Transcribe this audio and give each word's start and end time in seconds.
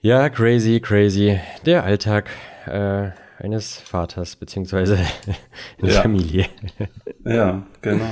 Ja, 0.00 0.28
crazy, 0.28 0.80
crazy. 0.80 1.38
Der 1.64 1.84
Alltag 1.84 2.30
äh, 2.66 3.10
eines 3.38 3.78
Vaters 3.78 4.36
beziehungsweise 4.36 4.98
einer 5.82 5.92
Ja. 5.92 6.02
Familie. 6.02 6.46
Ja, 7.24 7.66
genau. 7.82 8.04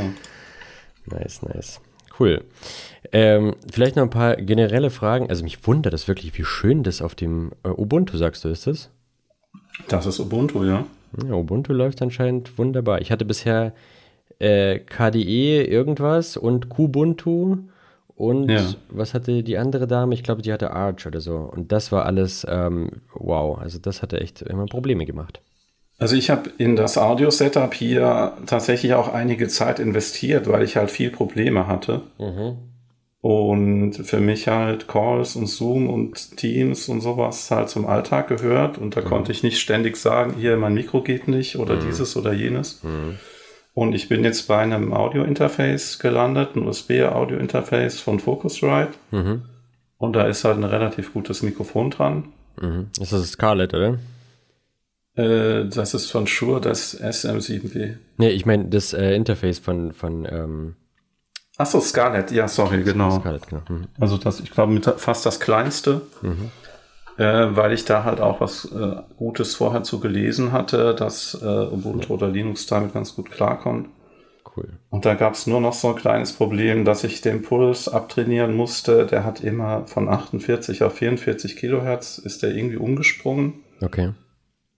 Nice, 1.06 1.40
nice. 1.42 1.80
Cool. 2.18 2.42
Ähm, 3.12 3.54
vielleicht 3.72 3.94
noch 3.94 4.02
ein 4.02 4.10
paar 4.10 4.34
generelle 4.34 4.90
Fragen. 4.90 5.28
Also 5.28 5.44
mich 5.44 5.64
wundert 5.68 5.92
das 5.92 6.08
wirklich, 6.08 6.36
wie 6.36 6.44
schön 6.44 6.82
das 6.82 7.00
auf 7.00 7.14
dem 7.14 7.52
äh, 7.62 7.68
Ubuntu, 7.68 8.16
sagst 8.16 8.44
du, 8.44 8.48
ist 8.48 8.66
das? 8.66 8.90
Das 9.86 10.06
ist 10.06 10.18
Ubuntu, 10.18 10.64
ja. 10.64 10.84
Ja, 11.24 11.34
Ubuntu 11.34 11.72
läuft 11.72 12.02
anscheinend 12.02 12.58
wunderbar. 12.58 13.00
Ich 13.02 13.12
hatte 13.12 13.24
bisher 13.24 13.72
äh, 14.40 14.80
KDE 14.80 15.62
irgendwas 15.62 16.36
und 16.36 16.68
Kubuntu 16.70 17.58
und 18.16 18.48
Ja. 18.48 18.62
was 18.88 19.12
hatte 19.14 19.42
die 19.42 19.58
andere 19.58 19.86
Dame? 19.86 20.14
Ich 20.14 20.22
glaube, 20.22 20.42
die 20.42 20.52
hatte 20.52 20.70
Arch 20.70 21.06
oder 21.06 21.20
so. 21.20 21.36
Und 21.36 21.72
das 21.72 21.90
war 21.92 22.04
alles 22.06 22.46
ähm, 22.48 22.90
wow. 23.14 23.58
Also 23.58 23.78
das 23.78 24.02
hatte 24.02 24.20
echt 24.20 24.42
immer 24.42 24.66
Probleme 24.66 25.04
gemacht. 25.04 25.40
Also 25.98 26.16
ich 26.16 26.28
habe 26.30 26.50
in 26.58 26.74
das 26.76 26.98
Audio-Setup 26.98 27.72
hier 27.72 28.32
tatsächlich 28.46 28.94
auch 28.94 29.12
einige 29.12 29.46
Zeit 29.48 29.78
investiert, 29.78 30.48
weil 30.48 30.62
ich 30.64 30.76
halt 30.76 30.90
viel 30.90 31.10
Probleme 31.10 31.66
hatte. 31.68 32.02
Und 33.20 33.94
für 33.94 34.20
mich 34.20 34.48
halt 34.48 34.86
Calls 34.86 35.34
und 35.34 35.46
Zoom 35.46 35.88
und 35.88 36.36
Teams 36.36 36.88
und 36.90 37.00
sowas 37.00 37.50
halt 37.50 37.70
zum 37.70 37.86
Alltag 37.86 38.28
gehört. 38.28 38.76
Und 38.76 38.96
da 38.96 39.00
konnte 39.00 39.32
ich 39.32 39.42
nicht 39.42 39.58
ständig 39.60 39.96
sagen, 39.96 40.34
hier 40.38 40.56
mein 40.56 40.74
Mikro 40.74 41.00
geht 41.00 41.26
nicht 41.26 41.56
oder 41.56 41.76
dieses 41.76 42.16
oder 42.16 42.32
jenes. 42.34 42.82
Und 43.74 43.92
ich 43.92 44.08
bin 44.08 44.22
jetzt 44.22 44.46
bei 44.46 44.58
einem 44.58 44.92
Audio-Interface 44.92 45.98
gelandet, 45.98 46.54
ein 46.54 46.62
USB-Audio-Interface 46.62 48.00
von 48.00 48.20
Focusrite. 48.20 48.92
Und 49.98 50.12
da 50.14 50.26
ist 50.26 50.44
halt 50.44 50.58
ein 50.58 50.64
relativ 50.64 51.12
gutes 51.12 51.42
Mikrofon 51.42 51.90
dran. 51.90 52.24
Mhm. 52.60 52.86
Ist 53.00 53.12
das 53.12 53.32
Scarlett, 53.32 53.74
oder? 53.74 53.98
Äh, 55.16 55.66
das 55.68 55.94
ist 55.94 56.10
von 56.10 56.26
Shure, 56.26 56.60
das 56.60 57.00
SM7B. 57.00 57.96
Nee, 58.16 58.30
ich 58.30 58.46
meine 58.46 58.66
das 58.66 58.92
äh, 58.92 59.14
Interface 59.14 59.58
von, 59.58 59.92
von 59.92 60.26
ähm, 60.30 60.76
Achso, 61.56 61.80
Scarlett, 61.80 62.32
ja, 62.32 62.48
sorry, 62.48 62.82
genau. 62.82 63.20
Scarlett, 63.20 63.46
genau. 63.46 63.62
Mhm. 63.68 63.86
Also 64.00 64.18
das, 64.18 64.40
ich 64.40 64.50
glaube, 64.50 64.80
fast 64.96 65.24
das 65.24 65.38
kleinste, 65.38 66.02
äh, 67.16 67.46
weil 67.56 67.72
ich 67.72 67.84
da 67.84 68.04
halt 68.04 68.20
auch 68.20 68.40
was 68.40 68.64
äh, 68.72 68.96
Gutes 69.16 69.54
vorher 69.54 69.82
zu 69.82 70.00
gelesen 70.00 70.52
hatte, 70.52 70.94
dass 70.94 71.34
äh, 71.40 71.46
Ubuntu 71.46 72.14
oder 72.14 72.28
Linux 72.28 72.66
damit 72.66 72.92
ganz 72.94 73.14
gut 73.14 73.30
klarkommt. 73.30 73.88
Cool. 74.56 74.68
Und 74.90 75.04
da 75.04 75.14
gab 75.14 75.34
es 75.34 75.46
nur 75.48 75.60
noch 75.60 75.72
so 75.72 75.88
ein 75.88 75.96
kleines 75.96 76.32
Problem, 76.32 76.84
dass 76.84 77.02
ich 77.02 77.20
den 77.20 77.42
Puls 77.42 77.88
abtrainieren 77.88 78.54
musste. 78.54 79.04
Der 79.06 79.24
hat 79.24 79.40
immer 79.42 79.86
von 79.86 80.08
48 80.08 80.82
auf 80.84 80.94
44 80.94 81.56
Kilohertz, 81.56 82.18
ist 82.18 82.42
der 82.42 82.54
irgendwie 82.54 82.76
umgesprungen 82.76 83.54
Okay. 83.82 84.12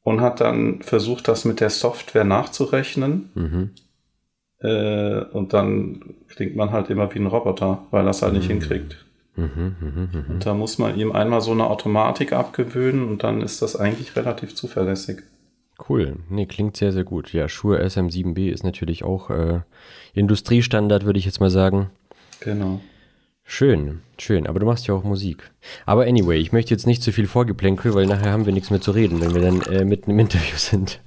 und 0.02 0.20
hat 0.22 0.40
dann 0.40 0.80
versucht, 0.82 1.28
das 1.28 1.44
mit 1.44 1.60
der 1.60 1.70
Software 1.70 2.24
nachzurechnen. 2.24 3.30
Mhm. 3.34 3.70
Äh, 4.60 5.24
und 5.32 5.52
dann 5.52 6.14
klingt 6.28 6.56
man 6.56 6.72
halt 6.72 6.88
immer 6.88 7.14
wie 7.14 7.18
ein 7.18 7.26
Roboter, 7.26 7.86
weil 7.90 8.04
das 8.06 8.22
halt 8.22 8.32
nicht 8.32 8.46
hinkriegt. 8.48 9.05
Mhm. 9.36 10.24
Und 10.28 10.46
da 10.46 10.54
muss 10.54 10.78
man 10.78 10.98
ihm 10.98 11.12
einmal 11.12 11.40
so 11.40 11.52
eine 11.52 11.68
Automatik 11.68 12.32
abgewöhnen 12.32 13.06
und 13.06 13.22
dann 13.22 13.42
ist 13.42 13.62
das 13.62 13.76
eigentlich 13.76 14.16
relativ 14.16 14.54
zuverlässig. 14.54 15.22
Cool. 15.88 16.16
Nee, 16.30 16.46
klingt 16.46 16.76
sehr, 16.76 16.92
sehr 16.92 17.04
gut. 17.04 17.32
Ja, 17.32 17.48
Shure 17.48 17.84
SM7B 17.84 18.50
ist 18.50 18.64
natürlich 18.64 19.04
auch 19.04 19.28
äh, 19.28 19.60
Industriestandard, 20.14 21.04
würde 21.04 21.18
ich 21.18 21.26
jetzt 21.26 21.40
mal 21.40 21.50
sagen. 21.50 21.90
Genau. 22.40 22.80
Schön, 23.44 24.00
schön. 24.18 24.46
Aber 24.46 24.58
du 24.58 24.66
machst 24.66 24.86
ja 24.88 24.94
auch 24.94 25.04
Musik. 25.04 25.50
Aber 25.84 26.04
anyway, 26.04 26.38
ich 26.38 26.52
möchte 26.52 26.72
jetzt 26.74 26.86
nicht 26.86 27.02
zu 27.02 27.12
viel 27.12 27.26
Vorgeplänkel, 27.26 27.94
weil 27.94 28.06
nachher 28.06 28.32
haben 28.32 28.46
wir 28.46 28.52
nichts 28.52 28.70
mehr 28.70 28.80
zu 28.80 28.90
reden, 28.90 29.20
wenn 29.20 29.34
wir 29.34 29.42
dann 29.42 29.60
äh, 29.62 29.84
mitten 29.84 30.10
im 30.10 30.18
Interview 30.18 30.56
sind. 30.56 31.00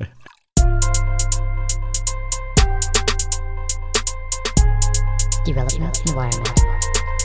Development 5.46 6.00
environment. 6.08 6.79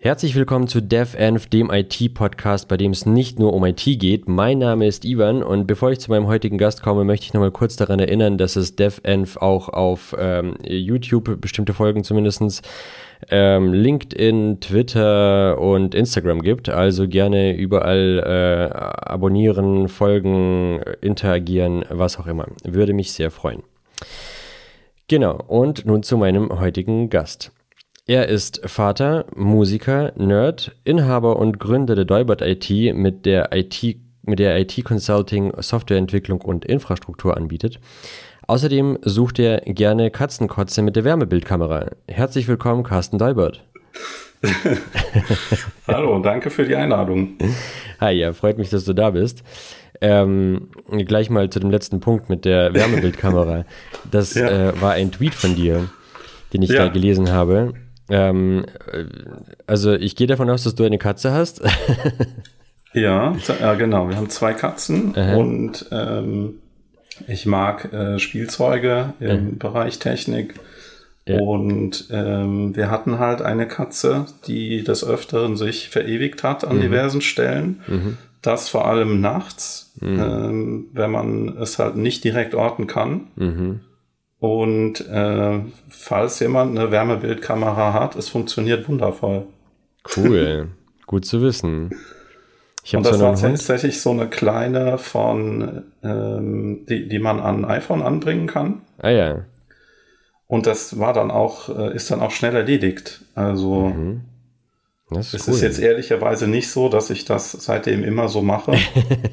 Herzlich 0.00 0.36
willkommen 0.36 0.68
zu 0.68 0.80
DevEnv, 0.80 1.48
dem 1.48 1.72
IT-Podcast, 1.72 2.68
bei 2.68 2.76
dem 2.76 2.92
es 2.92 3.04
nicht 3.04 3.40
nur 3.40 3.52
um 3.52 3.64
IT 3.64 3.82
geht. 3.84 4.28
Mein 4.28 4.58
Name 4.58 4.86
ist 4.86 5.04
Ivan 5.04 5.42
und 5.42 5.66
bevor 5.66 5.90
ich 5.90 5.98
zu 5.98 6.12
meinem 6.12 6.28
heutigen 6.28 6.56
Gast 6.56 6.84
komme, 6.84 7.02
möchte 7.02 7.26
ich 7.26 7.34
nochmal 7.34 7.50
kurz 7.50 7.74
daran 7.74 7.98
erinnern, 7.98 8.38
dass 8.38 8.54
es 8.54 8.76
DevEnv 8.76 9.38
auch 9.38 9.68
auf 9.68 10.14
ähm, 10.16 10.54
YouTube, 10.62 11.40
bestimmte 11.40 11.74
Folgen 11.74 12.04
zumindestens 12.04 12.62
ähm, 13.28 13.72
LinkedIn, 13.72 14.60
Twitter 14.60 15.60
und 15.60 15.96
Instagram 15.96 16.42
gibt. 16.42 16.68
Also 16.68 17.08
gerne 17.08 17.56
überall 17.56 18.22
äh, 18.24 18.72
abonnieren, 18.72 19.88
folgen, 19.88 20.80
interagieren, 21.00 21.84
was 21.90 22.20
auch 22.20 22.28
immer. 22.28 22.46
Würde 22.62 22.92
mich 22.92 23.10
sehr 23.10 23.32
freuen. 23.32 23.64
Genau, 25.08 25.42
und 25.48 25.86
nun 25.86 26.04
zu 26.04 26.16
meinem 26.16 26.60
heutigen 26.60 27.10
Gast. 27.10 27.50
Er 28.10 28.26
ist 28.28 28.62
Vater, 28.64 29.26
Musiker, 29.36 30.12
Nerd, 30.16 30.74
Inhaber 30.84 31.36
und 31.36 31.60
Gründer 31.60 31.94
der 31.94 32.06
Deubert 32.06 32.40
IT, 32.40 32.70
mit 32.94 33.26
der 33.26 33.50
IT, 33.54 33.96
mit 34.22 34.38
der 34.38 34.58
IT 34.58 34.82
Consulting, 34.82 35.52
Softwareentwicklung 35.58 36.40
und 36.40 36.64
Infrastruktur 36.64 37.36
anbietet. 37.36 37.78
Außerdem 38.46 38.98
sucht 39.02 39.38
er 39.38 39.60
gerne 39.60 40.10
Katzenkotze 40.10 40.80
mit 40.80 40.96
der 40.96 41.04
Wärmebildkamera. 41.04 41.90
Herzlich 42.06 42.48
willkommen, 42.48 42.82
Carsten 42.82 43.18
Deubert. 43.18 43.62
Hallo 45.86 46.14
und 46.16 46.22
danke 46.22 46.48
für 46.48 46.64
die 46.64 46.76
Einladung. 46.76 47.36
Hi, 48.00 48.12
ja, 48.14 48.32
freut 48.32 48.56
mich, 48.56 48.70
dass 48.70 48.86
du 48.86 48.94
da 48.94 49.10
bist. 49.10 49.42
Ähm, 50.00 50.70
gleich 51.06 51.28
mal 51.28 51.50
zu 51.50 51.60
dem 51.60 51.70
letzten 51.70 52.00
Punkt 52.00 52.30
mit 52.30 52.46
der 52.46 52.72
Wärmebildkamera. 52.72 53.66
Das 54.10 54.32
Ja. 54.32 54.48
äh, 54.70 54.80
war 54.80 54.92
ein 54.92 55.12
Tweet 55.12 55.34
von 55.34 55.54
dir, 55.56 55.90
den 56.54 56.62
ich 56.62 56.70
Ja. 56.70 56.86
da 56.86 56.88
gelesen 56.88 57.30
habe. 57.32 57.74
Ähm, 58.10 58.64
äh, 58.92 59.04
also 59.66 59.92
ich 59.94 60.16
gehe 60.16 60.26
davon 60.26 60.48
aus, 60.50 60.64
dass 60.64 60.74
du 60.74 60.84
eine 60.84 60.98
Katze 60.98 61.32
hast. 61.32 61.62
Ja, 62.94 63.36
ja 63.60 63.74
genau. 63.74 64.08
Wir 64.08 64.16
haben 64.16 64.30
zwei 64.30 64.54
Katzen 64.54 65.12
Aha. 65.14 65.36
und 65.36 65.86
ähm, 65.92 66.54
ich 67.26 67.44
mag 67.44 67.92
äh, 67.92 68.18
Spielzeuge 68.18 69.12
im 69.20 69.58
Bereich 69.58 69.98
Technik. 69.98 70.54
Ja. 71.26 71.38
Und 71.38 72.08
ähm, 72.10 72.74
wir 72.74 72.90
hatten 72.90 73.18
halt 73.18 73.42
eine 73.42 73.68
Katze, 73.68 74.24
die 74.46 74.82
des 74.84 75.06
Öfteren 75.06 75.56
sich 75.58 75.90
verewigt 75.90 76.42
hat 76.42 76.62
Mhm. 76.62 76.70
an 76.70 76.80
diversen 76.80 77.20
Stellen. 77.20 78.16
Das 78.40 78.70
vor 78.70 78.88
allem 78.88 79.20
nachts, 79.20 79.92
Mhm. 80.00 80.18
ähm, 80.20 80.86
wenn 80.94 81.10
man 81.10 81.58
es 81.58 81.78
halt 81.78 81.96
nicht 81.96 82.24
direkt 82.24 82.54
orten 82.54 82.86
kann. 82.86 83.82
Mhm. 84.40 84.48
Und 84.48 85.00
äh, 85.08 85.60
falls 85.88 86.40
jemand 86.40 86.78
eine 86.78 86.90
Wärmebildkamera 86.90 87.92
hat, 87.92 88.16
es 88.16 88.28
funktioniert 88.28 88.88
wundervoll. 88.88 89.46
Cool, 90.16 90.68
gut 91.06 91.24
zu 91.24 91.42
wissen. 91.42 91.90
Ich 92.84 92.96
Und 92.96 93.04
das 93.04 93.20
war 93.20 93.34
tatsächlich 93.34 94.00
so 94.00 94.10
eine 94.10 94.28
kleine 94.28 94.96
von, 94.96 95.82
ähm, 96.02 96.86
die, 96.88 97.08
die 97.08 97.18
man 97.18 97.38
an 97.40 97.64
ein 97.64 97.70
iPhone 97.70 98.00
anbringen 98.00 98.46
kann. 98.46 98.80
Ah 98.98 99.10
ja, 99.10 99.44
Und 100.46 100.66
das 100.66 100.98
war 100.98 101.12
dann 101.12 101.30
auch, 101.30 101.68
äh, 101.68 101.94
ist 101.94 102.10
dann 102.10 102.20
auch 102.20 102.30
schnell 102.30 102.56
erledigt. 102.56 103.24
Also 103.34 103.92
das 105.10 105.28
es 105.28 105.34
ist 105.34 105.48
cool. 105.48 105.54
ist 105.54 105.62
jetzt 105.62 105.78
ehrlicherweise 105.78 106.46
nicht 106.48 106.70
so, 106.70 106.88
dass 106.88 107.10
ich 107.10 107.24
das 107.24 107.52
seitdem 107.52 108.04
immer 108.04 108.28
so 108.28 108.42
mache, 108.42 108.72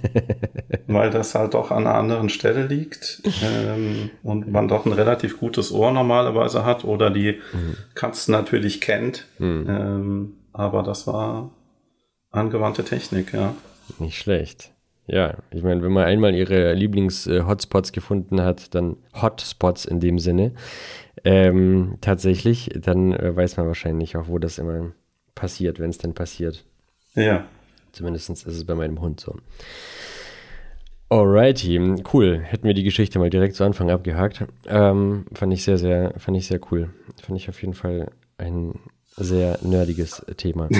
weil 0.87 1.09
das 1.09 1.35
halt 1.35 1.53
doch 1.53 1.71
an 1.71 1.85
einer 1.85 1.95
anderen 1.95 2.29
Stelle 2.29 2.65
liegt 2.65 3.21
ähm, 3.43 4.09
und 4.23 4.51
man 4.51 4.67
doch 4.67 4.85
ein 4.85 4.93
relativ 4.93 5.37
gutes 5.39 5.71
Ohr 5.71 5.91
normalerweise 5.91 6.65
hat 6.65 6.83
oder 6.85 7.09
die 7.09 7.39
Mhm. 7.53 7.75
Katzen 7.95 8.31
natürlich 8.31 8.81
kennt. 8.81 9.25
Ähm, 9.39 10.33
aber 10.53 10.83
das 10.83 11.05
war 11.07 11.51
angewandte 12.31 12.83
Technik, 12.83 13.33
ja. 13.33 13.53
Nicht 13.99 14.17
schlecht. 14.17 14.71
Ja, 15.07 15.35
ich 15.51 15.61
meine, 15.63 15.83
wenn 15.83 15.91
man 15.91 16.05
einmal 16.05 16.33
ihre 16.33 16.73
Lieblings-Hotspots 16.73 17.91
gefunden 17.91 18.41
hat, 18.41 18.73
dann 18.73 18.97
Hotspots 19.21 19.85
in 19.85 19.99
dem 19.99 20.17
Sinne, 20.17 20.53
ähm, 21.23 21.97
tatsächlich, 22.01 22.71
dann 22.75 23.13
äh, 23.13 23.35
weiß 23.35 23.57
man 23.57 23.67
wahrscheinlich 23.67 24.17
auch, 24.17 24.27
wo 24.27 24.39
das 24.39 24.57
immer 24.57 24.93
passiert, 25.35 25.79
wenn 25.79 25.89
es 25.89 25.97
denn 25.97 26.13
passiert. 26.13 26.63
Ja. 27.13 27.45
Zumindest 27.91 28.29
ist 28.29 28.45
es 28.45 28.65
bei 28.65 28.75
meinem 28.75 28.99
Hund 28.99 29.19
so. 29.19 29.35
Alrighty, 31.09 32.03
cool. 32.13 32.39
Hätten 32.39 32.65
wir 32.65 32.73
die 32.73 32.83
Geschichte 32.83 33.19
mal 33.19 33.29
direkt 33.29 33.55
zu 33.55 33.63
Anfang 33.63 33.91
abgehakt. 33.91 34.45
Ähm, 34.65 35.25
fand 35.33 35.53
ich 35.53 35.63
sehr, 35.63 35.77
sehr, 35.77 36.13
fand 36.17 36.35
ich 36.35 36.47
sehr 36.47 36.59
cool. 36.71 36.89
Fand 37.21 37.39
ich 37.39 37.47
auf 37.47 37.61
jeden 37.61 37.75
Fall 37.75 38.11
ein 38.37 38.79
sehr 39.15 39.59
nerdiges 39.61 40.25
Thema. 40.37 40.69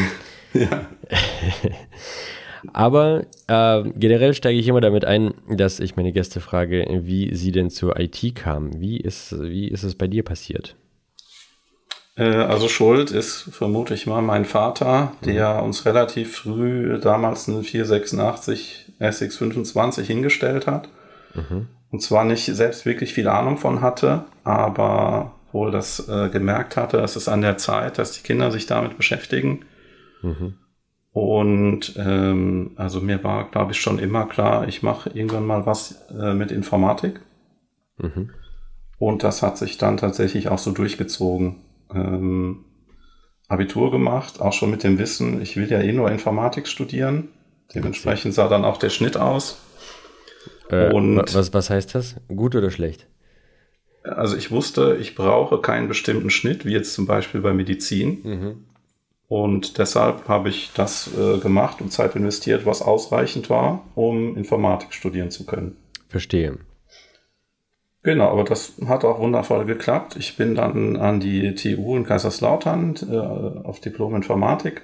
Ja. 0.54 0.88
Aber 2.74 3.26
äh, 3.48 3.84
generell 3.90 4.34
steige 4.34 4.58
ich 4.58 4.70
immer 4.70 4.80
damit 4.80 5.04
ein, 5.04 5.34
dass 5.50 5.82
ich 5.82 5.98
meine 5.98 6.14
Gäste 6.14 6.40
frage, 6.40 7.02
wie 7.04 7.36
sie 7.36 7.52
denn 7.52 7.70
zur 7.70 8.00
IT 8.00 8.36
kamen. 8.36 8.80
Wie 8.80 8.96
ist, 8.98 9.38
wie 9.38 9.68
ist 9.68 9.84
es 9.84 9.96
bei 9.96 10.08
dir 10.08 10.24
passiert? 10.24 10.78
Äh, 12.16 12.24
also 12.24 12.68
Schuld 12.68 13.12
ist, 13.12 13.50
vermute 13.52 13.94
ich 13.94 14.08
mal, 14.08 14.22
mein 14.22 14.46
Vater, 14.46 15.12
der 15.26 15.64
uns 15.64 15.86
relativ 15.86 16.38
früh 16.38 17.00
damals 17.00 17.48
einen 17.50 17.64
486 17.64 18.94
SX25 19.00 20.02
hingestellt 20.04 20.68
hat. 20.68 20.90
Und 21.92 22.02
zwar 22.02 22.26
nicht 22.26 22.46
selbst 22.46 22.86
wirklich 22.86 23.14
viel 23.14 23.28
Ahnung 23.28 23.58
von 23.58 23.82
hatte, 23.82 24.26
aber 24.44 25.34
wohl 25.52 25.72
das 25.72 26.08
äh, 26.10 26.30
gemerkt 26.30 26.76
hatte, 26.78 26.98
es 27.00 27.16
ist 27.16 27.30
an 27.30 27.42
der 27.42 27.58
Zeit, 27.58 27.98
dass 27.98 28.12
die 28.12 28.24
Kinder 28.24 28.52
sich 28.52 28.66
damit 28.66 28.98
beschäftigen. 28.98 29.66
Und 31.14 31.96
ähm, 31.98 32.72
also 32.76 33.00
mir 33.00 33.24
war, 33.24 33.50
glaube 33.50 33.72
ich, 33.72 33.80
schon 33.80 34.00
immer 34.00 34.26
klar, 34.26 34.68
ich 34.68 34.84
mache 34.84 35.10
irgendwann 35.12 35.46
mal 35.46 35.66
was 35.66 36.02
äh, 36.12 36.34
mit 36.34 36.52
Informatik. 36.52 37.22
Und 38.98 39.24
das 39.24 39.42
hat 39.42 39.58
sich 39.58 39.78
dann 39.78 39.96
tatsächlich 39.98 40.50
auch 40.50 40.58
so 40.60 40.72
durchgezogen. 40.72 41.62
Ähm, 41.94 42.66
Abitur 43.48 43.92
gemacht, 43.92 44.42
auch 44.42 44.54
schon 44.54 44.72
mit 44.72 44.84
dem 44.84 44.98
Wissen, 44.98 45.42
ich 45.42 45.56
will 45.56 45.70
ja 45.70 45.80
eh 45.80 45.92
nur 45.94 46.10
Informatik 46.12 46.68
studieren. 46.68 47.30
Dementsprechend 47.74 48.34
sah 48.34 48.48
dann 48.48 48.66
auch 48.66 48.78
der 48.78 48.90
Schnitt 48.90 49.18
aus. 49.18 49.60
Äh, 50.70 50.92
Und- 50.92 51.18
wa- 51.18 51.26
was, 51.32 51.54
was 51.54 51.70
heißt 51.70 51.94
das? 51.94 52.16
Gut 52.28 52.56
oder 52.56 52.72
schlecht? 52.72 53.08
Also 54.04 54.36
ich 54.38 54.52
wusste, 54.52 54.98
ich 55.00 55.16
brauche 55.16 55.60
keinen 55.62 55.88
bestimmten 55.88 56.30
Schnitt, 56.30 56.66
wie 56.66 56.72
jetzt 56.74 56.94
zum 56.94 57.06
Beispiel 57.08 57.42
bei 57.42 57.54
Medizin. 57.54 58.58
Und 59.28 59.80
deshalb 59.80 60.28
habe 60.28 60.50
ich 60.50 60.72
das 60.76 61.10
äh, 61.18 61.40
gemacht 61.40 61.82
und 61.82 61.92
Zeit 61.92 62.16
investiert, 62.16 62.66
was 62.68 62.84
ausreichend 62.84 63.50
war, 63.50 63.84
um 63.96 64.38
Informatik 64.38 64.94
studieren 64.94 65.32
zu 65.32 65.46
können. 65.48 65.76
Verstehe. 66.08 66.58
Genau, 68.06 68.30
aber 68.30 68.44
das 68.44 68.74
hat 68.86 69.04
auch 69.04 69.20
wundervoll 69.20 69.66
geklappt. 69.66 70.16
Ich 70.16 70.38
bin 70.38 70.54
dann 70.54 70.96
an 70.96 71.20
die 71.20 71.56
TU 71.56 71.98
in 71.98 72.06
Kaiserslautern 72.06 72.96
äh, 73.10 73.18
auf 73.66 73.80
Diplom 73.80 74.16
Informatik 74.16 74.84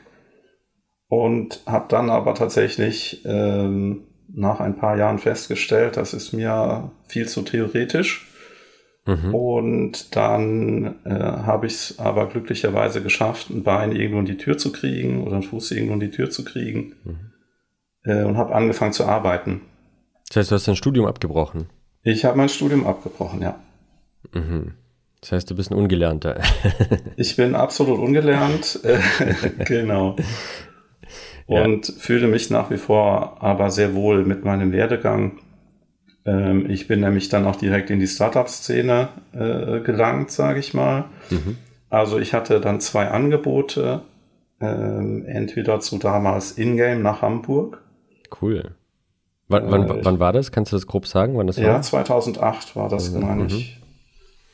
und 1.07 1.61
habe 1.67 1.85
dann 1.87 2.09
aber 2.09 2.33
tatsächlich 2.33 3.23
ähm, 3.25 4.07
nach 4.33 4.59
ein 4.59 4.75
paar 4.75 4.97
Jahren 4.97 5.19
festgestellt, 5.19 5.97
das 5.97 6.15
ist 6.15 6.33
mir 6.33 6.89
viel 7.07 7.27
zu 7.27 7.43
theoretisch. 7.43 8.27
Und 9.31 10.15
dann 10.15 10.95
äh, 11.05 11.11
habe 11.11 11.67
ich 11.67 11.73
es 11.73 11.99
aber 11.99 12.27
glücklicherweise 12.27 13.03
geschafft, 13.03 13.51
ein 13.51 13.61
Bein 13.61 13.95
irgendwo 13.95 14.21
in 14.21 14.25
die 14.25 14.37
Tür 14.37 14.57
zu 14.57 14.71
kriegen 14.71 15.21
oder 15.21 15.33
einen 15.33 15.43
Fuß 15.43 15.69
irgendwo 15.73 15.93
in 15.93 15.99
die 15.99 16.09
Tür 16.09 16.31
zu 16.31 16.43
kriegen 16.43 16.95
äh, 18.03 18.23
und 18.23 18.37
habe 18.37 18.55
angefangen 18.55 18.93
zu 18.93 19.05
arbeiten. 19.05 19.61
Das 20.29 20.37
heißt, 20.37 20.51
du 20.51 20.55
hast 20.55 20.67
dein 20.67 20.75
Studium 20.75 21.05
abgebrochen. 21.05 21.69
Ich 22.03 22.25
habe 22.25 22.37
mein 22.37 22.49
Studium 22.49 22.87
abgebrochen, 22.87 23.41
ja. 23.41 23.59
Das 25.21 25.31
heißt, 25.31 25.51
du 25.51 25.55
bist 25.55 25.71
ein 25.71 25.77
Ungelernter. 25.77 26.41
Ich 27.15 27.35
bin 27.35 27.55
absolut 27.55 27.99
ungelernt, 27.99 28.79
genau. 29.65 30.15
Ja. 31.47 31.63
Und 31.63 31.85
fühle 31.85 32.27
mich 32.27 32.49
nach 32.49 32.71
wie 32.71 32.77
vor 32.77 33.41
aber 33.41 33.69
sehr 33.69 33.93
wohl 33.93 34.25
mit 34.25 34.43
meinem 34.45 34.71
Werdegang. 34.71 35.39
Ähm, 36.25 36.69
ich 36.69 36.87
bin 36.87 37.01
nämlich 37.01 37.29
dann 37.29 37.45
auch 37.45 37.55
direkt 37.55 37.89
in 37.89 37.99
die 37.99 38.07
Startup-Szene 38.07 39.09
äh, 39.33 39.79
gelangt, 39.81 40.31
sage 40.31 40.59
ich 40.59 40.73
mal. 40.73 41.05
Also 41.89 42.19
ich 42.19 42.33
hatte 42.33 42.61
dann 42.61 42.79
zwei 42.79 43.09
Angebote, 43.09 44.01
ähm, 44.61 45.25
entweder 45.25 45.79
zu 45.81 45.97
damals 45.97 46.57
Ingame 46.57 47.01
nach 47.01 47.21
Hamburg. 47.21 47.81
Cool. 48.41 48.75
Wann, 49.51 49.69
wann, 49.71 49.89
Äh, 49.89 50.05
wann 50.05 50.19
war 50.19 50.33
das? 50.33 50.51
Kannst 50.51 50.71
du 50.71 50.75
das 50.77 50.87
grob 50.87 51.07
sagen, 51.07 51.37
wann 51.37 51.47
das 51.47 51.57
Ja, 51.57 51.73
war? 51.73 51.81
2008 51.81 52.75
war 52.75 52.89
das, 52.89 53.11
meine 53.11 53.45
ich. 53.47 53.77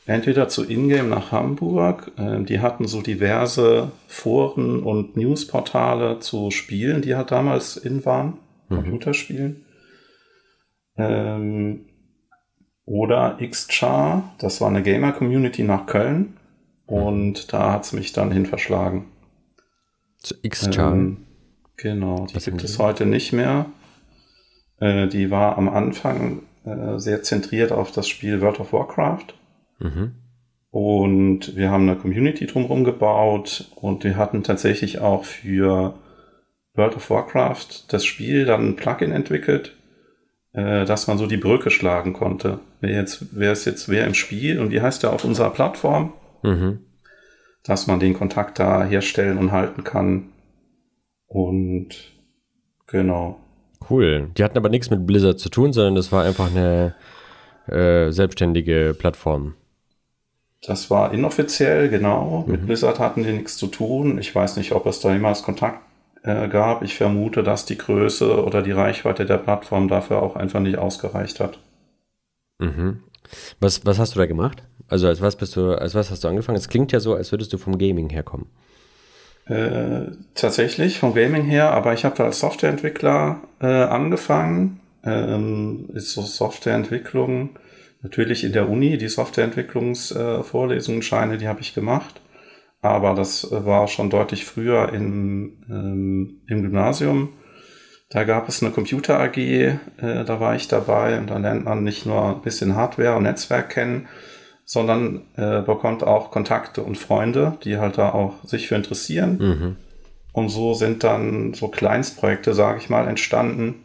Entweder 0.06 0.48
zu 0.48 0.68
Ingame 0.68 1.08
nach 1.08 1.32
Hamburg. 1.32 2.12
ähm, 2.18 2.46
die 2.46 2.60
hatten 2.60 2.86
so 2.88 3.02
diverse 3.02 3.90
Foren 4.06 4.82
und 4.82 5.16
Newsportale 5.16 6.18
zu 6.20 6.50
Spielen, 6.50 7.02
die 7.02 7.14
halt 7.14 7.30
damals 7.30 7.76
in 7.76 8.04
waren. 8.06 8.38
Computerspielen. 8.68 9.64
Ähm, 10.96 11.86
oder 12.84 13.38
Xchar, 13.40 14.34
das 14.38 14.60
war 14.60 14.68
eine 14.68 14.82
Gamer-Community 14.82 15.62
nach 15.62 15.86
Köln. 15.86 16.34
Und 16.86 17.52
da 17.52 17.72
hat's 17.72 17.92
mich 17.92 18.12
dann 18.12 18.32
hin 18.32 18.46
verschlagen. 18.46 19.06
Zu 20.18 20.34
X-Char. 20.42 20.92
Ähm, 20.92 21.18
genau, 21.76 22.26
die 22.26 22.34
Was 22.34 22.46
gibt 22.46 22.64
es 22.64 22.78
heute 22.78 23.04
nicht 23.04 23.32
mehr. 23.34 23.66
Äh, 24.80 25.08
die 25.08 25.30
war 25.30 25.58
am 25.58 25.68
Anfang 25.68 26.42
äh, 26.64 26.98
sehr 26.98 27.22
zentriert 27.22 27.72
auf 27.72 27.92
das 27.92 28.08
Spiel 28.08 28.40
World 28.40 28.60
of 28.60 28.72
Warcraft. 28.72 29.34
Mhm. 29.78 30.14
Und 30.70 31.56
wir 31.56 31.70
haben 31.70 31.88
eine 31.88 31.98
Community 31.98 32.46
drumherum 32.46 32.84
gebaut 32.84 33.70
und 33.76 34.04
wir 34.04 34.16
hatten 34.16 34.42
tatsächlich 34.42 35.00
auch 35.00 35.24
für 35.24 35.94
World 36.74 36.96
of 36.96 37.10
Warcraft 37.10 37.84
das 37.88 38.04
Spiel 38.04 38.44
dann 38.44 38.68
ein 38.68 38.76
Plugin 38.76 39.12
entwickelt, 39.12 39.76
äh, 40.52 40.84
dass 40.84 41.06
man 41.06 41.18
so 41.18 41.26
die 41.26 41.38
Brücke 41.38 41.70
schlagen 41.70 42.12
konnte. 42.12 42.60
Wer 42.80 42.94
jetzt, 42.94 43.26
wer 43.32 43.52
ist 43.52 43.64
jetzt 43.64 43.88
wer 43.88 44.06
im 44.06 44.14
Spiel 44.14 44.60
und 44.60 44.70
wie 44.70 44.80
heißt 44.80 45.02
der 45.02 45.12
auf 45.12 45.24
unserer 45.24 45.50
Plattform? 45.50 46.12
Mhm. 46.42 46.80
dass 47.64 47.88
man 47.88 47.98
den 48.00 48.14
Kontakt 48.14 48.58
da 48.60 48.84
herstellen 48.84 49.38
und 49.38 49.50
halten 49.52 49.82
kann. 49.84 50.30
Und 51.26 52.14
genau. 52.86 53.40
Cool. 53.88 54.30
Die 54.36 54.44
hatten 54.44 54.58
aber 54.58 54.68
nichts 54.68 54.90
mit 54.90 55.06
Blizzard 55.06 55.38
zu 55.38 55.48
tun, 55.48 55.72
sondern 55.72 55.94
das 55.94 56.12
war 56.12 56.24
einfach 56.24 56.50
eine 56.50 56.94
äh, 57.68 58.10
selbstständige 58.10 58.94
Plattform. 58.98 59.54
Das 60.62 60.90
war 60.90 61.12
inoffiziell, 61.12 61.88
genau. 61.88 62.44
Mhm. 62.46 62.52
Mit 62.52 62.66
Blizzard 62.66 62.98
hatten 62.98 63.22
die 63.22 63.32
nichts 63.32 63.56
zu 63.56 63.68
tun. 63.68 64.18
Ich 64.18 64.34
weiß 64.34 64.56
nicht, 64.56 64.72
ob 64.72 64.86
es 64.86 65.00
da 65.00 65.12
jemals 65.12 65.42
Kontakt 65.42 65.80
äh, 66.22 66.48
gab. 66.48 66.82
Ich 66.82 66.96
vermute, 66.96 67.42
dass 67.42 67.64
die 67.64 67.78
Größe 67.78 68.44
oder 68.44 68.62
die 68.62 68.72
Reichweite 68.72 69.24
der 69.24 69.38
Plattform 69.38 69.88
dafür 69.88 70.22
auch 70.22 70.36
einfach 70.36 70.60
nicht 70.60 70.78
ausgereicht 70.78 71.40
hat. 71.40 71.58
Mhm. 72.58 73.02
Was, 73.60 73.84
was 73.86 73.98
hast 73.98 74.14
du 74.14 74.18
da 74.18 74.26
gemacht? 74.26 74.62
Also 74.88 75.06
als 75.06 75.20
was 75.20 75.36
bist 75.36 75.54
du, 75.54 75.72
als 75.72 75.94
was 75.94 76.10
hast 76.10 76.24
du 76.24 76.28
angefangen? 76.28 76.56
Es 76.56 76.68
klingt 76.68 76.92
ja 76.92 77.00
so, 77.00 77.14
als 77.14 77.30
würdest 77.30 77.52
du 77.52 77.58
vom 77.58 77.78
Gaming 77.78 78.08
herkommen. 78.08 78.46
Äh, 79.48 80.12
tatsächlich 80.34 80.98
vom 80.98 81.14
Gaming 81.14 81.44
her, 81.44 81.72
aber 81.72 81.94
ich 81.94 82.04
habe 82.04 82.16
da 82.16 82.24
als 82.24 82.40
Softwareentwickler 82.40 83.40
äh, 83.60 83.66
angefangen. 83.66 84.80
Ähm, 85.04 85.88
ist 85.94 86.12
so 86.12 86.22
Softwareentwicklung 86.22 87.50
natürlich 88.02 88.44
in 88.44 88.52
der 88.52 88.68
Uni, 88.68 88.98
die 88.98 89.08
Softwareentwicklungsvorlesungen, 89.08 91.00
äh, 91.00 91.04
Scheine, 91.04 91.38
die 91.38 91.48
habe 91.48 91.60
ich 91.60 91.74
gemacht. 91.74 92.20
Aber 92.82 93.14
das 93.14 93.50
äh, 93.50 93.64
war 93.64 93.88
schon 93.88 94.10
deutlich 94.10 94.44
früher 94.44 94.92
im, 94.92 95.64
ähm, 95.70 96.42
im 96.46 96.62
Gymnasium. 96.62 97.30
Da 98.10 98.24
gab 98.24 98.48
es 98.48 98.62
eine 98.62 98.72
Computer 98.72 99.20
AG, 99.20 99.36
äh, 99.36 99.78
da 99.98 100.40
war 100.40 100.56
ich 100.56 100.68
dabei 100.68 101.18
und 101.18 101.28
da 101.28 101.38
lernt 101.38 101.64
man 101.64 101.84
nicht 101.84 102.06
nur 102.06 102.36
ein 102.36 102.42
bisschen 102.42 102.74
Hardware 102.74 103.16
und 103.16 103.24
Netzwerk 103.24 103.70
kennen, 103.70 104.08
sondern 104.68 105.22
äh, 105.36 105.62
bekommt 105.62 106.04
auch 106.04 106.30
Kontakte 106.30 106.82
und 106.82 106.98
Freunde, 106.98 107.56
die 107.64 107.78
halt 107.78 107.96
da 107.96 108.12
auch 108.12 108.44
sich 108.44 108.68
für 108.68 108.74
interessieren. 108.74 109.38
Mhm. 109.38 109.76
Und 110.34 110.50
so 110.50 110.74
sind 110.74 111.04
dann 111.04 111.54
so 111.54 111.68
Kleinstprojekte, 111.68 112.52
sage 112.52 112.78
ich 112.78 112.90
mal, 112.90 113.08
entstanden. 113.08 113.76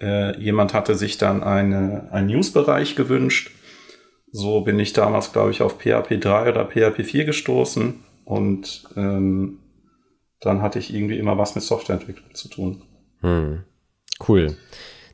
Äh, 0.00 0.36
jemand 0.40 0.74
hatte 0.74 0.96
sich 0.96 1.16
dann 1.16 1.44
eine, 1.44 2.08
einen 2.10 2.26
Newsbereich 2.26 2.96
gewünscht. 2.96 3.52
So 4.32 4.62
bin 4.62 4.80
ich 4.80 4.94
damals, 4.94 5.32
glaube 5.32 5.52
ich, 5.52 5.62
auf 5.62 5.78
PHP 5.78 6.20
3 6.20 6.48
oder 6.48 6.66
PHP 6.66 7.04
4 7.04 7.24
gestoßen. 7.24 8.02
Und 8.24 8.88
ähm, 8.96 9.60
dann 10.40 10.60
hatte 10.60 10.80
ich 10.80 10.92
irgendwie 10.92 11.18
immer 11.18 11.38
was 11.38 11.54
mit 11.54 11.62
Softwareentwicklung 11.62 12.34
zu 12.34 12.48
tun. 12.48 12.82
Hm. 13.20 13.62
Cool. 14.28 14.56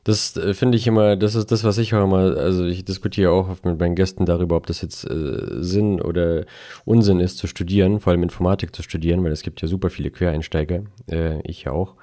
Das 0.04 0.37
äh, 0.37 0.54
finde 0.54 0.78
ich 0.78 0.87
immer, 0.87 1.16
das 1.16 1.35
ist 1.35 1.52
das, 1.52 1.62
was 1.64 1.78
ich 1.78 1.95
auch 1.95 2.04
immer, 2.04 2.37
also 2.37 2.64
ich 2.64 2.85
diskutiere 2.85 3.33
auch 3.33 3.49
oft 3.49 3.64
mit 3.64 3.78
meinen 3.78 3.95
Gästen 3.95 4.25
darüber, 4.25 4.57
ob 4.57 4.66
das 4.66 4.80
jetzt 4.80 5.04
äh, 5.09 5.62
Sinn 5.62 6.00
oder 6.00 6.45
Unsinn 6.85 7.21
ist 7.21 7.38
zu 7.38 7.47
studieren, 7.47 8.00
vor 8.00 8.12
allem 8.12 8.23
Informatik 8.23 8.75
zu 8.75 8.83
studieren, 8.83 9.23
weil 9.23 9.33
es 9.33 9.42
gibt 9.42 9.61
ja 9.61 9.69
super 9.69 9.90
viele 9.90 10.11
Quereinsteiger, 10.11 10.85
äh, 11.11 11.40
ich 11.42 11.64
ja 11.64 11.73
auch. 11.73 11.97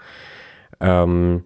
Ähm, 0.80 1.44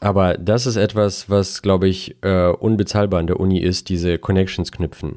aber 0.00 0.38
das 0.38 0.66
ist 0.66 0.76
etwas, 0.76 1.28
was, 1.28 1.60
glaube 1.60 1.86
ich, 1.86 2.16
äh, 2.22 2.48
unbezahlbar 2.48 3.20
an 3.20 3.26
der 3.26 3.38
Uni 3.38 3.58
ist, 3.60 3.90
diese 3.90 4.18
Connections 4.18 4.72
knüpfen. 4.72 5.16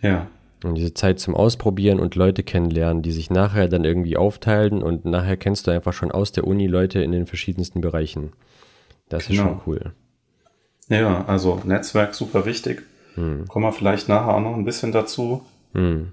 Ja, 0.00 0.28
Und 0.62 0.76
diese 0.76 0.94
Zeit 0.94 1.18
zum 1.18 1.34
Ausprobieren 1.34 1.98
und 1.98 2.14
Leute 2.14 2.42
kennenlernen, 2.44 3.02
die 3.02 3.12
sich 3.12 3.30
nachher 3.30 3.66
dann 3.68 3.84
irgendwie 3.84 4.16
aufteilen 4.16 4.82
und 4.82 5.04
nachher 5.04 5.36
kennst 5.36 5.66
du 5.66 5.72
einfach 5.72 5.92
schon 5.92 6.12
aus 6.12 6.32
der 6.32 6.46
Uni 6.46 6.68
Leute 6.68 7.00
in 7.02 7.12
den 7.12 7.26
verschiedensten 7.26 7.80
Bereichen. 7.80 8.32
Das 9.10 9.24
ist 9.24 9.36
Genau. 9.36 9.42
schon 9.42 9.60
cool. 9.66 9.92
ja, 10.88 11.24
also 11.26 11.60
Netzwerk 11.64 12.14
super 12.14 12.46
wichtig. 12.46 12.82
Kommen 13.16 13.66
wir 13.66 13.72
vielleicht 13.72 14.08
nachher 14.08 14.34
auch 14.34 14.40
noch 14.40 14.54
ein 14.56 14.64
bisschen 14.64 14.92
dazu. 14.92 15.44
Hm. 15.74 16.12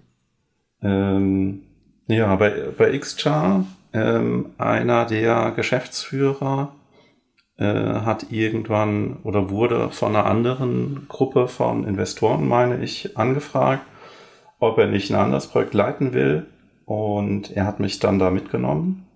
Ähm, 0.82 1.62
ja, 2.08 2.36
bei, 2.36 2.70
bei 2.78 2.98
Xchar, 2.98 3.66
ähm, 3.94 4.48
einer 4.58 5.06
der 5.06 5.52
Geschäftsführer 5.56 6.74
äh, 7.58 7.64
hat 7.66 8.28
irgendwann 8.32 9.18
oder 9.24 9.50
wurde 9.50 9.90
von 9.90 10.16
einer 10.16 10.26
anderen 10.26 11.06
Gruppe 11.08 11.48
von 11.48 11.86
Investoren, 11.86 12.48
meine 12.48 12.84
ich, 12.84 13.18
angefragt, 13.18 13.84
ob 14.60 14.78
er 14.78 14.88
nicht 14.88 15.10
ein 15.10 15.16
anderes 15.20 15.48
Projekt 15.48 15.74
leiten 15.74 16.14
will. 16.14 16.46
Und 16.86 17.52
er 17.56 17.66
hat 17.66 17.80
mich 17.80 18.00
dann 18.00 18.20
da 18.20 18.30
mitgenommen. 18.32 19.07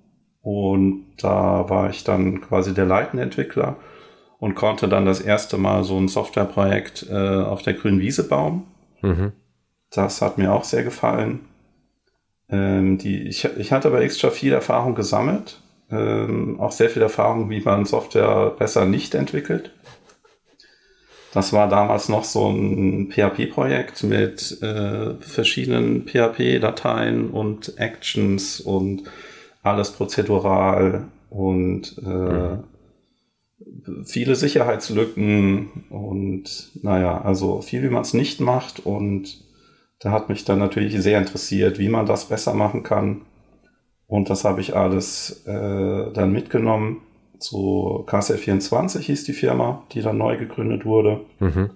Und 0.42 1.06
da 1.22 1.70
war 1.70 1.90
ich 1.90 2.04
dann 2.04 2.42
quasi 2.42 2.74
der 2.74 2.86
leitende 2.86 3.24
Entwickler 3.24 3.78
und 4.40 4.56
konnte 4.56 4.90
dann 4.90 5.06
das 5.06 5.22
erste 5.22 5.58
Mal 5.58 5.84
so 5.84 5.98
ein 5.98 6.08
Softwareprojekt 6.08 7.08
äh, 7.10 7.16
auf 7.16 7.62
der 7.62 7.76
grünen 7.76 8.00
Wiese 8.00 8.28
bauen. 8.28 8.64
Mhm. 9.02 9.34
Das 9.92 10.22
hat 10.22 10.38
mir 10.38 10.52
auch 10.52 10.64
sehr 10.64 10.84
gefallen. 10.84 11.42
Ähm, 12.50 12.98
die, 12.98 13.28
ich, 13.28 13.46
ich 13.46 13.72
hatte 13.72 13.92
bei 13.92 14.02
Extra 14.02 14.32
viel 14.32 14.54
Erfahrung 14.54 14.96
gesammelt. 14.96 15.60
Ähm, 15.92 16.60
auch 16.60 16.72
sehr 16.72 16.90
viel 16.90 17.02
Erfahrung, 17.02 17.50
wie 17.50 17.62
man 17.62 17.86
Software 17.86 18.56
besser 18.58 18.86
nicht 18.86 19.14
entwickelt. 19.14 19.72
Das 21.34 21.54
war 21.54 21.70
damals 21.70 22.10
noch 22.10 22.26
so 22.26 22.50
ein 22.50 23.10
PHP-Projekt 23.12 24.04
mit 24.04 24.62
äh, 24.62 25.14
verschiedenen 25.20 26.06
PHP-Dateien 26.06 27.30
und 27.30 27.78
Actions 27.78 28.60
und 28.60 29.04
alles 29.64 29.92
prozedural 29.92 31.06
und 31.30 31.98
äh, 32.00 32.58
viele 34.06 34.36
Sicherheitslücken 34.36 35.86
und 35.90 36.72
naja, 36.82 37.22
also 37.22 37.62
viel, 37.62 37.84
wie 37.84 37.90
man 37.90 38.02
es 38.02 38.14
nicht 38.14 38.42
macht 38.42 38.86
und 38.86 39.44
da 40.00 40.12
hat 40.12 40.30
mich 40.30 40.46
dann 40.46 40.60
natürlich 40.60 41.00
sehr 41.00 41.20
interessiert, 41.20 41.78
wie 41.78 41.90
man 41.90 42.08
das 42.08 42.26
besser 42.26 42.56
machen 42.56 42.82
kann. 42.82 43.22
Und 44.08 44.30
das 44.30 44.44
habe 44.44 44.60
ich 44.60 44.76
alles 44.76 45.46
äh, 45.46 46.12
dann 46.12 46.34
mitgenommen. 46.34 47.02
Zu 47.38 48.04
KSL24 48.08 49.00
hieß 49.00 49.24
die 49.24 49.34
Firma, 49.34 49.84
die 49.92 50.02
dann 50.02 50.18
neu 50.18 50.38
gegründet 50.38 50.86
wurde. 50.86 51.22
Mhm. 51.40 51.70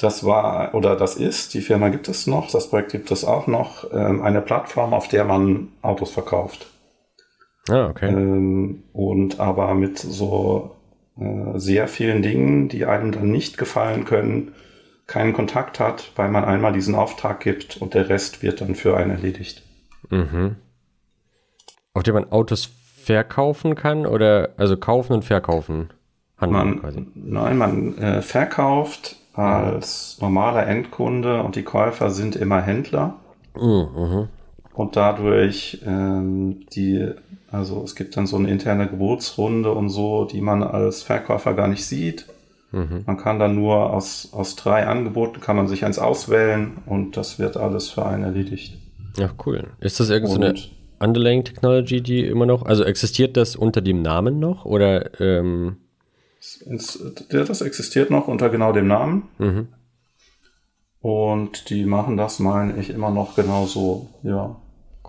Das 0.00 0.24
war 0.24 0.74
oder 0.74 0.96
das 0.96 1.16
ist, 1.16 1.52
die 1.54 1.60
Firma 1.60 1.88
gibt 1.88 2.08
es 2.08 2.26
noch, 2.26 2.50
das 2.50 2.70
Projekt 2.70 2.92
gibt 2.92 3.10
es 3.10 3.24
auch 3.24 3.46
noch, 3.46 3.92
ähm, 3.92 4.22
eine 4.22 4.40
Plattform, 4.40 4.94
auf 4.94 5.08
der 5.08 5.24
man 5.24 5.68
Autos 5.82 6.10
verkauft. 6.10 6.66
Ah, 7.68 7.88
okay. 7.88 8.08
Ähm, 8.08 8.84
und 8.92 9.40
aber 9.40 9.74
mit 9.74 9.98
so 9.98 10.76
äh, 11.18 11.58
sehr 11.58 11.86
vielen 11.86 12.22
Dingen, 12.22 12.68
die 12.68 12.86
einem 12.86 13.12
dann 13.12 13.30
nicht 13.30 13.58
gefallen 13.58 14.04
können, 14.06 14.52
keinen 15.06 15.32
Kontakt 15.34 15.80
hat, 15.80 16.12
weil 16.16 16.30
man 16.30 16.44
einmal 16.44 16.72
diesen 16.72 16.94
Auftrag 16.94 17.40
gibt 17.40 17.76
und 17.76 17.94
der 17.94 18.08
Rest 18.08 18.42
wird 18.42 18.60
dann 18.60 18.74
für 18.74 18.96
einen 18.96 19.10
erledigt. 19.10 19.62
Mhm. 20.08 20.56
Auf 21.92 22.04
dem 22.04 22.14
man 22.14 22.30
Autos 22.30 22.70
verkaufen 23.02 23.74
kann 23.74 24.06
oder 24.06 24.50
also 24.56 24.76
kaufen 24.76 25.12
und 25.12 25.24
verkaufen? 25.24 25.90
Man, 26.40 26.80
quasi. 26.80 27.06
Nein, 27.14 27.58
man 27.58 27.98
äh, 27.98 28.22
verkauft 28.22 29.19
als 29.40 30.18
normaler 30.20 30.66
Endkunde 30.66 31.42
und 31.42 31.56
die 31.56 31.62
Käufer 31.62 32.10
sind 32.10 32.36
immer 32.36 32.60
Händler. 32.60 33.14
Mhm. 33.56 34.28
Und 34.74 34.96
dadurch 34.96 35.82
ähm, 35.84 36.66
die, 36.72 37.10
also 37.50 37.82
es 37.84 37.94
gibt 37.94 38.16
dann 38.16 38.26
so 38.26 38.36
eine 38.36 38.50
interne 38.50 38.88
Geburtsrunde 38.88 39.72
und 39.72 39.88
so, 39.88 40.24
die 40.24 40.40
man 40.40 40.62
als 40.62 41.02
Verkäufer 41.02 41.54
gar 41.54 41.68
nicht 41.68 41.84
sieht. 41.84 42.26
Mhm. 42.72 43.02
Man 43.04 43.16
kann 43.16 43.38
dann 43.38 43.56
nur 43.56 43.92
aus, 43.92 44.30
aus 44.32 44.54
drei 44.56 44.86
Angeboten 44.86 45.40
kann 45.40 45.56
man 45.56 45.66
sich 45.66 45.84
eins 45.84 45.98
auswählen 45.98 46.78
und 46.86 47.16
das 47.16 47.38
wird 47.38 47.56
alles 47.56 47.88
für 47.88 48.06
einen 48.06 48.22
erledigt. 48.22 48.78
Ja, 49.18 49.30
cool. 49.44 49.64
Ist 49.80 49.98
das 49.98 50.08
irgendeine 50.08 50.56
so 50.56 50.68
Underlying 51.00 51.44
Technology, 51.44 52.00
die 52.00 52.24
immer 52.24 52.46
noch, 52.46 52.64
also 52.64 52.84
existiert 52.84 53.36
das 53.36 53.56
unter 53.56 53.80
dem 53.80 54.02
Namen 54.02 54.38
noch 54.38 54.64
oder? 54.64 55.20
Ähm 55.20 55.78
das 57.30 57.60
existiert 57.60 58.10
noch 58.10 58.28
unter 58.28 58.48
genau 58.48 58.72
dem 58.72 58.88
Namen. 58.88 59.28
Mhm. 59.38 59.68
Und 61.00 61.70
die 61.70 61.84
machen 61.84 62.16
das, 62.16 62.38
meine 62.38 62.78
ich, 62.78 62.90
immer 62.90 63.10
noch 63.10 63.34
genauso, 63.34 64.08
ja. 64.22 64.56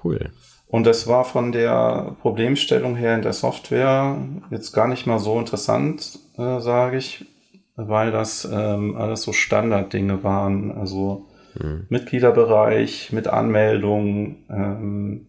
Cool. 0.04 0.32
Und 0.68 0.88
es 0.88 1.06
war 1.06 1.26
von 1.26 1.52
der 1.52 2.16
Problemstellung 2.22 2.96
her 2.96 3.16
in 3.16 3.22
der 3.22 3.34
Software 3.34 4.18
jetzt 4.52 4.72
gar 4.72 4.88
nicht 4.88 5.06
mal 5.06 5.20
so 5.20 5.38
interessant, 5.38 6.18
äh, 6.38 6.60
sage 6.62 6.98
ich, 6.98 7.26
weil 7.76 8.12
das 8.12 8.48
ähm, 8.50 8.96
alles 8.96 9.24
so 9.24 9.34
Standarddinge 9.34 10.24
waren. 10.24 10.72
Also 10.72 11.28
mhm. 11.62 11.88
Mitgliederbereich 11.90 13.12
mit 13.12 13.28
Anmeldung. 13.28 14.38
Ähm, 14.50 15.28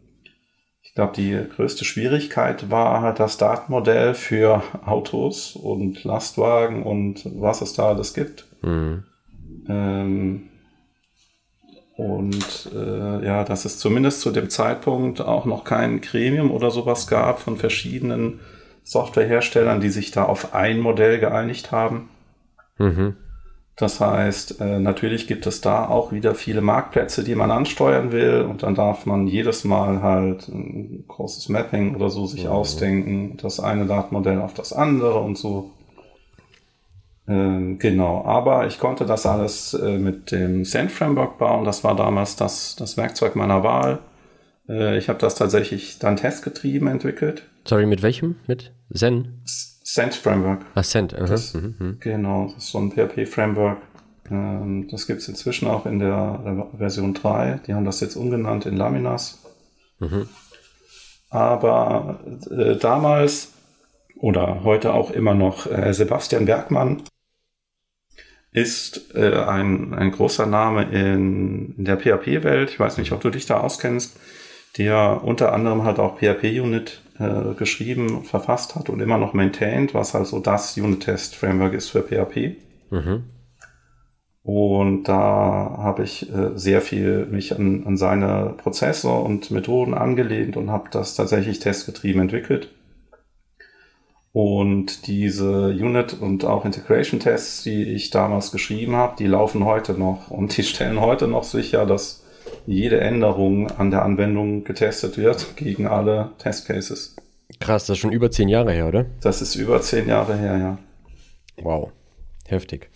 ich 0.92 0.96
glaube, 0.96 1.14
die 1.16 1.48
größte 1.56 1.86
Schwierigkeit 1.86 2.70
war 2.70 3.00
halt 3.00 3.18
das 3.18 3.38
Datenmodell 3.38 4.12
für 4.12 4.62
Autos 4.84 5.56
und 5.56 6.04
Lastwagen 6.04 6.82
und 6.82 7.26
was 7.40 7.62
es 7.62 7.72
da 7.72 7.88
alles 7.88 8.12
gibt. 8.12 8.44
Mhm. 8.60 9.02
Ähm, 9.70 10.42
und 11.96 12.70
äh, 12.74 13.24
ja, 13.24 13.42
dass 13.44 13.64
es 13.64 13.78
zumindest 13.78 14.20
zu 14.20 14.32
dem 14.32 14.50
Zeitpunkt 14.50 15.22
auch 15.22 15.46
noch 15.46 15.64
kein 15.64 16.02
Gremium 16.02 16.50
oder 16.50 16.70
sowas 16.70 17.06
gab 17.06 17.40
von 17.40 17.56
verschiedenen 17.56 18.40
Softwareherstellern, 18.84 19.80
die 19.80 19.88
sich 19.88 20.10
da 20.10 20.26
auf 20.26 20.54
ein 20.54 20.78
Modell 20.78 21.18
geeinigt 21.18 21.72
haben. 21.72 22.10
Mhm. 22.76 23.16
Das 23.76 24.00
heißt, 24.00 24.60
äh, 24.60 24.78
natürlich 24.78 25.26
gibt 25.26 25.46
es 25.46 25.62
da 25.62 25.88
auch 25.88 26.12
wieder 26.12 26.34
viele 26.34 26.60
Marktplätze, 26.60 27.24
die 27.24 27.34
man 27.34 27.50
ansteuern 27.50 28.12
will 28.12 28.42
und 28.42 28.62
dann 28.62 28.74
darf 28.74 29.06
man 29.06 29.26
jedes 29.26 29.64
Mal 29.64 30.02
halt 30.02 30.48
ein 30.48 31.04
großes 31.08 31.48
Mapping 31.48 31.96
oder 31.96 32.10
so 32.10 32.26
sich 32.26 32.44
mhm. 32.44 32.50
ausdenken, 32.50 33.36
das 33.40 33.60
eine 33.60 33.86
Datenmodell 33.86 34.40
auf 34.40 34.52
das 34.52 34.72
andere 34.74 35.20
und 35.20 35.38
so. 35.38 35.70
Ähm, 37.26 37.78
genau, 37.78 38.24
aber 38.24 38.66
ich 38.66 38.78
konnte 38.78 39.06
das 39.06 39.24
alles 39.24 39.72
äh, 39.74 39.98
mit 39.98 40.32
dem 40.32 40.64
Send 40.64 40.90
Framework 40.90 41.38
bauen. 41.38 41.64
Das 41.64 41.82
war 41.82 41.96
damals 41.96 42.36
das, 42.36 42.76
das 42.76 42.96
Werkzeug 42.96 43.36
meiner 43.36 43.62
Wahl. 43.62 44.00
Äh, 44.68 44.98
ich 44.98 45.08
habe 45.08 45.18
das 45.18 45.34
tatsächlich 45.34 45.98
dann 45.98 46.16
testgetrieben 46.16 46.88
entwickelt. 46.88 47.48
Sorry, 47.64 47.86
mit 47.86 48.02
welchem? 48.02 48.36
Mit 48.46 48.72
Zen? 48.92 49.42
Send 49.84 50.14
Framework. 50.14 50.64
Ah, 50.74 50.82
Send. 50.82 51.12
Uh 51.12 51.26
das, 51.26 51.54
mhm. 51.54 51.98
Genau, 52.00 52.46
das 52.46 52.64
ist 52.64 52.70
so 52.70 52.78
ein 52.78 52.92
PHP-Framework. 52.92 53.78
Ähm, 54.30 54.88
das 54.90 55.06
gibt 55.06 55.20
es 55.20 55.28
inzwischen 55.28 55.68
auch 55.68 55.86
in 55.86 55.98
der, 55.98 56.40
der, 56.44 56.66
Version 56.78 57.14
3. 57.14 57.60
Die 57.66 57.74
haben 57.74 57.84
das 57.84 58.00
jetzt 58.00 58.16
umgenannt 58.16 58.66
in 58.66 58.76
Laminas. 58.76 59.42
Mhm. 59.98 60.28
Aber 61.30 62.20
äh, 62.50 62.76
damals 62.76 63.52
oder 64.16 64.62
heute 64.62 64.94
auch 64.94 65.10
immer 65.10 65.34
noch 65.34 65.66
äh, 65.66 65.92
Sebastian 65.92 66.44
Bergmann 66.44 67.02
ist 68.52 69.14
äh, 69.14 69.34
ein, 69.34 69.94
ein 69.94 70.12
großer 70.12 70.46
Name 70.46 70.84
in, 70.84 71.74
in 71.76 71.84
der 71.84 71.96
PHP-Welt. 71.96 72.70
Ich 72.70 72.78
weiß 72.78 72.98
nicht, 72.98 73.12
ob 73.12 73.20
du 73.20 73.30
dich 73.30 73.46
da 73.46 73.58
auskennst, 73.60 74.18
der 74.78 75.22
unter 75.22 75.52
anderem 75.52 75.84
halt 75.84 75.98
auch 75.98 76.18
PHP-Unit 76.18 77.02
äh, 77.18 77.54
geschrieben, 77.54 78.24
verfasst 78.24 78.74
hat 78.74 78.88
und 78.88 79.00
immer 79.00 79.18
noch 79.18 79.34
maintained, 79.34 79.94
was 79.94 80.14
also 80.14 80.40
das 80.40 80.76
Unit-Test-Framework 80.76 81.74
ist 81.74 81.88
für 81.88 82.02
PHP. 82.02 82.56
Mhm. 82.90 83.24
Und 84.42 85.04
da 85.04 85.76
habe 85.78 86.02
ich 86.02 86.32
äh, 86.32 86.50
sehr 86.56 86.80
viel 86.80 87.26
mich 87.26 87.56
an, 87.56 87.84
an 87.86 87.96
seine 87.96 88.54
Prozesse 88.56 89.08
und 89.08 89.50
Methoden 89.52 89.94
angelehnt 89.94 90.56
und 90.56 90.70
habe 90.70 90.88
das 90.90 91.14
tatsächlich 91.14 91.60
testgetrieben 91.60 92.22
entwickelt. 92.22 92.70
Und 94.32 95.06
diese 95.06 95.68
Unit- 95.68 96.18
und 96.18 96.44
auch 96.46 96.64
Integration-Tests, 96.64 97.62
die 97.62 97.84
ich 97.84 98.10
damals 98.10 98.50
geschrieben 98.50 98.96
habe, 98.96 99.14
die 99.18 99.26
laufen 99.26 99.64
heute 99.64 99.92
noch 99.92 100.30
und 100.30 100.56
die 100.56 100.62
stellen 100.62 101.00
heute 101.00 101.28
noch 101.28 101.44
sicher, 101.44 101.84
dass 101.84 102.21
jede 102.66 103.00
Änderung 103.00 103.70
an 103.70 103.90
der 103.90 104.02
Anwendung 104.04 104.64
getestet 104.64 105.18
wird 105.18 105.56
gegen 105.56 105.86
alle 105.86 106.32
Testcases. 106.38 107.16
Krass, 107.60 107.86
das 107.86 107.96
ist 107.96 107.98
schon 107.98 108.12
über 108.12 108.30
zehn 108.30 108.48
Jahre 108.48 108.72
her, 108.72 108.88
oder? 108.88 109.06
Das 109.20 109.42
ist 109.42 109.54
über 109.54 109.80
zehn 109.80 110.08
Jahre 110.08 110.36
her, 110.36 110.58
ja. 110.58 110.78
Wow, 111.62 111.92
heftig. 112.46 112.90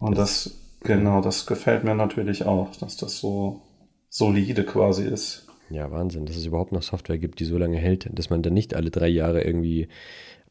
Und 0.00 0.16
das, 0.16 0.44
das 0.44 0.54
genau, 0.82 1.20
das 1.20 1.46
gefällt 1.46 1.84
mir 1.84 1.94
natürlich 1.94 2.46
auch, 2.46 2.74
dass 2.76 2.96
das 2.96 3.18
so 3.18 3.60
solide 4.08 4.64
quasi 4.64 5.04
ist. 5.04 5.46
Ja, 5.70 5.90
Wahnsinn, 5.90 6.24
dass 6.24 6.36
es 6.36 6.46
überhaupt 6.46 6.72
noch 6.72 6.82
Software 6.82 7.18
gibt, 7.18 7.40
die 7.40 7.44
so 7.44 7.58
lange 7.58 7.76
hält, 7.76 8.08
dass 8.12 8.30
man 8.30 8.42
dann 8.42 8.54
nicht 8.54 8.74
alle 8.74 8.90
drei 8.90 9.08
Jahre 9.08 9.42
irgendwie 9.42 9.88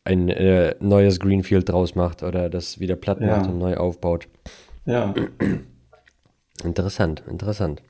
ein 0.04 0.30
äh, 0.30 0.76
neues 0.80 1.20
Greenfield 1.20 1.70
draus 1.70 1.96
macht 1.96 2.24
oder 2.24 2.50
das 2.50 2.80
wieder 2.80 2.96
platt 2.96 3.20
macht 3.20 3.46
ja. 3.46 3.52
und 3.52 3.58
neu 3.58 3.76
aufbaut. 3.76 4.28
Ja. 4.86 5.14
Interessant, 6.64 7.22
interessant. 7.30 7.84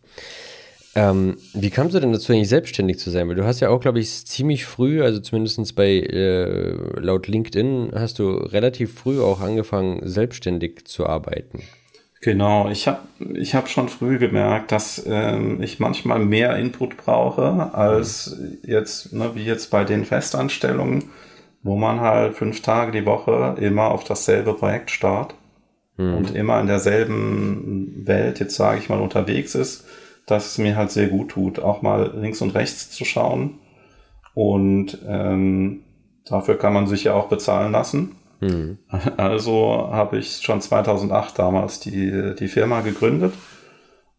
Ähm, 0.98 1.38
wie 1.54 1.70
kamst 1.70 1.94
du 1.94 2.00
denn 2.00 2.12
dazu, 2.12 2.34
eigentlich 2.34 2.50
selbstständig 2.50 2.98
zu 2.98 3.12
sein? 3.12 3.27
Weil 3.30 3.36
du 3.36 3.46
hast 3.46 3.60
ja 3.60 3.70
auch, 3.70 3.80
glaube 3.80 4.00
ich, 4.00 4.25
ziemlich 4.25 4.66
früh, 4.66 5.04
also 5.04 5.20
zumindest 5.20 5.75
bei 5.75 6.00
äh, 6.00 6.72
laut 7.00 7.27
LinkedIn, 7.27 7.92
hast 7.94 8.20
du 8.20 8.32
relativ 8.32 8.96
früh 8.96 9.22
auch 9.22 9.39
angefangen, 9.39 10.01
selbstständig 10.04 10.86
zu 10.86 11.06
arbeiten. 11.06 11.62
Genau, 12.22 12.70
ich 12.70 12.88
habe 12.88 13.00
ich 13.36 13.54
hab 13.54 13.70
schon 13.70 13.89
früh 13.89 14.18
gemerkt, 14.18 14.72
dass 14.72 15.06
ähm, 15.08 15.62
ich 15.62 15.80
manchmal 15.80 16.20
mehr 16.20 16.58
Input 16.58 16.98
brauche 16.98 17.74
als 17.75 18.36
jetzt, 18.63 19.13
ne, 19.13 19.32
wie 19.36 19.44
jetzt 19.44 19.70
bei 19.70 19.84
den 19.84 20.04
Festanstellungen 20.04 21.04
wo 21.63 21.75
man 21.75 22.00
halt 22.00 22.36
fünf 22.36 22.62
Tage 22.62 22.92
die 22.92 23.06
Woche 23.06 23.56
immer 23.60 23.92
auf 23.92 24.04
dasselbe 24.04 24.54
Projekt 24.54 24.89
starrt 24.89 25.36
und 25.98 26.36
immer 26.36 26.62
in 26.62 26.68
derselben 26.68 28.04
Welt, 28.06 28.39
jetzt 28.39 28.56
sage 28.56 28.80
ich 28.80 28.88
mal, 28.88 29.01
unterwegs 29.01 29.56
ist, 29.56 29.84
dass 30.27 30.46
es 30.46 30.57
mir 30.60 30.75
halt 30.75 30.91
sehr 30.91 31.07
gut 31.07 31.29
tut, 31.29 31.60
auch 31.60 31.81
mal 31.81 32.13
links 32.15 32.41
und 32.41 32.53
rechts 32.53 32.91
zu 32.91 33.05
schauen. 33.05 33.60
Und 34.36 35.00
ähm, 35.07 35.84
dafür 36.25 36.60
kann 36.60 36.74
man 36.74 36.86
sich 36.86 37.05
ja 37.05 37.15
auch 37.15 37.29
bezahlen 37.29 37.72
lassen. 37.72 38.15
Mhm. 38.39 38.77
Also 39.17 39.89
habe 39.91 40.19
ich 40.19 40.41
schon 40.43 40.62
2008 40.62 41.39
damals 41.39 41.79
die, 41.79 42.36
die 42.38 42.48
Firma 42.48 42.81
gegründet. 42.81 43.34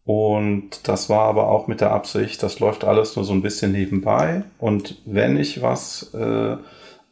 Und 0.03 0.87
das 0.87 1.07
war 1.07 1.27
aber 1.27 1.49
auch 1.49 1.67
mit 1.67 1.81
der 1.81 1.91
Absicht, 1.91 2.41
das 2.41 2.59
läuft 2.59 2.83
alles 2.83 3.15
nur 3.15 3.23
so 3.23 3.33
ein 3.33 3.43
bisschen 3.43 3.71
nebenbei. 3.71 4.43
Und 4.57 4.99
wenn 5.05 5.37
ich 5.37 5.61
was 5.61 6.11
äh, 6.15 6.57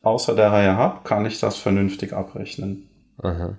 außer 0.02 0.36
der 0.36 0.52
Reihe 0.52 0.76
habe, 0.76 1.02
kann 1.04 1.26
ich 1.28 1.40
das 1.40 1.58
vernünftig 1.58 2.14
abrechnen. 2.14 2.90
Aha. 3.22 3.58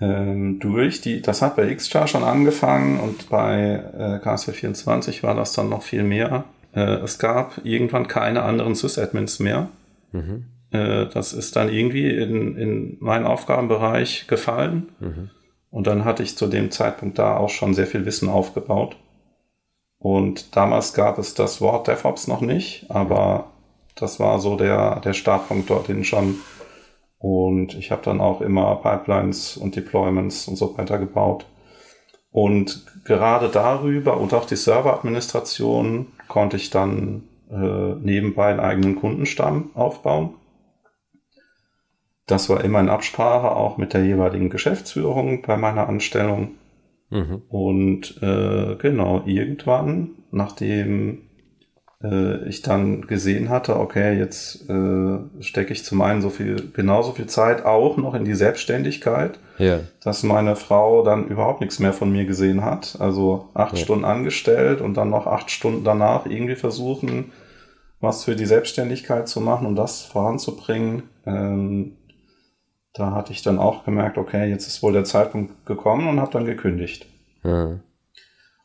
Ähm, 0.00 0.58
durch 0.58 1.00
die, 1.00 1.22
das 1.22 1.40
hat 1.40 1.56
bei 1.56 1.72
Xchar 1.72 2.08
schon 2.08 2.24
angefangen 2.24 2.98
und 2.98 3.28
bei 3.28 3.82
äh, 3.96 4.26
KSW24 4.26 5.22
war 5.22 5.34
das 5.34 5.52
dann 5.52 5.68
noch 5.68 5.82
viel 5.82 6.02
mehr. 6.02 6.44
Äh, 6.74 6.80
es 6.80 7.18
gab 7.18 7.64
irgendwann 7.64 8.08
keine 8.08 8.42
anderen 8.42 8.74
Sysadmins 8.74 9.38
mehr. 9.38 9.68
Mhm. 10.12 10.46
Äh, 10.72 11.06
das 11.06 11.32
ist 11.32 11.54
dann 11.54 11.68
irgendwie 11.68 12.10
in, 12.10 12.56
in 12.56 12.96
meinen 13.00 13.24
Aufgabenbereich 13.24 14.26
gefallen. 14.26 14.88
Mhm. 14.98 15.30
Und 15.70 15.86
dann 15.86 16.04
hatte 16.04 16.22
ich 16.22 16.36
zu 16.36 16.46
dem 16.46 16.70
Zeitpunkt 16.70 17.18
da 17.18 17.36
auch 17.36 17.50
schon 17.50 17.74
sehr 17.74 17.86
viel 17.86 18.04
Wissen 18.04 18.28
aufgebaut. 18.28 18.96
Und 19.98 20.54
damals 20.56 20.92
gab 20.92 21.18
es 21.18 21.34
das 21.34 21.60
Wort 21.60 21.88
DevOps 21.88 22.28
noch 22.28 22.40
nicht, 22.40 22.90
aber 22.90 23.52
das 23.94 24.20
war 24.20 24.38
so 24.38 24.56
der, 24.56 25.00
der 25.00 25.14
Startpunkt 25.14 25.70
dorthin 25.70 26.04
schon. 26.04 26.36
Und 27.24 27.74
ich 27.74 27.90
habe 27.90 28.02
dann 28.04 28.20
auch 28.20 28.42
immer 28.42 28.76
Pipelines 28.82 29.56
und 29.56 29.76
Deployments 29.76 30.46
und 30.46 30.56
so 30.56 30.76
weiter 30.76 30.98
gebaut. 30.98 31.46
Und 32.30 32.84
gerade 33.06 33.48
darüber 33.48 34.20
und 34.20 34.34
auch 34.34 34.44
die 34.44 34.56
Serveradministration 34.56 36.08
konnte 36.28 36.58
ich 36.58 36.68
dann 36.68 37.22
äh, 37.50 37.94
nebenbei 37.94 38.48
einen 38.48 38.60
eigenen 38.60 38.96
Kundenstamm 38.96 39.70
aufbauen. 39.72 40.34
Das 42.26 42.50
war 42.50 42.62
immer 42.62 42.80
in 42.80 42.90
Absprache 42.90 43.56
auch 43.56 43.78
mit 43.78 43.94
der 43.94 44.04
jeweiligen 44.04 44.50
Geschäftsführung 44.50 45.40
bei 45.46 45.56
meiner 45.56 45.88
Anstellung. 45.88 46.56
Mhm. 47.08 47.40
Und 47.48 48.22
äh, 48.22 48.76
genau, 48.76 49.22
irgendwann, 49.24 50.10
nachdem 50.30 51.22
äh, 52.04 52.46
ich 52.48 52.60
dann 52.62 53.06
gesehen 53.06 53.48
hatte, 53.48 53.76
okay, 53.80 54.16
jetzt 54.18 54.68
äh, 54.68 55.18
stecke 55.40 55.72
ich 55.72 55.84
zum 55.84 56.02
einen 56.02 56.20
so 56.22 56.28
viel, 56.30 56.70
genauso 56.72 57.12
viel 57.12 57.26
Zeit 57.26 57.64
auch 57.64 57.96
noch 57.96 58.14
in 58.14 58.24
die 58.24 58.34
Selbstständigkeit, 58.34 59.38
Ja. 59.58 59.80
dass 60.02 60.22
meine 60.22 60.54
Frau 60.54 61.02
dann 61.02 61.26
überhaupt 61.28 61.60
nichts 61.62 61.78
mehr 61.78 61.92
von 61.94 62.12
mir 62.12 62.26
gesehen 62.26 62.64
hat. 62.64 62.96
Also 63.00 63.48
acht 63.54 63.76
Ja. 63.78 63.82
Stunden 63.84 64.04
angestellt 64.04 64.80
und 64.80 64.94
dann 64.96 65.10
noch 65.10 65.26
acht 65.26 65.50
Stunden 65.50 65.82
danach 65.84 66.26
irgendwie 66.26 66.56
versuchen, 66.56 67.32
was 68.00 68.24
für 68.24 68.36
die 68.36 68.46
Selbstständigkeit 68.46 69.26
zu 69.28 69.40
machen 69.40 69.66
und 69.66 69.76
das 69.76 70.02
voranzubringen. 70.02 71.04
Ähm, 71.26 71.96
da 72.92 73.12
hatte 73.12 73.32
ich 73.32 73.42
dann 73.42 73.58
auch 73.58 73.84
gemerkt, 73.84 74.18
okay, 74.18 74.48
jetzt 74.50 74.66
ist 74.68 74.82
wohl 74.82 74.92
der 74.92 75.04
Zeitpunkt 75.04 75.64
gekommen 75.66 76.06
und 76.08 76.20
habe 76.20 76.30
dann 76.30 76.44
gekündigt. 76.44 77.06
Ja. 77.42 77.80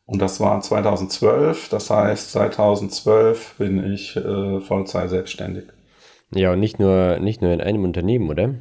Und 0.09 0.19
das 0.23 0.39
war 0.39 0.59
2012, 0.59 1.69
das 1.69 1.91
heißt, 1.91 2.31
seit 2.31 2.55
2012 2.55 3.55
bin 3.59 3.93
ich 3.93 4.15
äh, 4.15 4.59
Vollzeit 4.59 5.07
selbstständig. 5.11 5.65
Ja, 6.33 6.53
und 6.53 6.59
nicht 6.59 6.79
nur, 6.79 7.19
nicht 7.19 7.43
nur 7.43 7.53
in 7.53 7.61
einem 7.61 7.83
Unternehmen, 7.83 8.27
oder? 8.27 8.55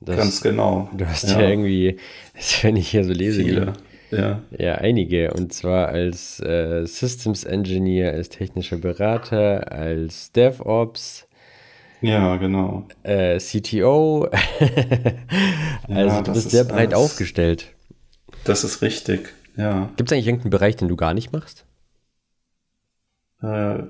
Das, 0.00 0.16
Ganz 0.16 0.40
genau. 0.40 0.90
Du 0.92 1.06
hast 1.06 1.30
ja, 1.30 1.40
irgendwie, 1.40 1.98
das, 2.34 2.64
wenn 2.64 2.74
ich 2.74 2.88
hier 2.88 3.04
so 3.04 3.12
lese, 3.12 3.44
viele. 3.44 3.74
Ja. 4.10 4.42
Ja, 4.58 4.74
einige. 4.74 5.32
Und 5.32 5.52
zwar 5.52 5.86
als 5.86 6.40
äh, 6.40 6.84
Systems 6.84 7.44
Engineer, 7.44 8.12
als 8.14 8.28
technischer 8.28 8.78
Berater, 8.78 9.70
als 9.70 10.32
DevOps, 10.32 11.28
ja, 12.00 12.38
genau. 12.38 12.88
äh, 13.04 13.38
CTO. 13.38 14.24
also 15.88 16.16
du 16.18 16.22
das 16.24 16.34
bist 16.34 16.46
ist 16.46 16.50
sehr 16.50 16.64
breit 16.64 16.92
alles- 16.92 16.98
aufgestellt. 16.98 17.68
Das 18.42 18.64
ist 18.64 18.82
richtig. 18.82 19.32
Ja. 19.56 19.90
Gibt 19.96 20.10
es 20.10 20.14
eigentlich 20.14 20.26
irgendeinen 20.26 20.50
Bereich, 20.50 20.76
den 20.76 20.88
du 20.88 20.96
gar 20.96 21.14
nicht 21.14 21.32
machst? 21.32 21.64
Äh, 23.42 23.82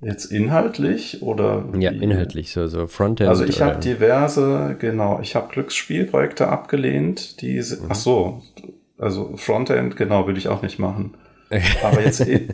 jetzt 0.00 0.26
inhaltlich 0.26 1.22
oder? 1.22 1.64
Ja, 1.78 1.92
wie? 1.92 2.02
inhaltlich, 2.02 2.52
so, 2.52 2.66
so 2.66 2.86
Frontend. 2.86 3.28
Also 3.28 3.44
ich 3.44 3.62
habe 3.62 3.80
diverse, 3.80 4.76
genau, 4.78 5.20
ich 5.22 5.34
habe 5.34 5.52
Glücksspielprojekte 5.52 6.48
abgelehnt, 6.48 7.40
die, 7.40 7.56
Mhm. 7.58 7.86
ach 7.88 7.94
so, 7.94 8.42
also 8.98 9.36
Frontend, 9.36 9.96
genau, 9.96 10.26
würde 10.26 10.38
ich 10.38 10.48
auch 10.48 10.62
nicht 10.62 10.78
machen. 10.78 11.16
Aber 11.82 12.02
jetzt, 12.02 12.20
in, 12.20 12.52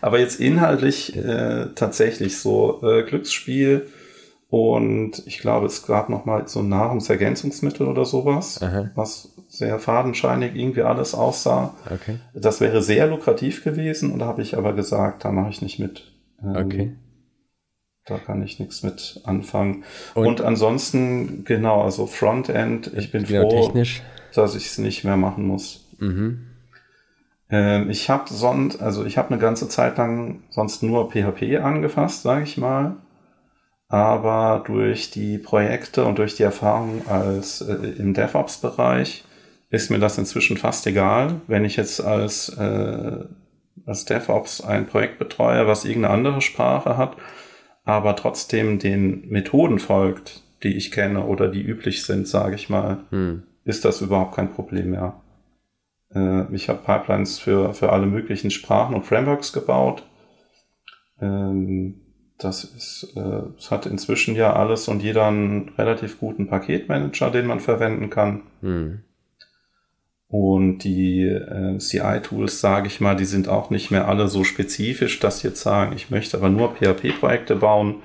aber 0.00 0.18
jetzt 0.18 0.40
inhaltlich 0.40 1.14
äh, 1.14 1.66
tatsächlich 1.74 2.38
so 2.38 2.80
äh, 2.82 3.02
Glücksspiel 3.02 3.86
und 4.48 5.22
ich 5.26 5.38
glaube, 5.38 5.66
es 5.66 5.86
gab 5.86 6.08
noch 6.08 6.24
mal 6.24 6.48
so 6.48 6.60
ein 6.60 6.70
Nahrungsergänzungsmittel 6.70 7.86
oder 7.86 8.06
sowas, 8.06 8.62
Aha. 8.62 8.90
was 8.94 9.34
sehr 9.54 9.78
fadenscheinig 9.78 10.54
irgendwie 10.54 10.80
alles 10.82 11.14
aussah. 11.14 11.74
Okay. 11.90 12.18
Das 12.34 12.60
wäre 12.62 12.80
sehr 12.82 13.06
lukrativ 13.06 13.62
gewesen 13.62 14.10
und 14.10 14.18
da 14.20 14.26
habe 14.26 14.40
ich 14.40 14.56
aber 14.56 14.72
gesagt, 14.72 15.24
da 15.26 15.30
mache 15.30 15.50
ich 15.50 15.60
nicht 15.60 15.78
mit. 15.78 16.10
Ähm, 16.42 16.56
Okay. 16.56 16.96
Da 18.06 18.18
kann 18.18 18.42
ich 18.42 18.58
nichts 18.58 18.82
mit 18.82 19.20
anfangen. 19.24 19.84
Und- 20.14 20.26
Und, 20.26 20.40
ansonsten, 20.40 21.44
genau, 21.44 21.82
also 21.82 22.06
Frontend, 22.06 22.90
ich 22.96 23.12
bin 23.12 23.26
froh, 23.26 23.48
technisch. 23.48 24.02
dass 24.34 24.56
ich 24.56 24.66
es 24.66 24.78
nicht 24.78 25.04
mehr 25.04 25.16
machen 25.16 25.46
muss. 25.46 25.86
Mhm. 25.98 26.46
Ähm, 27.50 27.90
ich 27.90 28.08
habe 28.10 28.24
sonst, 28.32 28.80
also 28.80 29.04
ich 29.04 29.18
habe 29.18 29.28
eine 29.28 29.38
ganze 29.38 29.68
Zeit 29.68 29.98
lang 29.98 30.42
sonst 30.50 30.82
nur 30.82 31.10
PHP 31.12 31.58
angefasst, 31.62 32.22
sage 32.22 32.42
ich 32.44 32.56
mal. 32.56 32.96
Aber 33.88 34.64
durch 34.66 35.10
die 35.10 35.36
Projekte 35.38 36.04
und 36.06 36.18
durch 36.18 36.34
die 36.36 36.42
Erfahrung 36.42 37.02
als 37.08 37.60
äh, 37.60 37.74
im 37.74 38.14
DevOps-Bereich 38.14 39.24
ist 39.72 39.90
mir 39.90 39.98
das 39.98 40.18
inzwischen 40.18 40.58
fast 40.58 40.86
egal, 40.86 41.40
wenn 41.48 41.64
ich 41.64 41.76
jetzt 41.76 42.00
als, 42.04 42.50
äh, 42.50 43.24
als 43.86 44.04
DevOps 44.04 44.60
ein 44.60 44.86
Projekt 44.86 45.18
betreue, 45.18 45.66
was 45.66 45.86
irgendeine 45.86 46.14
andere 46.14 46.40
Sprache 46.42 46.98
hat, 46.98 47.16
aber 47.84 48.14
trotzdem 48.14 48.78
den 48.78 49.28
Methoden 49.28 49.78
folgt, 49.78 50.42
die 50.62 50.76
ich 50.76 50.92
kenne 50.92 51.24
oder 51.24 51.48
die 51.48 51.62
üblich 51.62 52.04
sind, 52.04 52.28
sage 52.28 52.54
ich 52.54 52.68
mal, 52.68 52.98
Hm. 53.10 53.44
ist 53.64 53.84
das 53.86 54.02
überhaupt 54.02 54.36
kein 54.36 54.52
Problem 54.52 54.90
mehr. 54.90 55.20
Äh, 56.14 56.54
ich 56.54 56.68
habe 56.68 56.80
Pipelines 56.84 57.38
für, 57.38 57.72
für 57.72 57.90
alle 57.92 58.06
möglichen 58.06 58.50
Sprachen 58.50 58.94
und 58.94 59.06
Frameworks 59.06 59.54
gebaut. 59.54 60.06
Ähm, 61.18 61.94
das 62.38 62.64
ist, 62.64 63.14
äh, 63.16 63.42
es 63.56 63.70
hat 63.70 63.86
inzwischen 63.86 64.34
ja 64.34 64.52
alles 64.52 64.86
und 64.88 65.02
jeder 65.02 65.28
einen 65.28 65.70
relativ 65.78 66.20
guten 66.20 66.46
Paketmanager, 66.46 67.30
den 67.30 67.46
man 67.46 67.60
verwenden 67.60 68.10
kann. 68.10 68.42
Hm. 68.60 69.00
Und 70.32 70.78
die 70.78 71.26
äh, 71.26 71.76
CI-Tools, 71.76 72.58
sage 72.58 72.86
ich 72.86 73.02
mal, 73.02 73.14
die 73.14 73.26
sind 73.26 73.48
auch 73.48 73.68
nicht 73.68 73.90
mehr 73.90 74.08
alle 74.08 74.28
so 74.28 74.44
spezifisch, 74.44 75.20
dass 75.20 75.40
sie 75.40 75.48
jetzt 75.48 75.60
sagen, 75.60 75.92
ich 75.94 76.08
möchte 76.08 76.38
aber 76.38 76.48
nur 76.48 76.74
PHP-Projekte 76.74 77.54
bauen 77.54 77.96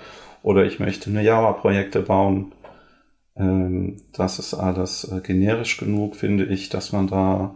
oder 0.44 0.66
ich 0.66 0.78
möchte 0.82 1.10
nur 1.10 1.22
Java-Projekte 1.22 2.02
bauen. 2.02 2.52
Ähm, 3.38 4.02
das 4.12 4.40
ist 4.40 4.54
alles 4.54 5.10
äh, 5.10 5.22
generisch 5.22 5.78
genug, 5.78 6.18
finde 6.18 6.44
ich, 6.44 6.68
dass 6.68 6.92
man 6.92 7.08
da 7.08 7.56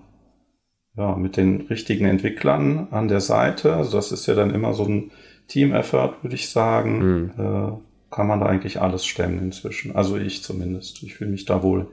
ja, 0.96 1.18
mit 1.18 1.36
den 1.36 1.68
richtigen 1.68 2.06
Entwicklern 2.06 2.88
an 2.92 3.10
der 3.10 3.20
Seite, 3.20 3.76
also 3.76 3.98
das 3.98 4.14
ist 4.14 4.26
ja 4.28 4.36
dann 4.36 4.56
immer 4.56 4.74
so 4.74 4.86
ein 4.86 5.12
Team-Effort, 5.50 6.14
würde 6.22 6.36
ich 6.36 6.50
sagen, 6.50 7.34
äh, 7.38 8.14
kann 8.16 8.28
man 8.28 8.40
da 8.40 8.46
eigentlich 8.46 8.80
alles 8.80 9.06
stemmen 9.06 9.40
inzwischen. 9.40 9.98
Also 9.98 10.16
ich 10.16 10.44
zumindest. 10.44 11.04
Ich 11.04 11.16
fühle 11.16 11.32
mich 11.32 11.44
da 11.44 11.62
wohl. 11.62 11.88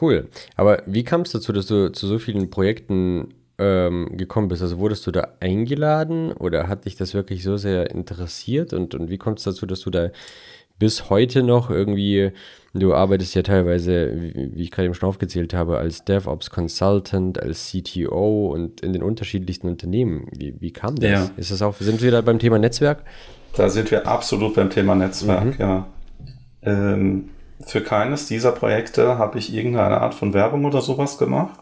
Cool. 0.00 0.28
Aber 0.56 0.82
wie 0.86 1.04
kam 1.04 1.22
es 1.22 1.32
dazu, 1.32 1.52
dass 1.52 1.66
du 1.66 1.90
zu 1.92 2.06
so 2.06 2.18
vielen 2.18 2.50
Projekten 2.50 3.34
ähm, 3.58 4.16
gekommen 4.16 4.48
bist? 4.48 4.62
Also 4.62 4.78
wurdest 4.78 5.06
du 5.06 5.10
da 5.10 5.28
eingeladen 5.40 6.32
oder 6.32 6.68
hat 6.68 6.84
dich 6.84 6.96
das 6.96 7.14
wirklich 7.14 7.42
so 7.42 7.56
sehr 7.56 7.90
interessiert? 7.90 8.72
Und, 8.72 8.94
und 8.94 9.10
wie 9.10 9.18
kommt 9.18 9.38
es 9.38 9.44
dazu, 9.44 9.66
dass 9.66 9.80
du 9.80 9.90
da 9.90 10.10
bis 10.78 11.08
heute 11.08 11.42
noch 11.42 11.70
irgendwie, 11.70 12.32
du 12.74 12.92
arbeitest 12.92 13.34
ja 13.34 13.42
teilweise, 13.42 14.12
wie, 14.14 14.62
ich 14.62 14.70
gerade 14.70 14.86
eben 14.86 14.94
schon 14.94 15.08
aufgezählt 15.08 15.54
habe, 15.54 15.78
als 15.78 16.04
DevOps 16.04 16.50
Consultant, 16.50 17.42
als 17.42 17.70
CTO 17.72 18.52
und 18.52 18.82
in 18.82 18.92
den 18.92 19.02
unterschiedlichsten 19.02 19.68
Unternehmen. 19.68 20.28
Wie, 20.36 20.60
wie 20.60 20.72
kam 20.72 20.96
das? 20.96 21.10
Ja. 21.10 21.30
Ist 21.38 21.50
das 21.50 21.62
auch, 21.62 21.74
sind 21.76 22.02
wir 22.02 22.10
da 22.10 22.20
beim 22.20 22.38
Thema 22.38 22.58
Netzwerk? 22.58 23.04
Da 23.54 23.70
sind 23.70 23.90
wir 23.90 24.06
absolut 24.06 24.54
beim 24.54 24.68
Thema 24.68 24.94
Netzwerk, 24.94 25.58
ja. 25.58 25.86
Ähm, 26.60 27.30
für 27.64 27.82
keines 27.82 28.26
dieser 28.26 28.52
Projekte 28.52 29.18
habe 29.18 29.38
ich 29.38 29.54
irgendeine 29.54 30.00
Art 30.00 30.14
von 30.14 30.34
Werbung 30.34 30.64
oder 30.64 30.80
sowas 30.80 31.18
gemacht. 31.18 31.60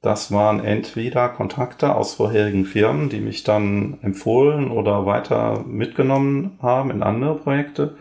Das 0.00 0.32
waren 0.32 0.64
entweder 0.64 1.28
Kontakte 1.28 1.94
aus 1.94 2.14
vorherigen 2.14 2.64
Firmen, 2.64 3.08
die 3.08 3.20
mich 3.20 3.44
dann 3.44 3.98
empfohlen 4.02 4.70
oder 4.70 5.06
weiter 5.06 5.64
mitgenommen 5.66 6.58
haben 6.60 6.90
in 6.90 7.02
andere 7.02 7.36
Projekte. 7.36 7.94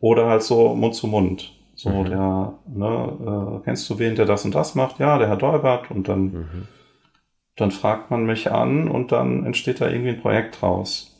Oder 0.00 0.26
halt 0.26 0.42
so 0.42 0.74
Mund 0.74 0.94
zu 0.94 1.06
Mund. 1.06 1.52
So, 1.76 1.90
mhm. 1.90 2.04
der, 2.06 2.54
ne, 2.66 3.58
äh, 3.58 3.64
kennst 3.64 3.88
du 3.90 3.98
wen, 3.98 4.16
der 4.16 4.24
das 4.24 4.44
und 4.44 4.54
das 4.54 4.74
macht? 4.74 4.98
Ja, 4.98 5.18
der 5.18 5.28
Herr 5.28 5.36
Dolbert. 5.36 5.90
Und 5.90 6.08
dann, 6.08 6.22
mhm. 6.22 6.68
dann 7.54 7.70
fragt 7.70 8.10
man 8.10 8.24
mich 8.24 8.50
an 8.50 8.88
und 8.88 9.12
dann 9.12 9.44
entsteht 9.44 9.80
da 9.80 9.88
irgendwie 9.88 10.10
ein 10.10 10.20
Projekt 10.20 10.62
draus. 10.62 11.14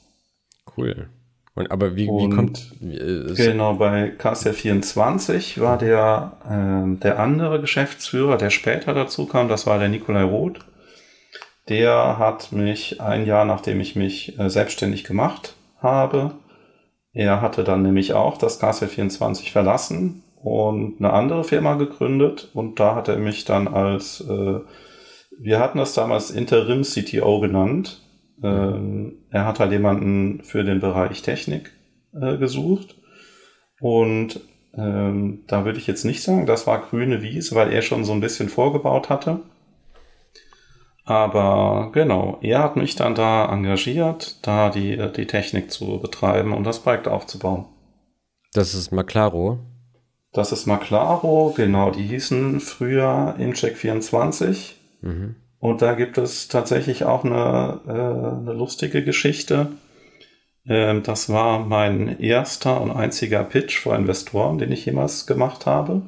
Cool. 0.77 1.09
Und, 1.57 1.71
aber 1.71 1.97
wie, 1.97 2.07
wie 2.07 2.29
kommt. 2.29 2.71
Wie, 2.81 2.97
äh, 2.97 3.35
genau, 3.35 3.75
bei 3.75 4.13
KSR24 4.17 5.59
war 5.61 5.79
der, 5.79 6.37
äh, 6.49 7.01
der 7.01 7.19
andere 7.19 7.61
Geschäftsführer, 7.61 8.37
der 8.37 8.51
später 8.51 8.95
dazu 8.95 9.27
kam, 9.27 9.49
das 9.49 9.67
war 9.67 9.79
der 9.79 9.89
Nikolai 9.89 10.23
Roth. 10.23 10.61
Der 11.69 12.19
hat 12.19 12.53
mich 12.53 13.01
ein 13.01 13.27
Jahr, 13.27 13.47
nachdem 13.47 13.81
ich 13.81 13.97
mich 13.97 14.39
äh, 14.39 14.51
selbstständig 14.51 15.03
gemacht 15.05 15.55
habe, 15.79 16.33
er 17.13 17.41
hatte 17.41 17.65
dann 17.65 17.83
nämlich 17.83 18.13
auch 18.13 18.37
das 18.37 18.61
KSL24 18.61 19.51
verlassen 19.51 20.23
und 20.37 20.97
eine 20.99 21.15
andere 21.15 21.45
Firma 21.45 21.75
gegründet 21.77 22.51
und 22.53 22.79
da 22.79 22.95
hat 22.95 23.09
er 23.09 23.17
mich 23.17 23.47
dann 23.47 23.67
als, 23.67 24.21
äh, 24.21 24.61
wir 25.39 25.59
hatten 25.59 25.79
das 25.79 25.95
damals 25.95 26.31
Interim 26.31 26.83
CTO 26.83 27.41
genannt. 27.41 28.06
Ähm, 28.43 29.19
er 29.31 29.47
hat 29.47 29.61
halt 29.61 29.73
jemanden 29.73 30.43
für 30.43 30.65
den 30.65 30.81
Bereich 30.81 31.23
Technik 31.23 31.73
äh, 32.13 32.37
gesucht 32.37 32.97
und 33.81 34.41
ähm, 34.75 35.45
da 35.47 35.65
würde 35.65 35.79
ich 35.79 35.87
jetzt 35.87 36.05
nicht 36.05 36.23
sagen, 36.23 36.47
das 36.47 36.67
war 36.67 36.81
grüne 36.81 37.23
Wiese, 37.23 37.55
weil 37.55 37.73
er 37.73 37.83
schon 37.83 38.05
so 38.05 38.13
ein 38.13 38.21
bisschen 38.21 38.49
vorgebaut 38.49 39.09
hatte. 39.09 39.41
Aber 41.05 41.91
genau, 41.93 42.39
er 42.43 42.63
hat 42.63 42.77
mich 42.77 42.97
dann 42.97 43.15
da 43.15 43.51
engagiert, 43.51 44.45
da 44.45 44.71
die, 44.71 44.97
die 45.17 45.27
Technik 45.27 45.71
zu 45.71 46.01
betreiben 46.01 46.53
und 46.53 46.65
das 46.65 46.81
Projekt 46.81 47.07
aufzubauen. 47.07 47.67
Das 48.53 48.75
ist 48.75 48.91
Maclaro. 48.91 49.61
Das 50.33 50.51
ist 50.53 50.67
Maclaro, 50.67 51.55
genau, 51.57 51.93
die 51.93 52.03
hießen 52.03 52.61
früher 52.61 53.37
Incheck24. 53.39 54.73
Mhm. 55.01 55.37
Und 55.59 55.83
da 55.83 55.95
gibt 55.95 56.19
es 56.19 56.49
tatsächlich 56.49 57.05
auch 57.05 57.25
eine, 57.25 57.81
äh, 57.87 58.41
eine 58.41 58.53
lustige 58.53 59.03
Geschichte. 59.03 59.69
Ähm, 60.67 61.03
das 61.03 61.29
war 61.29 61.61
mein 61.61 62.21
erster 62.21 62.81
und 62.81 62.91
einziger 62.91 63.43
Pitch 63.45 63.79
vor 63.79 63.97
Investoren, 63.97 64.59
den 64.59 64.73
ich 64.73 64.85
jemals 64.85 65.27
gemacht 65.27 65.67
habe. 65.67 66.03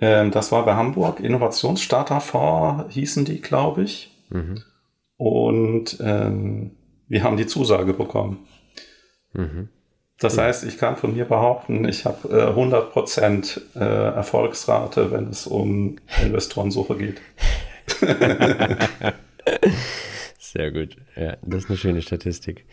Ähm, 0.00 0.30
das 0.30 0.52
war 0.52 0.64
bei 0.64 0.74
Hamburg, 0.74 1.20
Innovationsstarterfonds 1.20 2.94
hießen 2.94 3.24
die, 3.24 3.40
glaube 3.40 3.82
ich. 3.82 4.14
Mhm. 4.30 4.62
Und 5.16 5.98
ähm, 6.00 6.76
wir 7.08 7.24
haben 7.24 7.36
die 7.36 7.46
Zusage 7.46 7.94
bekommen. 7.94 8.46
Mhm. 9.32 9.70
Das 10.18 10.36
mhm. 10.36 10.40
heißt, 10.40 10.64
ich 10.64 10.78
kann 10.78 10.96
von 10.96 11.14
mir 11.14 11.24
behaupten, 11.24 11.88
ich 11.88 12.04
habe 12.04 12.28
äh, 12.28 12.52
100% 12.52 13.60
äh, 13.76 14.14
Erfolgsrate, 14.14 15.12
wenn 15.12 15.28
es 15.28 15.46
um 15.46 15.96
Investorensuche 16.22 16.96
geht. 16.96 17.20
Sehr 20.38 20.72
gut. 20.72 20.96
Ja, 21.16 21.36
das 21.42 21.64
ist 21.64 21.70
eine 21.70 21.78
schöne 21.78 22.02
Statistik. 22.02 22.64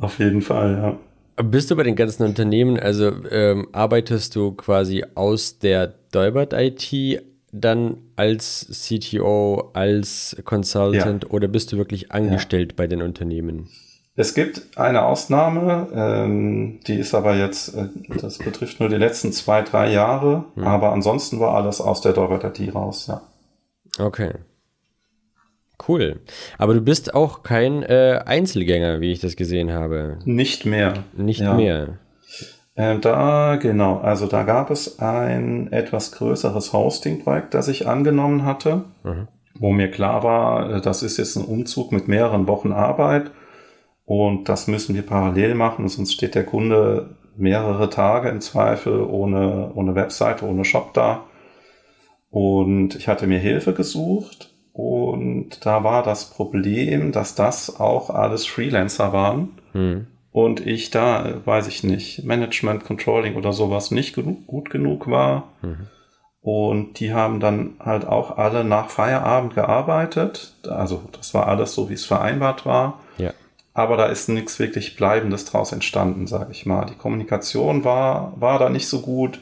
Auf 0.00 0.18
jeden 0.18 0.42
Fall, 0.42 0.98
ja. 1.36 1.42
Bist 1.42 1.70
du 1.70 1.76
bei 1.76 1.82
den 1.82 1.96
ganzen 1.96 2.24
Unternehmen, 2.24 2.78
also 2.78 3.10
ähm, 3.30 3.68
arbeitest 3.72 4.36
du 4.36 4.52
quasi 4.52 5.04
aus 5.14 5.58
der 5.58 5.94
Dolbert 6.12 6.52
IT 6.52 7.22
dann 7.52 7.98
als 8.16 8.66
CTO, 8.70 9.70
als 9.72 10.36
Consultant 10.44 11.24
ja. 11.24 11.30
oder 11.30 11.48
bist 11.48 11.72
du 11.72 11.78
wirklich 11.78 12.12
angestellt 12.12 12.72
ja. 12.72 12.76
bei 12.76 12.86
den 12.86 13.02
Unternehmen? 13.02 13.68
Es 14.14 14.34
gibt 14.34 14.76
eine 14.76 15.06
Ausnahme, 15.06 15.88
ähm, 15.94 16.80
die 16.86 16.96
ist 16.96 17.14
aber 17.14 17.34
jetzt, 17.34 17.74
äh, 17.74 17.88
das 18.20 18.38
betrifft 18.38 18.78
nur 18.78 18.90
die 18.90 18.96
letzten 18.96 19.32
zwei, 19.32 19.62
drei 19.62 19.90
Jahre, 19.90 20.44
hm. 20.54 20.64
aber 20.64 20.92
ansonsten 20.92 21.40
war 21.40 21.54
alles 21.54 21.80
aus 21.80 22.02
der 22.02 22.12
Dolbert 22.12 22.44
IT 22.44 22.74
raus, 22.74 23.06
ja. 23.06 23.22
Okay. 23.98 24.32
Cool. 25.88 26.20
Aber 26.58 26.74
du 26.74 26.80
bist 26.80 27.14
auch 27.14 27.42
kein 27.42 27.82
äh, 27.82 28.20
Einzelgänger, 28.24 29.00
wie 29.00 29.12
ich 29.12 29.20
das 29.20 29.34
gesehen 29.34 29.72
habe. 29.72 30.18
Nicht 30.24 30.64
mehr. 30.64 31.04
Nicht 31.16 31.40
ja. 31.40 31.54
mehr. 31.54 31.98
Äh, 32.74 32.98
da, 32.98 33.56
genau, 33.56 33.98
also 33.98 34.26
da 34.26 34.44
gab 34.44 34.70
es 34.70 34.98
ein 34.98 35.72
etwas 35.72 36.12
größeres 36.12 36.72
Hosting-Projekt, 36.72 37.54
das 37.54 37.68
ich 37.68 37.86
angenommen 37.86 38.44
hatte, 38.44 38.84
mhm. 39.02 39.28
wo 39.58 39.72
mir 39.72 39.90
klar 39.90 40.22
war, 40.22 40.70
äh, 40.70 40.80
das 40.80 41.02
ist 41.02 41.16
jetzt 41.16 41.36
ein 41.36 41.44
Umzug 41.44 41.92
mit 41.92 42.08
mehreren 42.08 42.46
Wochen 42.46 42.72
Arbeit 42.72 43.30
und 44.04 44.48
das 44.48 44.66
müssen 44.68 44.94
wir 44.94 45.02
parallel 45.02 45.54
machen, 45.54 45.88
sonst 45.88 46.12
steht 46.12 46.34
der 46.34 46.44
Kunde 46.44 47.16
mehrere 47.36 47.88
Tage 47.90 48.28
im 48.28 48.40
Zweifel 48.40 49.00
ohne, 49.00 49.72
ohne 49.74 49.94
Webseite, 49.94 50.46
ohne 50.46 50.64
Shop 50.64 50.92
da. 50.92 51.24
Und 52.30 52.94
ich 52.94 53.08
hatte 53.08 53.26
mir 53.26 53.38
Hilfe 53.38 53.72
gesucht 53.72 54.50
und 54.72 55.64
da 55.64 55.84
war 55.84 56.02
das 56.02 56.30
Problem, 56.30 57.12
dass 57.12 57.34
das 57.34 57.78
auch 57.78 58.10
alles 58.10 58.46
Freelancer 58.46 59.12
waren. 59.12 59.50
Hm. 59.72 60.06
Und 60.32 60.66
ich 60.66 60.90
da, 60.90 61.42
weiß 61.44 61.68
ich 61.68 61.84
nicht, 61.84 62.24
Management, 62.24 62.84
Controlling 62.84 63.36
oder 63.36 63.52
sowas 63.52 63.90
nicht 63.90 64.14
genug, 64.14 64.46
gut 64.46 64.70
genug 64.70 65.10
war. 65.10 65.52
Mhm. 65.60 65.88
Und 66.40 66.98
die 66.98 67.12
haben 67.12 67.38
dann 67.38 67.74
halt 67.78 68.06
auch 68.06 68.38
alle 68.38 68.64
nach 68.64 68.88
Feierabend 68.88 69.54
gearbeitet. 69.54 70.56
Also 70.66 71.02
das 71.12 71.34
war 71.34 71.46
alles 71.46 71.74
so, 71.74 71.90
wie 71.90 71.94
es 71.94 72.06
vereinbart 72.06 72.64
war. 72.64 73.00
Ja. 73.18 73.32
Aber 73.74 73.96
da 73.96 74.06
ist 74.06 74.28
nichts 74.28 74.58
wirklich 74.58 74.96
Bleibendes 74.96 75.44
draus 75.46 75.72
entstanden, 75.72 76.26
sage 76.26 76.52
ich 76.52 76.66
mal. 76.66 76.84
Die 76.86 76.94
Kommunikation 76.94 77.84
war, 77.84 78.34
war 78.40 78.58
da 78.58 78.68
nicht 78.68 78.86
so 78.86 79.00
gut. 79.00 79.40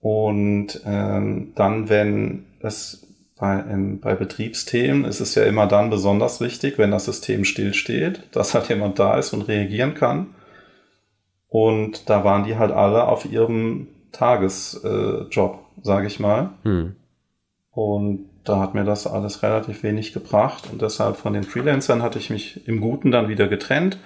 Und 0.00 0.80
ähm, 0.84 1.52
dann, 1.54 1.88
wenn 1.88 2.46
es 2.60 3.06
bei, 3.38 3.58
in, 3.58 4.00
bei 4.00 4.14
Betriebsthemen 4.14 5.04
ist 5.04 5.20
es 5.20 5.34
ja 5.34 5.44
immer 5.44 5.66
dann 5.66 5.88
besonders 5.88 6.40
wichtig, 6.40 6.76
wenn 6.76 6.90
das 6.90 7.06
System 7.06 7.44
stillsteht, 7.44 8.28
dass 8.32 8.54
halt 8.54 8.68
jemand 8.68 8.98
da 8.98 9.18
ist 9.18 9.32
und 9.32 9.42
reagieren 9.42 9.94
kann. 9.94 10.34
Und 11.48 12.08
da 12.08 12.22
waren 12.22 12.44
die 12.44 12.56
halt 12.56 12.70
alle 12.70 13.08
auf 13.08 13.24
ihrem 13.24 13.88
Tagesjob, 14.12 15.54
äh, 15.54 15.80
sage 15.82 16.06
ich 16.06 16.20
mal. 16.20 16.50
Hm. 16.62 16.96
Und 17.72 18.29
da 18.44 18.60
hat 18.60 18.74
mir 18.74 18.84
das 18.84 19.06
alles 19.06 19.42
relativ 19.42 19.82
wenig 19.82 20.12
gebracht 20.12 20.68
und 20.70 20.82
deshalb 20.82 21.16
von 21.16 21.32
den 21.32 21.44
Freelancern 21.44 22.02
hatte 22.02 22.18
ich 22.18 22.30
mich 22.30 22.66
im 22.66 22.80
Guten 22.80 23.10
dann 23.10 23.28
wieder 23.28 23.48
getrennt. 23.48 23.98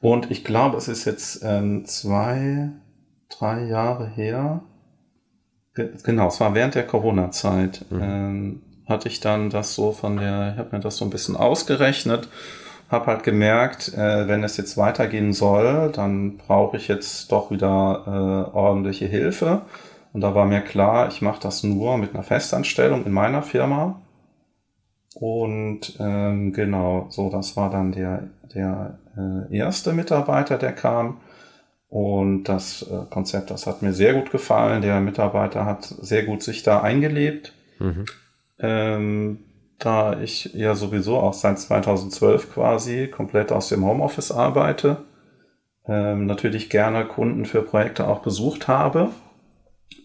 Und 0.00 0.30
ich 0.30 0.44
glaube, 0.44 0.76
es 0.76 0.88
ist 0.88 1.04
jetzt 1.04 1.42
ähm, 1.44 1.84
zwei, 1.84 2.70
drei 3.28 3.64
Jahre 3.64 4.08
her, 4.08 4.62
Genau, 6.02 6.28
es 6.28 6.40
war 6.40 6.54
während 6.54 6.74
der 6.74 6.86
Corona-Zeit. 6.86 7.84
Mhm. 7.90 8.02
Ähm, 8.02 8.62
hatte 8.88 9.08
ich 9.08 9.20
dann 9.20 9.50
das 9.50 9.74
so 9.74 9.92
von 9.92 10.16
der, 10.16 10.52
ich 10.52 10.58
habe 10.58 10.76
mir 10.76 10.82
das 10.82 10.96
so 10.96 11.04
ein 11.04 11.10
bisschen 11.10 11.36
ausgerechnet, 11.36 12.28
habe 12.90 13.06
halt 13.06 13.22
gemerkt, 13.22 13.92
äh, 13.94 14.28
wenn 14.28 14.42
es 14.42 14.56
jetzt 14.56 14.78
weitergehen 14.78 15.34
soll, 15.34 15.92
dann 15.92 16.38
brauche 16.38 16.78
ich 16.78 16.88
jetzt 16.88 17.30
doch 17.30 17.50
wieder 17.50 18.02
äh, 18.06 18.56
ordentliche 18.56 19.04
Hilfe. 19.06 19.62
Und 20.18 20.22
da 20.22 20.34
war 20.34 20.46
mir 20.46 20.62
klar, 20.62 21.06
ich 21.06 21.22
mache 21.22 21.40
das 21.40 21.62
nur 21.62 21.96
mit 21.96 22.12
einer 22.12 22.24
Festanstellung 22.24 23.06
in 23.06 23.12
meiner 23.12 23.40
Firma. 23.40 24.02
Und 25.14 25.96
ähm, 26.00 26.52
genau, 26.52 27.06
so 27.08 27.30
das 27.30 27.56
war 27.56 27.70
dann 27.70 27.92
der, 27.92 28.24
der 28.52 28.98
äh, 29.16 29.56
erste 29.56 29.92
Mitarbeiter, 29.92 30.58
der 30.58 30.72
kam. 30.72 31.20
Und 31.88 32.48
das 32.48 32.82
äh, 32.82 33.04
Konzept, 33.08 33.52
das 33.52 33.68
hat 33.68 33.80
mir 33.82 33.92
sehr 33.92 34.12
gut 34.12 34.32
gefallen. 34.32 34.82
Der 34.82 35.00
Mitarbeiter 35.00 35.64
hat 35.64 35.84
sehr 35.84 36.24
gut 36.24 36.42
sich 36.42 36.64
da 36.64 36.82
eingelebt. 36.82 37.52
Mhm. 37.78 38.04
Ähm, 38.58 39.38
da 39.78 40.20
ich 40.20 40.52
ja 40.52 40.74
sowieso 40.74 41.18
auch 41.18 41.34
seit 41.34 41.60
2012 41.60 42.54
quasi 42.54 43.06
komplett 43.06 43.52
aus 43.52 43.68
dem 43.68 43.84
Homeoffice 43.84 44.32
arbeite, 44.32 44.96
ähm, 45.86 46.26
natürlich 46.26 46.70
gerne 46.70 47.04
Kunden 47.04 47.46
für 47.46 47.62
Projekte 47.62 48.08
auch 48.08 48.18
besucht 48.18 48.66
habe. 48.66 49.10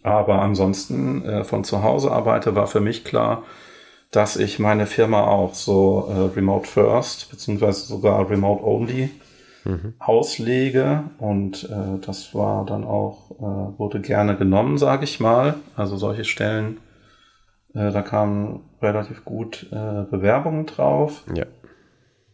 Aber 0.03 0.41
ansonsten 0.41 1.23
äh, 1.25 1.43
von 1.43 1.63
zu 1.63 1.81
Hause 1.81 2.11
arbeite, 2.11 2.55
war 2.55 2.67
für 2.67 2.81
mich 2.81 3.05
klar, 3.05 3.43
dass 4.11 4.35
ich 4.35 4.59
meine 4.59 4.85
Firma 4.85 5.23
auch 5.23 5.55
so 5.55 6.07
äh, 6.09 6.35
Remote 6.35 6.67
First 6.67 7.31
beziehungsweise 7.31 7.85
sogar 7.85 8.29
Remote 8.29 8.63
Only 8.63 9.09
mhm. 9.63 9.93
auslege. 9.99 11.05
Und 11.17 11.63
äh, 11.63 11.99
das 12.05 12.35
war 12.35 12.65
dann 12.65 12.83
auch, 12.83 13.31
äh, 13.31 13.79
wurde 13.79 14.01
gerne 14.01 14.35
genommen, 14.35 14.77
sage 14.77 15.05
ich 15.05 15.19
mal. 15.19 15.55
Also 15.75 15.97
solche 15.97 16.25
Stellen, 16.25 16.77
äh, 17.73 17.91
da 17.91 18.01
kamen 18.01 18.59
relativ 18.81 19.25
gut 19.25 19.67
äh, 19.71 20.03
Bewerbungen 20.11 20.65
drauf. 20.65 21.23
Ja. 21.33 21.45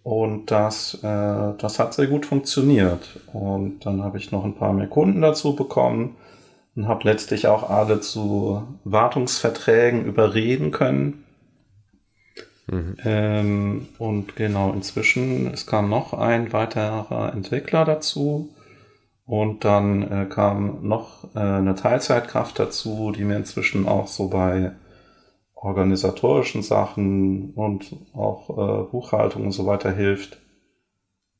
Und 0.04 0.50
das, 0.50 0.96
äh, 1.04 1.54
das 1.58 1.78
hat 1.78 1.94
sehr 1.94 2.08
gut 2.08 2.26
funktioniert. 2.26 3.20
Und 3.32 3.86
dann 3.86 4.04
habe 4.04 4.18
ich 4.18 4.32
noch 4.32 4.44
ein 4.44 4.56
paar 4.56 4.74
mehr 4.74 4.88
Kunden 4.88 5.22
dazu 5.22 5.56
bekommen 5.56 6.16
und 6.80 6.88
habe 6.88 7.04
letztlich 7.04 7.48
auch 7.48 7.70
alle 7.70 8.00
zu 8.00 8.64
Wartungsverträgen 8.86 10.06
überreden 10.06 10.72
können. 10.72 11.26
Ähm, 13.04 13.90
und 13.98 14.38
genau, 14.38 14.72
inzwischen, 14.72 15.54
es 15.54 15.66
kam 15.66 15.90
noch 15.90 16.14
ein 16.14 16.54
weiterer 16.54 17.34
Entwickler 17.34 17.84
dazu. 17.84 18.56
Und 19.26 19.66
dann 19.66 20.10
äh, 20.10 20.26
kam 20.26 20.88
noch 20.88 21.36
äh, 21.36 21.40
eine 21.40 21.76
Teilzeitkraft 21.76 22.58
dazu, 22.58 23.12
die 23.12 23.26
mir 23.26 23.36
inzwischen 23.36 23.86
auch 23.86 24.08
so 24.08 24.30
bei 24.30 24.72
organisatorischen 25.56 26.64
Sachen 26.64 27.52
und 27.56 27.94
auch 28.14 28.50
äh, 28.50 28.90
Buchhaltung 28.90 29.48
und 29.48 29.52
so 29.52 29.66
weiter 29.66 29.92
hilft, 29.92 30.38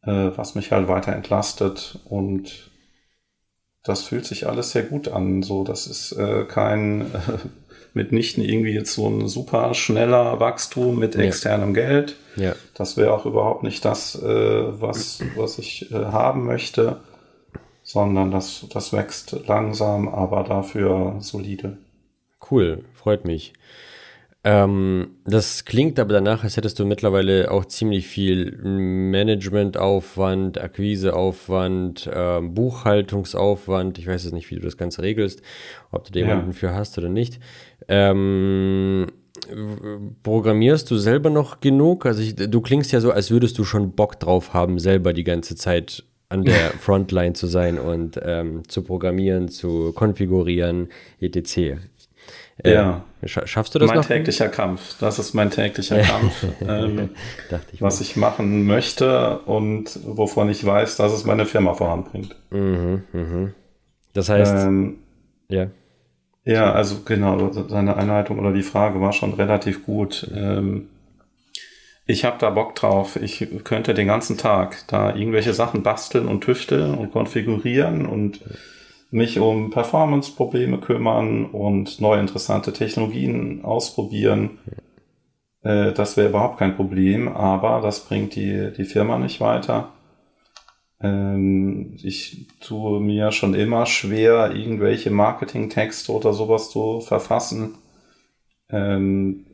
äh, 0.04 0.32
was 0.36 0.56
mich 0.56 0.74
halt 0.74 0.90
weiter 0.90 1.14
entlastet 1.14 1.98
und 2.10 2.69
das 3.84 4.04
fühlt 4.04 4.26
sich 4.26 4.48
alles 4.48 4.72
sehr 4.72 4.84
gut 4.84 5.08
an. 5.08 5.42
So, 5.44 5.64
das 5.64 5.88
ist 5.88 6.12
äh, 6.14 6.46
kein 6.46 7.02
äh, 7.02 7.16
mitnichten 7.94 8.44
irgendwie 8.44 8.74
jetzt 8.74 8.94
so 8.94 9.08
ein 9.08 9.28
super 9.28 9.74
schneller 9.74 10.40
Wachstum 10.40 11.00
mit 11.00 11.16
Ja. 11.16 11.22
externem 11.22 11.74
Geld. 11.74 12.16
Ja. 12.36 12.56
Das 12.76 12.98
wäre 12.98 13.14
auch 13.14 13.26
überhaupt 13.26 13.64
nicht 13.64 13.84
das, 13.86 14.16
äh, 14.22 14.82
was, 14.82 15.22
was 15.36 15.58
ich 15.60 15.92
äh, 15.92 15.96
haben 15.96 16.46
möchte, 16.46 16.98
sondern 17.84 18.32
das, 18.32 18.66
das 18.72 18.94
wächst 18.94 19.36
langsam, 19.48 20.08
aber 20.08 20.44
dafür 20.44 21.16
solide. 21.20 21.78
Cool, 22.52 22.86
freut 22.94 23.26
mich. 23.26 23.54
Ähm, 24.44 25.18
das 25.26 25.66
klingt 25.66 26.00
aber 26.00 26.14
danach, 26.14 26.46
als 26.46 26.56
hättest 26.56 26.80
du 26.80 26.86
mittlerweile 26.86 27.52
auch 27.52 27.66
ziemlich 27.66 28.08
viel 28.08 28.58
Managementaufwand, 28.64 30.62
Akquiseaufwand, 30.62 32.10
ähm, 32.14 32.54
Buchhaltungsaufwand. 32.54 33.98
Ich 33.98 34.08
weiß 34.08 34.24
jetzt 34.24 34.34
nicht, 34.34 34.50
wie 34.50 34.56
du 34.56 34.62
das 34.62 34.78
Ganze 34.78 35.02
regelst, 35.02 35.42
ob 35.92 36.06
du 36.06 36.14
da 36.14 36.20
Ja. 36.22 36.28
jemanden 36.28 36.54
für 36.54 36.74
hast 36.74 36.98
oder 36.98 37.10
nicht. 37.10 37.40
Ähm, 37.90 39.08
programmierst 40.24 40.90
du 40.90 40.98
selber 40.98 41.30
noch 41.30 41.60
genug? 41.60 42.06
Also 42.06 42.22
ich, 42.22 42.36
du 42.36 42.62
klingst 42.62 42.92
ja 42.94 43.02
so, 43.02 43.12
als 43.12 43.32
würdest 43.32 43.58
du 43.58 43.66
schon 43.66 43.92
Bock 43.92 44.20
drauf 44.20 44.54
haben, 44.54 44.80
selber 44.80 45.12
die 45.12 45.24
ganze 45.26 45.56
Zeit 45.58 46.06
an 46.30 46.44
der 46.44 46.54
Frontline 46.80 47.34
zu 47.34 47.48
sein 47.48 47.78
und 47.78 48.20
ähm, 48.24 48.68
zu 48.68 48.84
programmieren, 48.84 49.50
zu 49.50 49.92
konfigurieren, 49.94 50.88
etc. 51.20 51.78
Äh, 52.64 52.74
Ja. 52.74 53.04
scha- 53.24 53.48
Schaffst 53.48 53.74
du 53.76 53.80
das 53.80 53.88
mein 53.88 53.98
noch? 53.98 54.06
täglicher 54.06 54.50
Kampf. 54.50 54.96
Das 55.00 55.18
ist 55.20 55.34
mein 55.34 55.50
täglicher 55.52 56.00
Kampf. 56.02 56.46
Ähm, 56.68 57.10
ich 57.72 57.82
was 57.82 58.02
ich 58.02 58.16
machen 58.16 58.66
möchte 58.66 59.40
und 59.40 60.00
wovon 60.06 60.50
ich 60.50 60.66
weiß, 60.66 60.98
dass 60.98 61.14
es 61.14 61.24
meine 61.26 61.46
Firma 61.46 61.74
voranbringt. 61.74 62.36
Mhm, 62.52 63.04
mhm. 63.14 63.54
Das 64.14 64.30
heißt, 64.30 64.54
Ähm, 64.68 64.98
ja. 65.50 65.68
ja, 66.46 66.72
also 66.74 67.02
genau, 67.06 67.48
deine 67.50 67.96
Einleitung 67.96 68.40
oder 68.40 68.52
die 68.52 68.64
Frage 68.64 69.00
war 69.02 69.14
schon 69.14 69.34
relativ 69.34 69.86
gut. 69.86 70.30
Ähm, 70.36 70.90
ich 72.06 72.26
habe 72.26 72.38
da 72.40 72.50
Bock 72.50 72.74
drauf. 72.76 73.16
Ich 73.18 73.48
könnte 73.64 73.94
den 73.94 74.08
ganzen 74.08 74.38
Tag 74.38 74.84
da 74.88 75.16
irgendwelche 75.16 75.54
Sachen 75.54 75.84
basteln 75.84 76.28
und 76.28 76.42
tüfteln 76.44 76.96
und 76.96 77.12
konfigurieren 77.12 78.06
und 78.08 78.42
mich 79.12 79.40
um 79.40 79.72
Performance-Probleme 79.72 80.80
kümmern 80.80 81.46
und 81.46 82.00
neue 82.00 82.20
interessante 82.20 82.74
Technologien 82.74 83.64
ausprobieren. 83.64 84.60
Äh, 85.64 85.94
das 85.94 86.18
wäre 86.18 86.30
überhaupt 86.30 86.60
kein 86.60 86.76
Problem, 86.76 87.28
aber 87.28 87.82
das 87.82 88.06
bringt 88.06 88.36
die, 88.36 88.72
die 88.76 88.86
Firma 88.86 89.18
nicht 89.18 89.42
weiter. 89.42 89.92
Ähm, 91.02 91.98
ich 92.04 92.48
tue 92.60 93.00
mir 93.00 93.32
schon 93.32 93.54
immer 93.54 93.86
schwer, 93.86 94.52
irgendwelche 94.54 95.12
Marketingtexte 95.12 96.12
oder 96.12 96.34
sowas 96.34 96.70
zu 96.70 97.02
verfassen. 97.02 97.76
Ähm, 98.70 99.46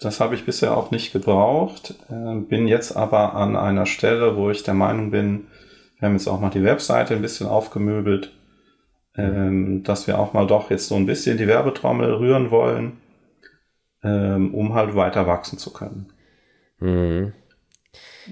das 0.00 0.20
habe 0.20 0.34
ich 0.34 0.44
bisher 0.44 0.76
auch 0.76 0.90
nicht 0.90 1.12
gebraucht, 1.12 1.94
ähm, 2.10 2.46
bin 2.46 2.66
jetzt 2.66 2.96
aber 2.96 3.34
an 3.34 3.56
einer 3.56 3.86
Stelle, 3.86 4.36
wo 4.36 4.50
ich 4.50 4.62
der 4.62 4.74
Meinung 4.74 5.10
bin, 5.10 5.46
wir 5.98 6.08
haben 6.08 6.16
jetzt 6.16 6.28
auch 6.28 6.40
mal 6.40 6.50
die 6.50 6.64
Webseite 6.64 7.14
ein 7.14 7.22
bisschen 7.22 7.46
aufgemöbelt, 7.46 8.32
ähm, 9.16 9.82
dass 9.84 10.06
wir 10.06 10.18
auch 10.18 10.32
mal 10.32 10.46
doch 10.46 10.70
jetzt 10.70 10.88
so 10.88 10.96
ein 10.96 11.06
bisschen 11.06 11.38
die 11.38 11.46
Werbetrommel 11.46 12.12
rühren 12.14 12.50
wollen, 12.50 12.98
ähm, 14.02 14.54
um 14.54 14.74
halt 14.74 14.94
weiter 14.94 15.26
wachsen 15.26 15.58
zu 15.58 15.72
können. 15.72 16.12
Mhm. 16.80 17.32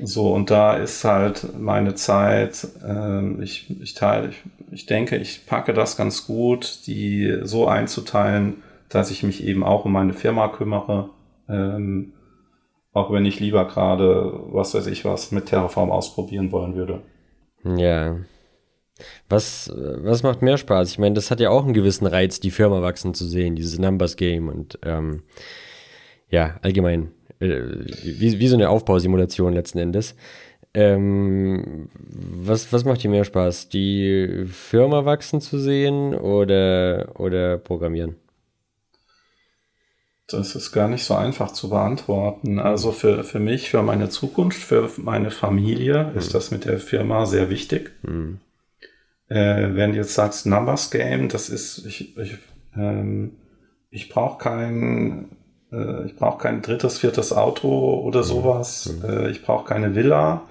So, 0.03 0.33
und 0.33 0.51
da 0.51 0.75
ist 0.75 1.05
halt 1.05 1.59
meine 1.59 1.95
Zeit, 1.95 2.67
ähm, 2.87 3.43
ich, 3.43 3.71
ich 3.81 3.95
teile, 3.95 4.31
ich, 4.31 4.43
ich 4.71 4.87
denke, 4.87 5.17
ich 5.17 5.47
packe 5.47 5.75
das 5.75 5.97
ganz 5.97 6.27
gut, 6.27 6.87
die 6.87 7.41
so 7.43 7.69
einzuteilen, 7.69 8.63
dass 8.89 9.11
ich 9.11 9.23
mich 9.23 9.45
eben 9.45 9.63
auch 9.63 9.85
um 9.85 9.93
meine 9.93 10.15
Firma 10.15 10.49
kümmere, 10.49 11.11
ähm, 11.49 12.15
auch 12.93 13.11
wenn 13.13 13.27
ich 13.27 13.41
lieber 13.41 13.67
gerade, 13.67 14.33
was 14.47 14.75
weiß 14.75 14.87
ich 14.87 15.05
was, 15.05 15.31
mit 15.31 15.47
Terraform 15.47 15.91
ausprobieren 15.91 16.53
wollen 16.53 16.75
würde. 16.75 17.03
Ja. 17.65 18.17
Was, 19.29 19.71
was 19.75 20.23
macht 20.23 20.43
mehr 20.43 20.59
Spaß? 20.59 20.91
Ich 20.91 20.99
meine, 20.99 21.15
das 21.15 21.31
hat 21.31 21.41
ja 21.41 21.51
auch 21.51 21.65
einen 21.65 21.75
gewissen 21.75 22.07
Reiz, 22.07 22.41
die 22.41 22.51
Firma 22.51 22.83
wachsen 22.83 23.15
zu 23.15 23.27
sehen, 23.27 23.57
dieses 23.57 23.79
Numbers 23.79 24.17
Game 24.17 24.49
und 24.49 24.79
ähm, 24.85 25.23
ja, 26.29 26.59
allgemein, 26.63 27.13
äh, 27.41 27.61
wie, 28.05 28.39
wie 28.39 28.49
so 28.49 28.57
eine 28.57 28.71
Aufbausimulation 28.71 29.53
letzten 29.53 29.79
Endes. 29.79 30.15
Ähm, 30.75 31.91
was, 31.95 32.73
was 32.73 32.85
macht 32.85 33.03
dir 33.03 33.11
mehr 33.11 33.25
Spaß? 33.25 33.69
Die 33.69 34.47
Firma 34.51 35.05
wachsen 35.05 35.41
zu 35.41 35.59
sehen 35.59 36.15
oder, 36.15 37.13
oder 37.19 37.59
programmieren? 37.59 38.17
Das 40.29 40.55
ist 40.55 40.73
gar 40.73 40.89
nicht 40.89 41.05
so 41.05 41.15
einfach 41.15 41.53
zu 41.53 41.69
beantworten. 41.69 42.59
Also 42.59 42.93
für, 42.93 43.23
für 43.23 43.39
mich, 43.39 43.69
für 43.69 43.83
meine 43.83 44.09
Zukunft, 44.09 44.63
für 44.63 44.89
meine 44.97 45.31
Familie 45.31 46.13
ist 46.15 46.35
das 46.35 46.51
mit 46.51 46.65
der 46.65 46.79
Firma 46.79 47.27
sehr 47.27 47.51
wichtig. 47.51 47.93
Hm. 48.05 48.41
Äh, 49.33 49.75
wenn 49.77 49.93
du 49.93 49.97
jetzt 49.97 50.15
sagst 50.15 50.45
Numbers 50.47 50.91
Game, 50.91 51.29
das 51.29 51.49
ist, 51.49 51.87
ich, 51.87 52.17
ich, 52.19 52.37
ähm, 52.77 53.33
ich 53.91 54.09
brauche 54.11 54.37
kein, 54.39 55.31
äh, 55.73 56.05
ich 56.05 56.17
brauche 56.17 56.39
kein 56.39 56.61
drittes, 56.61 56.99
viertes 56.99 57.33
Auto 57.33 58.01
oder 58.01 58.23
sowas. 58.25 58.93
Äh, 59.09 59.31
ich 59.31 59.43
brauche 59.43 59.65
keine 59.65 59.95
Villa. 59.95 60.43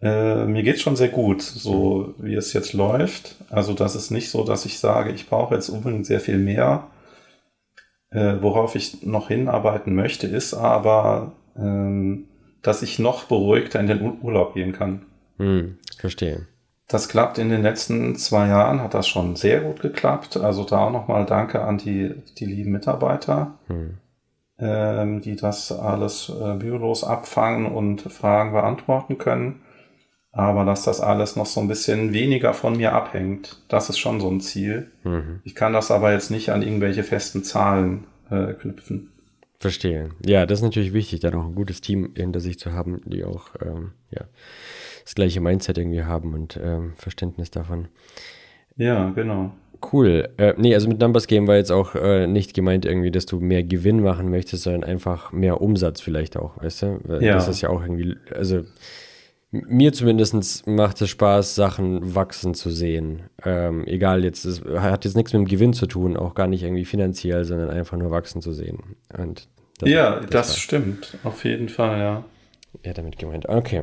Äh, 0.00 0.46
mir 0.46 0.62
geht 0.62 0.80
schon 0.80 0.96
sehr 0.96 1.08
gut, 1.08 1.42
so 1.42 2.14
wie 2.18 2.34
es 2.34 2.52
jetzt 2.54 2.72
läuft. 2.72 3.36
Also 3.50 3.74
das 3.74 3.94
ist 3.94 4.10
nicht 4.10 4.30
so, 4.30 4.42
dass 4.44 4.64
ich 4.64 4.78
sage, 4.78 5.10
ich 5.12 5.28
brauche 5.28 5.54
jetzt 5.54 5.68
unbedingt 5.68 6.06
sehr 6.06 6.20
viel 6.20 6.38
mehr. 6.38 6.86
Äh, 8.10 8.36
worauf 8.40 8.74
ich 8.74 9.02
noch 9.02 9.28
hinarbeiten 9.28 9.94
möchte, 9.94 10.26
ist 10.28 10.54
aber, 10.54 11.32
ähm, 11.58 12.24
dass 12.62 12.82
ich 12.82 12.98
noch 12.98 13.24
beruhigter 13.24 13.80
in 13.80 13.86
den 13.86 14.00
Ur- 14.00 14.16
Urlaub 14.22 14.54
gehen 14.54 14.72
kann. 14.72 15.04
Hm, 15.36 15.76
verstehe. 15.98 16.46
Das 16.88 17.08
klappt 17.08 17.36
in 17.36 17.50
den 17.50 17.62
letzten 17.62 18.16
zwei 18.16 18.48
Jahren, 18.48 18.82
hat 18.82 18.94
das 18.94 19.06
schon 19.06 19.36
sehr 19.36 19.60
gut 19.60 19.80
geklappt. 19.80 20.38
Also 20.38 20.64
da 20.64 20.86
auch 20.86 20.90
nochmal 20.90 21.26
Danke 21.26 21.62
an 21.62 21.76
die, 21.76 22.14
die 22.38 22.46
lieben 22.46 22.72
Mitarbeiter, 22.72 23.58
Hm. 23.66 23.98
ähm, 24.58 25.20
die 25.20 25.36
das 25.36 25.70
alles 25.70 26.30
äh, 26.30 26.54
mühelos 26.54 27.04
abfangen 27.04 27.66
und 27.66 28.02
Fragen 28.10 28.52
beantworten 28.52 29.18
können. 29.18 29.60
Aber 30.32 30.64
dass 30.64 30.84
das 30.84 31.00
alles 31.00 31.36
noch 31.36 31.46
so 31.46 31.60
ein 31.60 31.68
bisschen 31.68 32.12
weniger 32.12 32.54
von 32.54 32.76
mir 32.76 32.92
abhängt, 32.92 33.62
das 33.68 33.90
ist 33.90 33.98
schon 33.98 34.20
so 34.20 34.30
ein 34.30 34.40
Ziel. 34.40 34.90
Mhm. 35.02 35.40
Ich 35.42 35.54
kann 35.54 35.72
das 35.72 35.90
aber 35.90 36.12
jetzt 36.12 36.30
nicht 36.30 36.50
an 36.50 36.62
irgendwelche 36.62 37.02
festen 37.02 37.42
Zahlen 37.44 38.04
äh, 38.30 38.52
knüpfen. 38.52 39.10
Verstehe. 39.58 40.10
Ja, 40.24 40.46
das 40.46 40.60
ist 40.60 40.64
natürlich 40.64 40.92
wichtig, 40.92 41.20
da 41.20 41.30
noch 41.30 41.46
ein 41.46 41.54
gutes 41.54 41.80
Team 41.80 42.12
hinter 42.14 42.40
sich 42.40 42.58
zu 42.58 42.72
haben, 42.72 43.00
die 43.06 43.24
auch 43.24 43.48
ähm, 43.60 43.92
ja, 44.10 44.22
das 45.08 45.14
gleiche 45.14 45.40
Mindset 45.40 45.78
irgendwie 45.78 46.04
haben 46.04 46.34
und 46.34 46.60
ähm, 46.62 46.92
Verständnis 46.96 47.50
davon. 47.50 47.88
Ja, 48.76 49.08
genau. 49.10 49.52
Cool. 49.92 50.28
Äh, 50.36 50.52
nee, 50.58 50.74
also 50.74 50.86
mit 50.86 51.00
Numbers 51.00 51.26
Game 51.28 51.46
war 51.46 51.56
jetzt 51.56 51.72
auch 51.72 51.94
äh, 51.94 52.26
nicht 52.26 52.52
gemeint 52.52 52.84
irgendwie, 52.84 53.10
dass 53.10 53.24
du 53.24 53.40
mehr 53.40 53.62
Gewinn 53.62 54.02
machen 54.02 54.28
möchtest, 54.28 54.64
sondern 54.64 54.84
einfach 54.84 55.32
mehr 55.32 55.60
Umsatz 55.62 56.00
vielleicht 56.02 56.36
auch, 56.36 56.62
weißt 56.62 56.82
du? 56.82 57.00
Ja. 57.20 57.34
Das 57.34 57.48
ist 57.48 57.60
ja 57.62 57.70
auch 57.70 57.80
irgendwie, 57.80 58.16
also 58.34 58.62
mir 59.50 59.94
zumindest 59.94 60.66
macht 60.66 61.00
es 61.00 61.08
Spaß, 61.08 61.54
Sachen 61.54 62.14
wachsen 62.14 62.52
zu 62.52 62.68
sehen. 62.70 63.22
Ähm, 63.46 63.86
egal, 63.86 64.24
jetzt 64.24 64.44
es 64.44 64.62
hat 64.62 65.06
jetzt 65.06 65.16
nichts 65.16 65.32
mit 65.32 65.40
dem 65.40 65.48
Gewinn 65.48 65.72
zu 65.72 65.86
tun, 65.86 66.18
auch 66.18 66.34
gar 66.34 66.48
nicht 66.48 66.64
irgendwie 66.64 66.84
finanziell, 66.84 67.44
sondern 67.46 67.70
einfach 67.70 67.96
nur 67.96 68.10
wachsen 68.10 68.42
zu 68.42 68.52
sehen. 68.52 68.96
Und 69.16 69.48
das- 69.78 69.88
ja, 69.88 70.20
das, 70.20 70.50
war- 70.50 70.56
stimmt. 70.56 71.16
Auf 71.24 71.44
jeden 71.46 71.70
Fall, 71.70 71.98
ja. 71.98 72.24
Ja, 72.84 72.92
damit 72.92 73.18
gemeint. 73.18 73.48
Okay, 73.48 73.82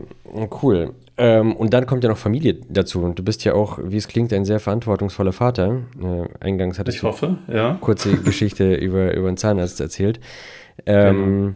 cool. 0.62 0.94
Ähm, 1.18 1.56
und 1.56 1.74
dann 1.74 1.86
kommt 1.86 2.04
ja 2.04 2.10
noch 2.10 2.18
Familie 2.18 2.56
dazu. 2.70 3.02
Und 3.02 3.20
du 3.20 3.24
bist 3.24 3.44
ja 3.46 3.54
auch, 3.54 3.80
wie 3.82 3.98
es 3.98 4.08
klingt, 4.08 4.34
ein 4.34 4.46
sehr 4.46 4.60
verantwortungsvoller 4.60 5.34
Vater. 5.34 5.84
Äh, 6.02 6.26
eingangs 6.44 6.78
hattest 6.80 6.98
Ich 6.98 7.02
du 7.02 7.08
hoffe, 7.08 7.38
ja. 7.48 7.78
kurze 7.82 8.18
Geschichte 8.24 8.76
über, 8.76 9.14
über 9.14 9.28
einen 9.28 9.38
Zahnarzt 9.38 9.80
erzählt. 9.80 10.20
Ähm, 10.86 11.56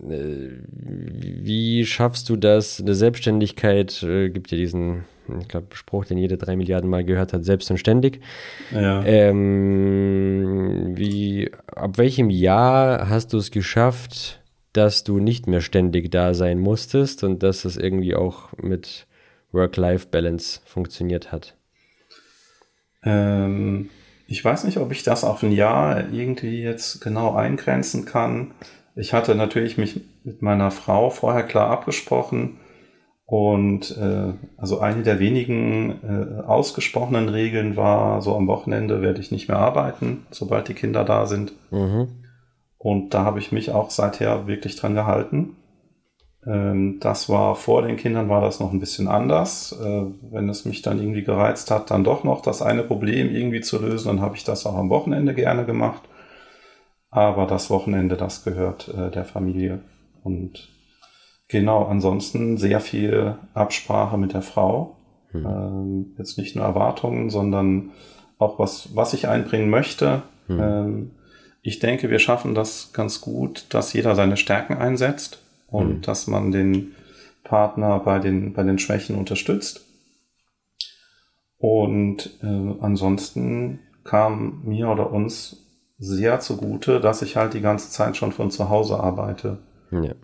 äh, 0.00 0.48
wie 0.70 1.84
schaffst 1.84 2.28
du 2.28 2.36
das? 2.36 2.80
Eine 2.80 2.94
Selbstständigkeit 2.94 4.02
äh, 4.02 4.30
gibt 4.30 4.50
ja 4.50 4.56
diesen, 4.56 5.04
ich 5.40 5.48
glaube, 5.48 5.74
Spruch, 5.74 6.04
den 6.04 6.18
jeder 6.18 6.36
drei 6.36 6.56
Milliarden 6.56 6.88
Mal 6.88 7.04
gehört 7.04 7.32
hat, 7.32 7.44
selbst 7.44 7.70
und 7.70 7.78
ständig. 7.78 8.20
Ja. 8.72 9.04
Ähm, 9.04 10.92
wie, 10.96 11.50
ab 11.66 11.98
welchem 11.98 12.30
Jahr 12.30 13.08
hast 13.08 13.32
du 13.32 13.38
es 13.38 13.50
geschafft, 13.50 14.41
dass 14.72 15.04
du 15.04 15.18
nicht 15.18 15.46
mehr 15.46 15.60
ständig 15.60 16.10
da 16.10 16.34
sein 16.34 16.58
musstest 16.58 17.24
und 17.24 17.42
dass 17.42 17.64
es 17.64 17.76
irgendwie 17.76 18.14
auch 18.14 18.52
mit 18.56 19.06
Work-Life-Balance 19.52 20.60
funktioniert 20.64 21.30
hat? 21.32 21.54
Ähm, 23.04 23.90
ich 24.26 24.44
weiß 24.44 24.64
nicht, 24.64 24.78
ob 24.78 24.92
ich 24.92 25.02
das 25.02 25.24
auf 25.24 25.42
ein 25.42 25.52
Jahr 25.52 26.10
irgendwie 26.12 26.62
jetzt 26.62 27.00
genau 27.00 27.34
eingrenzen 27.34 28.04
kann. 28.04 28.52
Ich 28.94 29.12
hatte 29.12 29.34
natürlich 29.34 29.78
mich 29.78 30.00
mit 30.24 30.42
meiner 30.42 30.70
Frau 30.70 31.10
vorher 31.10 31.42
klar 31.42 31.70
abgesprochen 31.70 32.58
und 33.26 33.96
äh, 33.96 34.34
also 34.56 34.80
eine 34.80 35.02
der 35.02 35.18
wenigen 35.18 35.90
äh, 36.02 36.42
ausgesprochenen 36.42 37.28
Regeln 37.28 37.76
war, 37.76 38.20
so 38.20 38.36
am 38.36 38.46
Wochenende 38.46 39.00
werde 39.00 39.20
ich 39.20 39.30
nicht 39.30 39.48
mehr 39.48 39.58
arbeiten, 39.58 40.26
sobald 40.30 40.68
die 40.68 40.74
Kinder 40.74 41.04
da 41.04 41.26
sind. 41.26 41.52
Mhm. 41.70 42.08
Und 42.82 43.14
da 43.14 43.24
habe 43.24 43.38
ich 43.38 43.52
mich 43.52 43.70
auch 43.70 43.90
seither 43.90 44.48
wirklich 44.48 44.74
dran 44.74 44.96
gehalten. 44.96 45.54
Ähm, 46.44 46.98
das 46.98 47.28
war 47.28 47.54
vor 47.54 47.82
den 47.82 47.96
Kindern 47.96 48.28
war 48.28 48.40
das 48.40 48.58
noch 48.58 48.72
ein 48.72 48.80
bisschen 48.80 49.06
anders. 49.06 49.70
Äh, 49.80 50.06
wenn 50.32 50.48
es 50.48 50.64
mich 50.64 50.82
dann 50.82 50.98
irgendwie 50.98 51.22
gereizt 51.22 51.70
hat, 51.70 51.92
dann 51.92 52.02
doch 52.02 52.24
noch 52.24 52.42
das 52.42 52.60
eine 52.60 52.82
Problem 52.82 53.32
irgendwie 53.32 53.60
zu 53.60 53.80
lösen, 53.80 54.08
dann 54.08 54.20
habe 54.20 54.34
ich 54.34 54.42
das 54.42 54.66
auch 54.66 54.74
am 54.74 54.90
Wochenende 54.90 55.32
gerne 55.32 55.64
gemacht. 55.64 56.02
Aber 57.08 57.46
das 57.46 57.70
Wochenende, 57.70 58.16
das 58.16 58.42
gehört 58.42 58.88
äh, 58.88 59.12
der 59.12 59.26
Familie. 59.26 59.82
Und 60.24 60.68
genau, 61.46 61.84
ansonsten 61.84 62.56
sehr 62.56 62.80
viel 62.80 63.36
Absprache 63.54 64.18
mit 64.18 64.34
der 64.34 64.42
Frau. 64.42 64.96
Hm. 65.30 65.46
Ähm, 65.46 66.14
jetzt 66.18 66.36
nicht 66.36 66.56
nur 66.56 66.64
Erwartungen, 66.64 67.30
sondern 67.30 67.90
auch 68.38 68.58
was, 68.58 68.88
was 68.96 69.14
ich 69.14 69.28
einbringen 69.28 69.70
möchte. 69.70 70.22
Hm. 70.48 70.60
Ähm, 70.60 71.10
ich 71.62 71.78
denke, 71.78 72.10
wir 72.10 72.18
schaffen 72.18 72.54
das 72.54 72.92
ganz 72.92 73.20
gut, 73.20 73.66
dass 73.70 73.92
jeder 73.92 74.14
seine 74.14 74.36
Stärken 74.36 74.74
einsetzt 74.74 75.38
und 75.68 75.88
Mhm. 75.88 76.00
dass 76.02 76.26
man 76.26 76.50
den 76.52 76.92
Partner 77.44 77.98
bei 78.00 78.18
den, 78.18 78.52
bei 78.52 78.62
den 78.62 78.78
Schwächen 78.78 79.16
unterstützt. 79.16 79.86
Und 81.58 82.38
äh, 82.42 82.74
ansonsten 82.80 83.78
kam 84.04 84.62
mir 84.64 84.88
oder 84.88 85.12
uns 85.12 85.58
sehr 85.98 86.40
zugute, 86.40 86.98
dass 87.00 87.22
ich 87.22 87.36
halt 87.36 87.54
die 87.54 87.60
ganze 87.60 87.90
Zeit 87.90 88.16
schon 88.16 88.32
von 88.32 88.50
zu 88.50 88.68
Hause 88.68 88.98
arbeite. 88.98 89.58
Ja. 89.92 90.14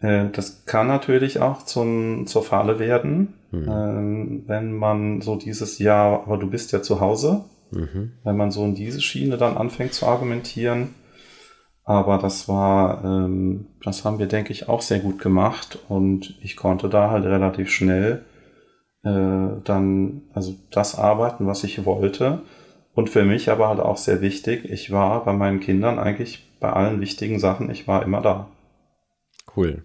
Äh, 0.00 0.30
das 0.32 0.64
kann 0.66 0.88
natürlich 0.88 1.38
auch 1.40 1.62
zum, 1.64 2.26
zur 2.26 2.42
Falle 2.42 2.78
werden, 2.80 3.34
Mhm. 3.52 3.68
ähm, 3.68 4.42
wenn 4.48 4.72
man 4.72 5.20
so 5.20 5.36
dieses 5.36 5.78
Jahr, 5.78 6.24
aber 6.26 6.38
du 6.38 6.48
bist 6.50 6.72
ja 6.72 6.82
zu 6.82 6.98
Hause, 6.98 7.44
Mhm. 7.74 8.12
wenn 8.22 8.36
man 8.36 8.50
so 8.50 8.64
in 8.64 8.74
diese 8.74 9.00
Schiene 9.00 9.36
dann 9.36 9.56
anfängt 9.56 9.94
zu 9.94 10.06
argumentieren. 10.06 10.94
Aber 11.84 12.16
das 12.18 12.48
war, 12.48 13.04
ähm, 13.04 13.66
das 13.82 14.04
haben 14.04 14.18
wir, 14.18 14.26
denke 14.26 14.52
ich, 14.52 14.68
auch 14.68 14.80
sehr 14.80 15.00
gut 15.00 15.18
gemacht 15.18 15.78
und 15.88 16.38
ich 16.40 16.56
konnte 16.56 16.88
da 16.88 17.10
halt 17.10 17.24
relativ 17.24 17.70
schnell 17.70 18.24
äh, 19.02 19.60
dann, 19.64 20.22
also 20.32 20.54
das 20.70 20.98
arbeiten, 20.98 21.46
was 21.46 21.62
ich 21.64 21.84
wollte. 21.84 22.40
Und 22.94 23.10
für 23.10 23.24
mich 23.24 23.50
aber 23.50 23.68
halt 23.68 23.80
auch 23.80 23.96
sehr 23.98 24.20
wichtig, 24.20 24.64
ich 24.64 24.92
war 24.92 25.24
bei 25.24 25.32
meinen 25.32 25.60
Kindern 25.60 25.98
eigentlich 25.98 26.48
bei 26.60 26.72
allen 26.72 27.00
wichtigen 27.00 27.38
Sachen, 27.38 27.68
ich 27.68 27.86
war 27.86 28.02
immer 28.02 28.22
da. 28.22 28.48
Cool. 29.54 29.82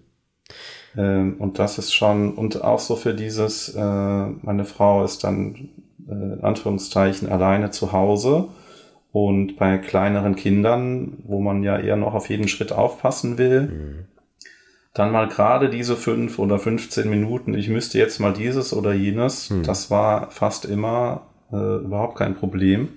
Ähm, 0.95 1.35
und 1.39 1.59
das 1.59 1.79
ist 1.79 1.93
schon, 1.93 2.33
und 2.35 2.63
auch 2.63 2.79
so 2.79 2.95
für 2.95 3.13
dieses, 3.13 3.75
äh, 3.75 4.25
meine 4.41 4.63
Frau 4.63 5.03
ist 5.03 5.23
dann 5.23 5.69
äh, 6.09 6.41
Anführungszeichen 6.41 7.29
alleine 7.29 7.71
zu 7.71 7.91
Hause. 7.91 8.49
Und 9.11 9.55
bei 9.57 9.77
kleineren 9.79 10.35
Kindern, 10.35 11.17
wo 11.23 11.39
man 11.41 11.63
ja 11.63 11.77
eher 11.79 11.95
noch 11.95 12.13
auf 12.13 12.29
jeden 12.29 12.47
Schritt 12.47 12.71
aufpassen 12.71 13.37
will, 13.37 13.61
Mhm. 13.61 14.05
dann 14.93 15.11
mal 15.11 15.27
gerade 15.27 15.69
diese 15.69 15.95
fünf 15.95 16.37
oder 16.39 16.59
15 16.59 17.09
Minuten, 17.09 17.53
ich 17.53 17.69
müsste 17.69 17.97
jetzt 17.97 18.19
mal 18.19 18.33
dieses 18.33 18.73
oder 18.73 18.93
jenes, 18.93 19.49
Hm. 19.49 19.63
das 19.63 19.89
war 19.89 20.29
fast 20.31 20.65
immer 20.65 21.21
äh, 21.51 21.55
überhaupt 21.83 22.17
kein 22.17 22.35
Problem. 22.35 22.89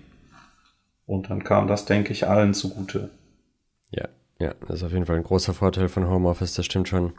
Und 1.06 1.30
dann 1.30 1.44
kam 1.44 1.66
das, 1.68 1.84
denke 1.84 2.12
ich, 2.12 2.26
allen 2.28 2.54
zugute. 2.54 3.10
Ja, 3.90 4.08
ja, 4.38 4.54
das 4.68 4.78
ist 4.78 4.82
auf 4.84 4.92
jeden 4.92 5.06
Fall 5.06 5.16
ein 5.16 5.24
großer 5.24 5.54
Vorteil 5.54 5.88
von 5.88 6.08
Homeoffice, 6.08 6.54
das 6.54 6.66
stimmt 6.66 6.88
schon. 6.88 7.12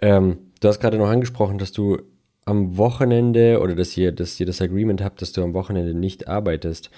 Ähm, 0.00 0.38
du 0.60 0.68
hast 0.68 0.80
gerade 0.80 0.98
noch 0.98 1.08
angesprochen, 1.08 1.58
dass 1.58 1.72
du 1.72 1.98
am 2.44 2.76
Wochenende 2.76 3.60
oder 3.60 3.74
dass 3.74 3.96
ihr, 3.96 4.12
dass 4.12 4.38
ihr 4.40 4.46
das 4.46 4.60
Agreement 4.60 5.02
habt, 5.02 5.22
dass 5.22 5.32
du 5.32 5.42
am 5.42 5.54
Wochenende 5.54 5.94
nicht 5.94 6.28
arbeitest. 6.28 6.90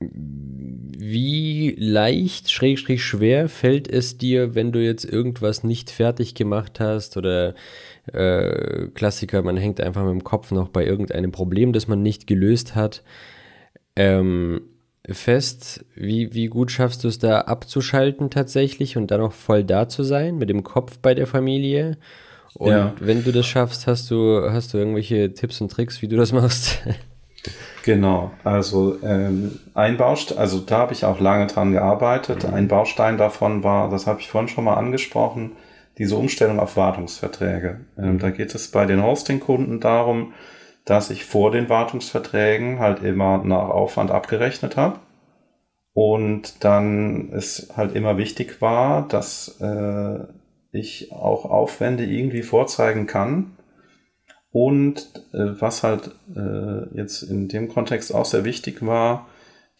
Wie 0.00 1.76
leicht, 1.78 2.50
schräg, 2.50 2.78
schräg 2.78 3.00
schwer 3.00 3.48
fällt 3.48 3.88
es 3.88 4.18
dir, 4.18 4.54
wenn 4.54 4.72
du 4.72 4.82
jetzt 4.82 5.04
irgendwas 5.04 5.64
nicht 5.64 5.90
fertig 5.90 6.34
gemacht 6.34 6.80
hast 6.80 7.16
oder 7.16 7.54
äh, 8.12 8.88
Klassiker, 8.94 9.42
man 9.42 9.56
hängt 9.56 9.80
einfach 9.80 10.02
mit 10.02 10.12
dem 10.12 10.24
Kopf 10.24 10.50
noch 10.50 10.68
bei 10.68 10.84
irgendeinem 10.84 11.30
Problem, 11.30 11.72
das 11.72 11.86
man 11.86 12.02
nicht 12.02 12.26
gelöst 12.26 12.74
hat, 12.74 13.02
ähm, 13.94 14.62
fest? 15.08 15.84
Wie, 15.94 16.34
wie 16.34 16.46
gut 16.46 16.70
schaffst 16.70 17.04
du 17.04 17.08
es 17.08 17.18
da 17.18 17.42
abzuschalten 17.42 18.30
tatsächlich 18.30 18.96
und 18.96 19.10
dann 19.10 19.20
noch 19.20 19.32
voll 19.32 19.64
da 19.64 19.88
zu 19.88 20.02
sein, 20.02 20.36
mit 20.36 20.48
dem 20.48 20.62
Kopf 20.62 20.98
bei 20.98 21.14
der 21.14 21.26
Familie? 21.26 21.96
Und 22.54 22.70
Ja. 22.70 22.94
wenn 23.00 23.24
du 23.24 23.32
das 23.32 23.46
schaffst, 23.46 23.86
hast 23.86 24.10
du, 24.10 24.50
hast 24.50 24.74
du 24.74 24.78
irgendwelche 24.78 25.32
Tipps 25.34 25.60
und 25.60 25.70
Tricks, 25.70 26.02
wie 26.02 26.08
du 26.08 26.16
das 26.16 26.32
machst? 26.32 26.78
Genau, 27.82 28.30
also 28.44 28.96
ähm, 29.02 29.58
ein 29.74 29.96
Baustein, 29.96 30.38
also 30.38 30.60
da 30.60 30.78
habe 30.78 30.92
ich 30.92 31.04
auch 31.04 31.18
lange 31.18 31.48
dran 31.48 31.72
gearbeitet. 31.72 32.44
Ein 32.44 32.68
Baustein 32.68 33.18
davon 33.18 33.64
war, 33.64 33.90
das 33.90 34.06
habe 34.06 34.20
ich 34.20 34.28
vorhin 34.28 34.46
schon 34.48 34.62
mal 34.62 34.74
angesprochen, 34.74 35.56
diese 35.98 36.16
Umstellung 36.16 36.60
auf 36.60 36.76
Wartungsverträge. 36.76 37.80
Ähm, 37.98 38.20
da 38.20 38.30
geht 38.30 38.54
es 38.54 38.70
bei 38.70 38.86
den 38.86 39.02
Hosting-Kunden 39.02 39.80
darum, 39.80 40.32
dass 40.84 41.10
ich 41.10 41.24
vor 41.24 41.50
den 41.50 41.68
Wartungsverträgen 41.68 42.78
halt 42.78 43.02
immer 43.02 43.42
nach 43.44 43.68
Aufwand 43.70 44.12
abgerechnet 44.12 44.76
habe. 44.76 45.00
Und 45.94 46.64
dann 46.64 47.30
es 47.32 47.72
halt 47.76 47.94
immer 47.94 48.16
wichtig 48.16 48.62
war, 48.62 49.06
dass 49.08 49.60
äh, 49.60 50.20
ich 50.72 51.12
auch 51.12 51.44
Aufwände 51.44 52.04
irgendwie 52.04 52.42
vorzeigen 52.42 53.06
kann. 53.06 53.56
Und 54.50 55.10
äh, 55.32 55.60
was 55.60 55.82
halt 55.82 56.10
äh, 56.34 56.96
jetzt 56.96 57.22
in 57.22 57.48
dem 57.48 57.68
Kontext 57.68 58.14
auch 58.14 58.24
sehr 58.24 58.44
wichtig 58.44 58.84
war, 58.84 59.26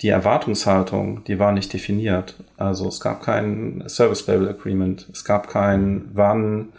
die 0.01 0.09
Erwartungshaltung, 0.09 1.25
die 1.25 1.39
war 1.39 1.53
nicht 1.53 1.73
definiert. 1.73 2.37
Also 2.57 2.89
es 2.89 3.01
gab 3.01 3.23
kein 3.23 3.85
Service 3.87 4.27
Level 4.27 4.49
Agreement, 4.49 5.09
es 5.13 5.25
gab 5.25 5.49
kein, 5.49 6.11
wann 6.13 6.73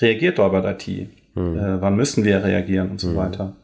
reagiert 0.00 0.38
Dolby 0.38 0.68
IT, 0.68 0.88
äh, 0.88 1.06
wann 1.34 1.96
müssen 1.96 2.24
wir 2.24 2.44
reagieren 2.44 2.90
und 2.90 3.00
so 3.00 3.16
weiter. 3.16 3.56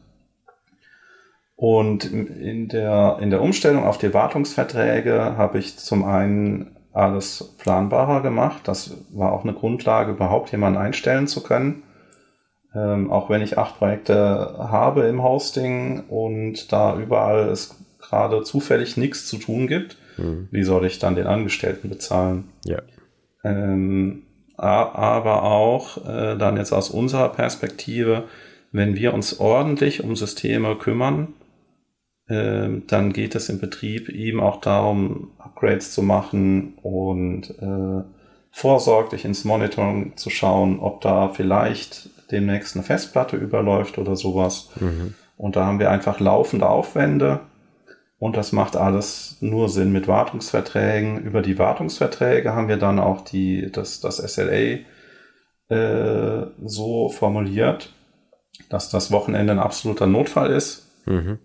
Und 1.55 2.05
in 2.05 2.67
der, 2.67 3.17
in 3.19 3.31
der 3.31 3.41
Umstellung 3.41 3.83
auf 3.83 3.97
die 3.97 4.13
Wartungsverträge 4.13 5.37
habe 5.37 5.57
ich 5.57 5.77
zum 5.77 6.03
einen 6.03 6.76
alles 6.97 7.55
planbarer 7.59 8.21
gemacht. 8.21 8.61
Das 8.65 8.97
war 9.11 9.31
auch 9.31 9.43
eine 9.43 9.53
Grundlage, 9.53 10.11
überhaupt 10.11 10.51
jemanden 10.51 10.79
einstellen 10.79 11.27
zu 11.27 11.43
können. 11.43 11.83
Ähm, 12.75 13.11
auch 13.11 13.29
wenn 13.29 13.41
ich 13.41 13.57
acht 13.57 13.77
Projekte 13.77 14.55
habe 14.57 15.03
im 15.03 15.23
Hosting 15.23 16.03
und 16.09 16.71
da 16.71 16.97
überall 16.97 17.49
es 17.49 17.75
gerade 17.99 18.43
zufällig 18.43 18.97
nichts 18.97 19.27
zu 19.27 19.37
tun 19.37 19.67
gibt, 19.67 19.97
Hm. 20.17 20.47
wie 20.51 20.63
soll 20.63 20.85
ich 20.85 20.97
dann 20.99 21.15
den 21.15 21.27
Angestellten 21.27 21.89
bezahlen? 21.89 22.49
Ja. 22.65 22.79
Ähm, 23.43 24.23
aber 24.57 25.43
auch 25.43 25.97
äh, 26.07 26.35
dann 26.35 26.57
jetzt 26.57 26.73
aus 26.73 26.89
unserer 26.89 27.29
Perspektive, 27.29 28.23
wenn 28.71 28.95
wir 28.95 29.13
uns 29.13 29.39
ordentlich 29.39 30.03
um 30.03 30.15
Systeme 30.15 30.75
kümmern, 30.75 31.35
dann 32.27 33.13
geht 33.13 33.35
es 33.35 33.49
im 33.49 33.59
Betrieb 33.59 34.09
eben 34.09 34.41
auch 34.41 34.59
darum, 34.59 35.31
Upgrades 35.37 35.93
zu 35.93 36.01
machen 36.01 36.73
und 36.81 37.51
äh, 37.61 38.03
vorsorglich 38.51 39.23
ins 39.23 39.45
Monitoring 39.45 40.17
zu 40.17 40.29
schauen, 40.29 40.79
ob 40.79 41.01
da 41.01 41.29
vielleicht 41.29 42.09
demnächst 42.31 42.75
eine 42.75 42.83
Festplatte 42.83 43.37
überläuft 43.37 43.97
oder 43.97 44.15
sowas. 44.15 44.69
Mhm. 44.79 45.13
Und 45.37 45.55
da 45.55 45.65
haben 45.65 45.79
wir 45.79 45.89
einfach 45.89 46.19
laufende 46.19 46.67
Aufwände. 46.67 47.41
Und 48.19 48.35
das 48.35 48.51
macht 48.51 48.75
alles 48.75 49.37
nur 49.41 49.69
Sinn 49.69 49.91
mit 49.91 50.07
Wartungsverträgen. 50.07 51.19
Über 51.19 51.41
die 51.41 51.59
Wartungsverträge 51.59 52.53
haben 52.53 52.67
wir 52.67 52.77
dann 52.77 52.99
auch 52.99 53.21
die, 53.21 53.71
das, 53.71 54.01
das 54.01 54.17
SLA 54.17 54.79
äh, 55.69 56.47
so 56.65 57.09
formuliert, 57.09 57.93
dass 58.69 58.89
das 58.89 59.11
Wochenende 59.11 59.53
ein 59.53 59.59
absoluter 59.59 60.07
Notfall 60.07 60.51
ist, 60.51 60.87
Mhm. 61.07 61.39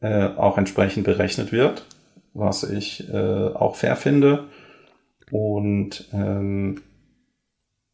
Äh, 0.00 0.28
auch 0.36 0.58
entsprechend 0.58 1.04
berechnet 1.04 1.52
wird, 1.52 1.86
was 2.34 2.62
ich 2.64 3.08
äh, 3.12 3.48
auch 3.54 3.76
fair 3.76 3.96
finde. 3.96 4.44
Und 5.30 6.08
ähm, 6.12 6.82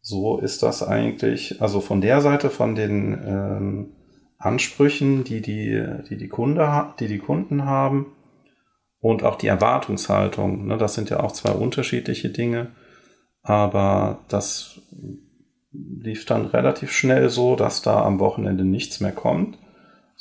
so 0.00 0.38
ist 0.38 0.62
das 0.62 0.82
eigentlich, 0.82 1.62
also 1.62 1.80
von 1.80 2.00
der 2.00 2.20
Seite, 2.20 2.50
von 2.50 2.74
den 2.74 3.12
ähm, 3.24 3.92
Ansprüchen, 4.38 5.24
die 5.24 5.40
die, 5.40 5.82
die, 6.10 6.16
die, 6.16 6.28
Kunde, 6.28 6.94
die 6.98 7.08
die 7.08 7.18
Kunden 7.18 7.64
haben 7.64 8.12
und 9.00 9.22
auch 9.22 9.36
die 9.36 9.46
Erwartungshaltung, 9.46 10.66
ne, 10.66 10.76
das 10.76 10.94
sind 10.94 11.10
ja 11.10 11.20
auch 11.20 11.32
zwei 11.32 11.52
unterschiedliche 11.52 12.30
Dinge, 12.30 12.72
Aber 13.42 14.20
das 14.28 14.80
lief 15.72 16.26
dann 16.26 16.46
relativ 16.46 16.92
schnell 16.92 17.28
so, 17.28 17.56
dass 17.56 17.82
da 17.82 18.04
am 18.04 18.20
Wochenende 18.20 18.64
nichts 18.64 19.00
mehr 19.00 19.12
kommt. 19.12 19.58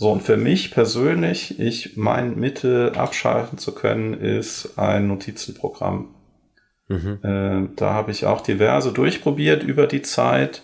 So, 0.01 0.11
und 0.11 0.23
für 0.23 0.35
mich 0.35 0.71
persönlich, 0.71 1.59
ich, 1.59 1.95
mein 1.95 2.39
Mittel 2.39 2.93
abschalten 2.93 3.59
zu 3.59 3.75
können, 3.75 4.15
ist 4.15 4.79
ein 4.79 5.07
Notizenprogramm. 5.07 6.15
Mhm. 6.87 7.19
Äh, 7.21 7.69
da 7.75 7.93
habe 7.93 8.09
ich 8.09 8.25
auch 8.25 8.41
diverse 8.41 8.93
durchprobiert 8.93 9.61
über 9.61 9.85
die 9.85 10.01
Zeit. 10.01 10.63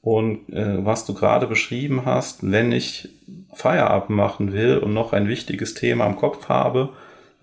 Und 0.00 0.48
äh, 0.48 0.82
was 0.82 1.04
du 1.04 1.12
gerade 1.12 1.46
beschrieben 1.46 2.06
hast, 2.06 2.50
wenn 2.50 2.72
ich 2.72 3.10
Feierabend 3.52 4.16
machen 4.16 4.54
will 4.54 4.78
und 4.78 4.94
noch 4.94 5.12
ein 5.12 5.28
wichtiges 5.28 5.74
Thema 5.74 6.06
im 6.06 6.16
Kopf 6.16 6.48
habe, 6.48 6.88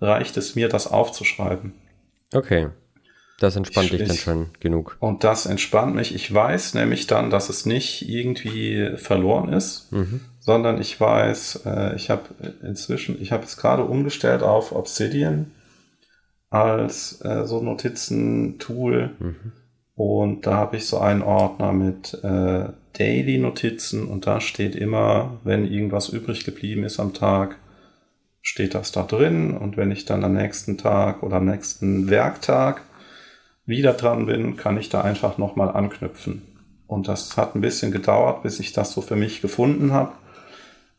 reicht 0.00 0.36
es 0.38 0.56
mir, 0.56 0.68
das 0.68 0.88
aufzuschreiben. 0.88 1.72
Okay. 2.34 2.70
Das 3.38 3.54
entspannt 3.54 3.92
ich, 3.92 3.98
dich 3.98 4.08
dann 4.08 4.16
schon 4.16 4.46
genug. 4.58 4.96
Und 4.98 5.22
das 5.22 5.46
entspannt 5.46 5.94
mich. 5.94 6.12
Ich 6.12 6.34
weiß 6.34 6.74
nämlich 6.74 7.06
dann, 7.06 7.30
dass 7.30 7.48
es 7.48 7.64
nicht 7.64 8.08
irgendwie 8.08 8.96
verloren 8.96 9.52
ist, 9.52 9.92
mhm. 9.92 10.22
Sondern 10.48 10.80
ich 10.80 10.98
weiß, 10.98 11.66
äh, 11.66 11.94
ich 11.94 12.08
habe 12.08 12.22
inzwischen, 12.62 13.20
ich 13.20 13.32
habe 13.32 13.42
jetzt 13.42 13.58
gerade 13.58 13.84
umgestellt 13.84 14.42
auf 14.42 14.72
Obsidian 14.72 15.50
als 16.48 17.20
äh, 17.22 17.44
so 17.44 17.60
Notizen-Tool. 17.60 19.10
Mhm. 19.18 19.52
Und 19.94 20.46
da 20.46 20.54
habe 20.54 20.78
ich 20.78 20.86
so 20.86 21.00
einen 21.00 21.20
Ordner 21.20 21.74
mit 21.74 22.14
äh, 22.24 22.64
Daily-Notizen 22.94 24.08
und 24.08 24.26
da 24.26 24.40
steht 24.40 24.74
immer, 24.74 25.38
wenn 25.44 25.70
irgendwas 25.70 26.08
übrig 26.08 26.46
geblieben 26.46 26.82
ist 26.82 26.98
am 26.98 27.12
Tag, 27.12 27.56
steht 28.40 28.74
das 28.74 28.90
da 28.90 29.02
drin. 29.02 29.54
Und 29.54 29.76
wenn 29.76 29.90
ich 29.90 30.06
dann 30.06 30.24
am 30.24 30.32
nächsten 30.32 30.78
Tag 30.78 31.22
oder 31.22 31.36
am 31.36 31.44
nächsten 31.44 32.08
Werktag 32.08 32.80
wieder 33.66 33.92
dran 33.92 34.24
bin, 34.24 34.56
kann 34.56 34.78
ich 34.78 34.88
da 34.88 35.02
einfach 35.02 35.36
nochmal 35.36 35.68
anknüpfen. 35.68 36.40
Und 36.86 37.06
das 37.06 37.36
hat 37.36 37.54
ein 37.54 37.60
bisschen 37.60 37.92
gedauert, 37.92 38.42
bis 38.42 38.60
ich 38.60 38.72
das 38.72 38.92
so 38.92 39.02
für 39.02 39.16
mich 39.16 39.42
gefunden 39.42 39.92
habe. 39.92 40.12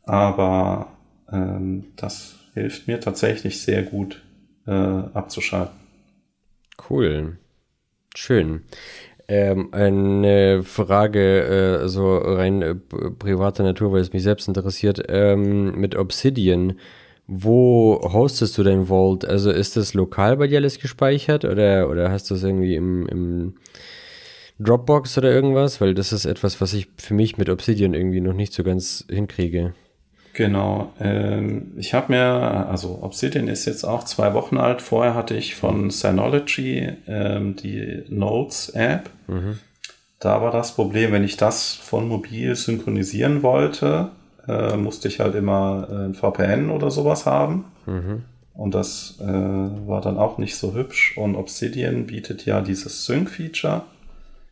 Aber 0.09 0.87
ähm, 1.31 1.85
das 1.95 2.39
hilft 2.55 2.87
mir 2.87 2.99
tatsächlich 2.99 3.61
sehr 3.61 3.83
gut 3.83 4.23
äh, 4.65 4.71
abzuschalten. 4.71 5.75
Cool. 6.89 7.37
Schön. 8.15 8.63
Ähm, 9.27 9.69
eine 9.71 10.63
Frage, 10.63 11.83
äh, 11.83 11.87
so 11.87 12.17
rein 12.17 12.63
äh, 12.63 12.73
privater 12.73 13.61
Natur, 13.61 13.91
weil 13.91 14.01
es 14.01 14.11
mich 14.11 14.23
selbst 14.23 14.47
interessiert. 14.47 15.03
Ähm, 15.09 15.79
mit 15.79 15.95
Obsidian, 15.95 16.79
wo 17.27 18.01
hostest 18.01 18.57
du 18.57 18.63
dein 18.63 18.87
Vault? 18.87 19.25
Also 19.25 19.51
ist 19.51 19.77
das 19.77 19.93
lokal 19.93 20.37
bei 20.37 20.47
dir 20.47 20.57
alles 20.57 20.79
gespeichert 20.79 21.45
oder, 21.45 21.87
oder 21.87 22.09
hast 22.09 22.31
du 22.31 22.33
es 22.33 22.43
irgendwie 22.43 22.73
im, 22.73 23.05
im 23.07 23.53
Dropbox 24.57 25.19
oder 25.19 25.31
irgendwas? 25.31 25.79
Weil 25.79 25.93
das 25.93 26.11
ist 26.11 26.25
etwas, 26.25 26.59
was 26.61 26.73
ich 26.73 26.87
für 26.97 27.13
mich 27.13 27.37
mit 27.37 27.49
Obsidian 27.49 27.93
irgendwie 27.93 28.21
noch 28.21 28.33
nicht 28.33 28.53
so 28.53 28.63
ganz 28.63 29.05
hinkriege. 29.07 29.75
Genau. 30.39 30.93
Ähm, 31.01 31.73
ich 31.75 31.93
habe 31.93 32.13
mir, 32.13 32.23
also 32.69 32.99
Obsidian 33.01 33.49
ist 33.49 33.65
jetzt 33.65 33.83
auch 33.83 34.05
zwei 34.05 34.33
Wochen 34.33 34.55
alt. 34.55 34.81
Vorher 34.81 35.13
hatte 35.13 35.35
ich 35.35 35.55
von 35.55 35.89
Synology 35.89 36.93
ähm, 37.07 37.57
die 37.57 38.05
Notes-App. 38.07 39.09
Mhm. 39.27 39.59
Da 40.21 40.41
war 40.41 40.53
das 40.53 40.75
Problem, 40.75 41.11
wenn 41.11 41.25
ich 41.25 41.35
das 41.35 41.73
von 41.73 42.07
mobil 42.07 42.55
synchronisieren 42.55 43.43
wollte, 43.43 44.11
äh, 44.47 44.77
musste 44.77 45.09
ich 45.09 45.19
halt 45.19 45.35
immer 45.35 45.89
äh, 45.91 46.05
ein 46.05 46.13
VPN 46.13 46.69
oder 46.69 46.89
sowas 46.89 47.25
haben. 47.25 47.65
Mhm. 47.85 48.23
Und 48.53 48.73
das 48.73 49.17
äh, 49.19 49.25
war 49.25 49.99
dann 49.99 50.17
auch 50.17 50.37
nicht 50.37 50.55
so 50.55 50.73
hübsch. 50.73 51.17
Und 51.17 51.35
Obsidian 51.35 52.05
bietet 52.05 52.45
ja 52.45 52.61
dieses 52.61 53.05
Sync-Feature. 53.05 53.81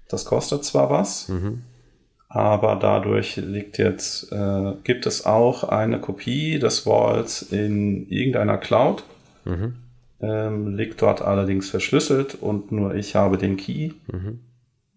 Das 0.09 0.25
kostet 0.25 0.65
zwar 0.65 0.89
was, 0.89 1.29
mhm 1.29 1.61
aber 2.37 2.75
dadurch 2.75 3.37
liegt 3.37 3.79
jetzt, 3.79 4.31
äh, 4.31 4.73
gibt 4.83 5.07
es 5.07 5.25
auch 5.25 5.63
eine 5.63 5.99
Kopie 5.99 6.59
des 6.59 6.85
Walls 6.85 7.41
in 7.41 8.07
irgendeiner 8.09 8.59
Cloud. 8.59 9.03
Mhm. 9.43 9.77
Ähm, 10.19 10.75
liegt 10.75 11.01
dort 11.01 11.23
allerdings 11.23 11.71
verschlüsselt 11.71 12.35
und 12.35 12.71
nur 12.71 12.93
ich 12.93 13.15
habe 13.15 13.39
den 13.39 13.57
Key. 13.57 13.93
Mhm. 14.11 14.41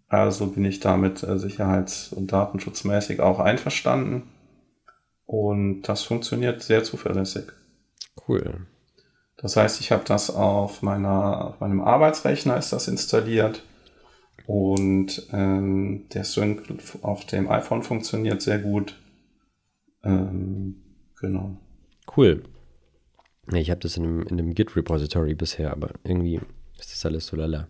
Also 0.06 0.48
bin 0.48 0.66
ich 0.66 0.80
damit 0.80 1.22
äh, 1.22 1.38
sicherheits- 1.38 2.12
und 2.12 2.30
datenschutzmäßig 2.30 3.20
auch 3.20 3.38
einverstanden. 3.38 4.24
Und 5.24 5.84
das 5.84 6.02
funktioniert 6.02 6.60
sehr 6.60 6.84
zuverlässig. 6.84 7.44
Cool. 8.28 8.66
Das 9.38 9.56
heißt, 9.56 9.80
ich 9.80 9.92
habe 9.92 10.04
das 10.04 10.28
auf 10.28 10.82
meiner, 10.82 11.46
auf 11.46 11.60
meinem 11.60 11.80
Arbeitsrechner 11.80 12.58
ist 12.58 12.74
das 12.74 12.86
installiert. 12.86 13.62
Und 14.46 15.28
ähm, 15.32 16.08
der 16.12 16.24
Sync 16.24 16.62
auf 17.02 17.24
dem 17.26 17.48
iPhone 17.48 17.82
funktioniert 17.82 18.42
sehr 18.42 18.58
gut. 18.58 19.00
Ähm, 20.02 20.82
genau. 21.20 21.56
Cool. 22.16 22.42
Ich 23.52 23.70
habe 23.70 23.80
das 23.80 23.96
in 23.96 24.04
einem, 24.04 24.22
in 24.22 24.38
einem 24.38 24.54
Git-Repository 24.54 25.34
bisher, 25.34 25.72
aber 25.72 25.90
irgendwie 26.04 26.40
ist 26.78 26.92
das 26.92 27.04
alles 27.06 27.26
so 27.26 27.36
lala. 27.36 27.68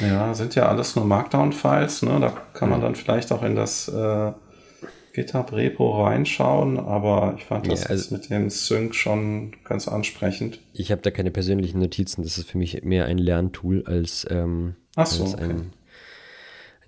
Ja, 0.00 0.34
sind 0.34 0.54
ja 0.54 0.68
alles 0.68 0.94
nur 0.96 1.04
Markdown-Files. 1.04 2.02
Ne? 2.02 2.18
Da 2.20 2.30
kann 2.54 2.70
man 2.70 2.80
dann 2.80 2.94
vielleicht 2.94 3.32
auch 3.32 3.42
in 3.42 3.56
das 3.56 3.88
äh, 3.88 4.32
GitHub-Repo 5.14 6.04
reinschauen, 6.04 6.78
aber 6.78 7.34
ich 7.36 7.44
fand 7.44 7.70
das 7.70 7.84
ja, 7.84 7.90
also 7.90 8.14
mit 8.14 8.30
dem 8.30 8.50
Sync 8.50 8.94
schon 8.94 9.56
ganz 9.64 9.88
ansprechend. 9.88 10.60
Ich 10.74 10.92
habe 10.92 11.02
da 11.02 11.10
keine 11.10 11.30
persönlichen 11.30 11.80
Notizen. 11.80 12.22
Das 12.22 12.38
ist 12.38 12.48
für 12.48 12.58
mich 12.58 12.82
mehr 12.84 13.06
ein 13.06 13.18
Lerntool 13.18 13.84
als, 13.86 14.26
ähm, 14.30 14.76
so, 14.94 15.00
als 15.00 15.20
okay. 15.34 15.54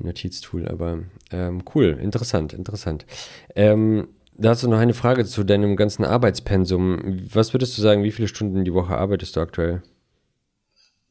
Notiztool, 0.00 0.68
aber 0.68 1.00
ähm, 1.30 1.62
cool, 1.74 1.98
interessant, 2.00 2.52
interessant. 2.52 3.06
Ähm, 3.54 4.08
da 4.36 4.50
hast 4.50 4.62
du 4.62 4.68
noch 4.68 4.78
eine 4.78 4.94
Frage 4.94 5.24
zu 5.26 5.44
deinem 5.44 5.76
ganzen 5.76 6.04
Arbeitspensum. 6.04 6.98
Was 7.32 7.52
würdest 7.52 7.76
du 7.76 7.82
sagen, 7.82 8.04
wie 8.04 8.12
viele 8.12 8.28
Stunden 8.28 8.64
die 8.64 8.72
Woche 8.72 8.96
arbeitest 8.96 9.36
du 9.36 9.40
aktuell? 9.40 9.82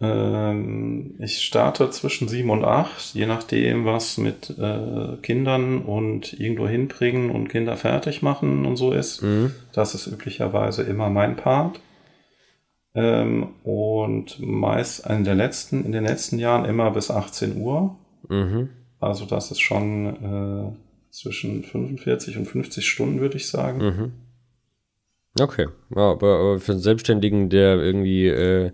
Ähm, 0.02 1.16
ich 1.20 1.42
starte 1.42 1.90
zwischen 1.90 2.30
sieben 2.30 2.50
und 2.50 2.64
acht, 2.64 3.14
je 3.14 3.26
nachdem, 3.26 3.86
was 3.86 4.18
mit 4.18 4.58
äh, 4.58 5.18
Kindern 5.22 5.82
und 5.82 6.40
irgendwo 6.40 6.68
hinbringen 6.68 7.30
und 7.30 7.50
Kinder 7.50 7.76
fertig 7.76 8.22
machen 8.22 8.66
und 8.66 8.78
so 8.78 8.94
ist. 8.94 9.22
Mhm. 9.22 9.52
Das 9.74 9.94
ist 9.94 10.08
üblicherweise 10.08 10.84
immer 10.84 11.10
mein 11.10 11.36
Part. 11.36 11.82
Ähm, 12.96 13.50
und 13.64 14.40
meist 14.40 15.06
in, 15.06 15.24
letzten, 15.26 15.86
in 15.86 15.92
den 15.92 16.06
letzten 16.06 16.40
Jahren 16.40 16.66
immer 16.66 16.92
bis 16.92 17.12
18 17.12 17.58
Uhr. 17.58 17.96
Mhm. 18.28 18.70
Also 19.00 19.26
das 19.26 19.52
ist 19.52 19.62
schon 19.62 20.74
äh, 20.74 21.12
zwischen 21.12 21.64
45 21.64 22.38
und 22.38 22.46
50 22.46 22.88
Stunden, 22.88 23.20
würde 23.20 23.38
ich 23.38 23.48
sagen. 23.48 23.86
Mhm. 23.86 24.12
Okay, 25.40 25.68
ja, 25.96 26.12
aber, 26.12 26.40
aber, 26.40 26.60
für 26.60 26.74
einen 26.74 26.82
Selbstständigen, 26.82 27.50
der 27.50 27.78
irgendwie 27.78 28.28
äh, 28.28 28.72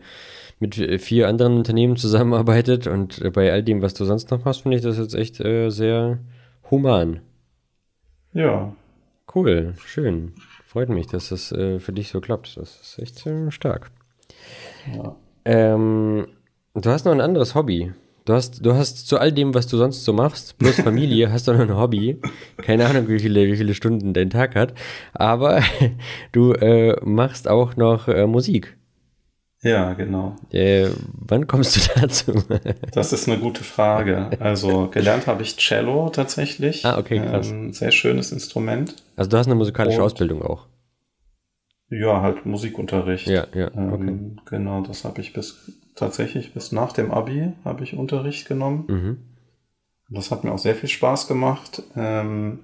mit 0.60 0.76
vier 1.02 1.28
anderen 1.28 1.58
Unternehmen 1.58 1.98
zusammenarbeitet 1.98 2.88
und 2.88 3.22
äh, 3.22 3.30
bei 3.30 3.52
all 3.52 3.62
dem, 3.62 3.82
was 3.82 3.94
du 3.94 4.06
sonst 4.06 4.32
noch 4.32 4.46
machst, 4.46 4.62
finde 4.62 4.78
ich 4.78 4.84
das 4.84 4.98
jetzt 4.98 5.16
echt 5.16 5.40
äh, 5.42 5.70
sehr 5.70 6.20
human. 6.72 7.20
Ja. 8.34 8.74
Cool, 9.34 9.74
schön. 9.86 10.34
Freut 10.66 10.90
mich, 10.90 11.08
dass 11.08 11.30
das 11.30 11.52
äh, 11.52 11.80
für 11.80 11.94
dich 11.94 12.10
so 12.10 12.22
klappt. 12.22 12.58
Das 12.58 12.80
ist 12.82 13.00
echt 13.00 13.26
äh, 13.26 13.52
stark. 13.52 13.92
Ja. 14.94 15.16
Ähm, 15.46 16.28
du 16.74 16.90
hast 16.90 17.06
noch 17.06 17.12
ein 17.12 17.22
anderes 17.22 17.54
Hobby. 17.54 17.94
Du 18.26 18.34
hast, 18.34 18.66
du 18.66 18.74
hast 18.74 19.08
zu 19.08 19.20
all 19.20 19.32
dem, 19.32 19.54
was 19.54 19.68
du 19.68 19.78
sonst 19.78 20.04
so 20.04 20.12
machst, 20.12 20.58
plus 20.58 20.82
Familie, 20.82 21.32
hast 21.32 21.48
du 21.48 21.54
noch 21.54 21.60
ein 21.60 21.78
Hobby. 21.78 22.20
Keine 22.58 22.88
Ahnung, 22.88 23.08
wie 23.08 23.20
viele, 23.20 23.46
wie 23.46 23.56
viele 23.56 23.76
Stunden 23.76 24.14
dein 24.14 24.32
Tag 24.32 24.56
hat. 24.56 24.74
Aber 25.14 25.62
du 26.32 26.54
äh, 26.54 26.96
machst 27.06 27.48
auch 27.48 27.76
noch 27.76 28.08
äh, 28.08 28.26
Musik. 28.26 28.78
Ja, 29.62 29.94
genau. 29.94 30.36
Äh, 30.52 30.90
wann 31.14 31.46
kommst 31.46 31.78
du 31.78 32.00
dazu? 32.02 32.34
das 32.92 33.14
ist 33.14 33.28
eine 33.28 33.40
gute 33.40 33.64
Frage. 33.64 34.32
Also 34.40 34.88
gelernt 34.90 35.28
habe 35.28 35.44
ich 35.44 35.58
Cello 35.58 36.10
tatsächlich. 36.10 36.84
Ah, 36.84 36.98
okay, 36.98 37.20
krass. 37.20 37.50
Ähm, 37.52 37.74
sehr 37.74 37.92
schönes 37.92 38.32
Instrument. 38.32 38.96
Also 39.16 39.30
du 39.30 39.38
hast 39.38 39.46
eine 39.46 39.56
musikalische 39.56 40.00
Und, 40.00 40.06
Ausbildung 40.06 40.42
auch. 40.42 40.66
Ja, 41.90 42.22
halt 42.22 42.46
Musikunterricht. 42.46 43.28
Ja, 43.28 43.46
ja. 43.54 43.68
Okay. 43.68 44.08
Ähm, 44.08 44.40
genau, 44.46 44.82
das 44.82 45.04
habe 45.04 45.22
ich 45.22 45.34
bis 45.34 45.72
tatsächlich 45.96 46.54
bis 46.54 46.72
nach 46.72 46.92
dem 46.92 47.12
Abi 47.12 47.54
habe 47.64 47.84
ich 47.84 47.96
Unterricht 47.96 48.48
genommen. 48.48 48.86
Mhm. 48.88 49.18
Das 50.10 50.32
hat 50.32 50.44
mir 50.44 50.52
auch 50.52 50.60
sehr 50.60 50.76
viel 50.76 50.90
Spaß 50.90 51.28
gemacht. 51.28 51.82
Ähm, 51.96 52.60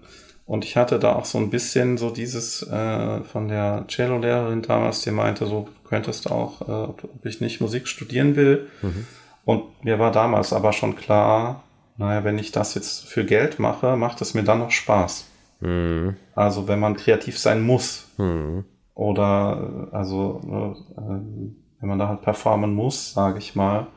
und 0.45 0.65
ich 0.65 0.75
hatte 0.75 0.99
da 0.99 1.15
auch 1.15 1.25
so 1.25 1.37
ein 1.37 1.49
bisschen 1.49 1.97
so 1.97 2.09
dieses 2.09 2.61
äh, 2.63 3.21
von 3.21 3.47
der 3.47 3.85
Cello-Lehrerin 3.87 4.61
damals, 4.61 5.01
die 5.01 5.11
meinte, 5.11 5.45
so 5.45 5.69
könntest 5.87 6.25
du 6.25 6.29
auch, 6.29 6.61
äh, 6.61 6.89
ob 6.89 7.25
ich 7.25 7.41
nicht 7.41 7.61
Musik 7.61 7.87
studieren 7.87 8.35
will. 8.35 8.67
Mhm. 8.81 9.07
Und 9.45 9.83
mir 9.83 9.97
war 9.97 10.11
damals 10.11 10.53
aber 10.53 10.73
schon 10.73 10.95
klar, 10.95 11.63
naja, 11.97 12.23
wenn 12.23 12.37
ich 12.37 12.51
das 12.51 12.75
jetzt 12.75 13.07
für 13.07 13.25
Geld 13.25 13.59
mache, 13.59 13.95
macht 13.95 14.21
es 14.21 14.33
mir 14.33 14.43
dann 14.43 14.59
noch 14.59 14.71
Spaß. 14.71 15.25
Mhm. 15.61 16.15
Also 16.35 16.67
wenn 16.67 16.79
man 16.79 16.95
kreativ 16.95 17.39
sein 17.39 17.61
muss. 17.61 18.07
Mhm. 18.17 18.65
Oder 18.93 19.89
also 19.91 20.75
äh, 20.97 21.60
wenn 21.81 21.89
man 21.89 21.99
da 21.99 22.07
halt 22.07 22.21
performen 22.21 22.73
muss, 22.73 23.13
sage 23.13 23.39
ich 23.39 23.55
mal, 23.55 23.87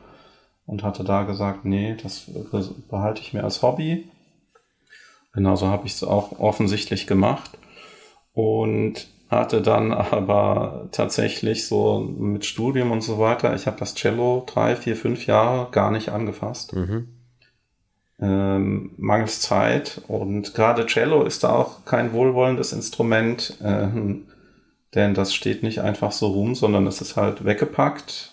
und 0.65 0.83
hatte 0.83 1.03
da 1.03 1.23
gesagt, 1.23 1.63
nee, 1.63 1.95
das 2.01 2.29
behalte 2.89 3.21
ich 3.21 3.33
mir 3.33 3.43
als 3.43 3.61
Hobby. 3.61 4.09
Genauso 5.33 5.67
habe 5.67 5.85
ich 5.85 5.93
es 5.93 6.03
auch 6.03 6.39
offensichtlich 6.39 7.07
gemacht 7.07 7.57
und 8.33 9.07
hatte 9.29 9.61
dann 9.61 9.93
aber 9.93 10.89
tatsächlich 10.91 11.67
so 11.67 11.99
mit 11.99 12.45
Studium 12.45 12.91
und 12.91 13.01
so 13.01 13.19
weiter, 13.19 13.53
ich 13.55 13.67
habe 13.67 13.77
das 13.77 13.93
Cello 13.93 14.43
drei, 14.47 14.75
vier, 14.75 14.95
fünf 14.95 15.27
Jahre 15.27 15.69
gar 15.71 15.91
nicht 15.91 16.09
angefasst. 16.09 16.73
Mhm. 16.73 17.09
Ähm, 18.17 18.91
mangels 18.95 19.41
Zeit 19.41 20.01
und 20.07 20.53
gerade 20.53 20.85
Cello 20.85 21.23
ist 21.23 21.43
da 21.43 21.49
auch 21.49 21.83
kein 21.83 22.13
wohlwollendes 22.13 22.71
Instrument, 22.71 23.57
äh, 23.61 23.89
denn 24.95 25.13
das 25.13 25.33
steht 25.33 25.63
nicht 25.63 25.81
einfach 25.81 26.11
so 26.11 26.27
rum, 26.27 26.55
sondern 26.55 26.87
es 26.87 27.01
ist 27.01 27.15
halt 27.15 27.45
weggepackt 27.45 28.31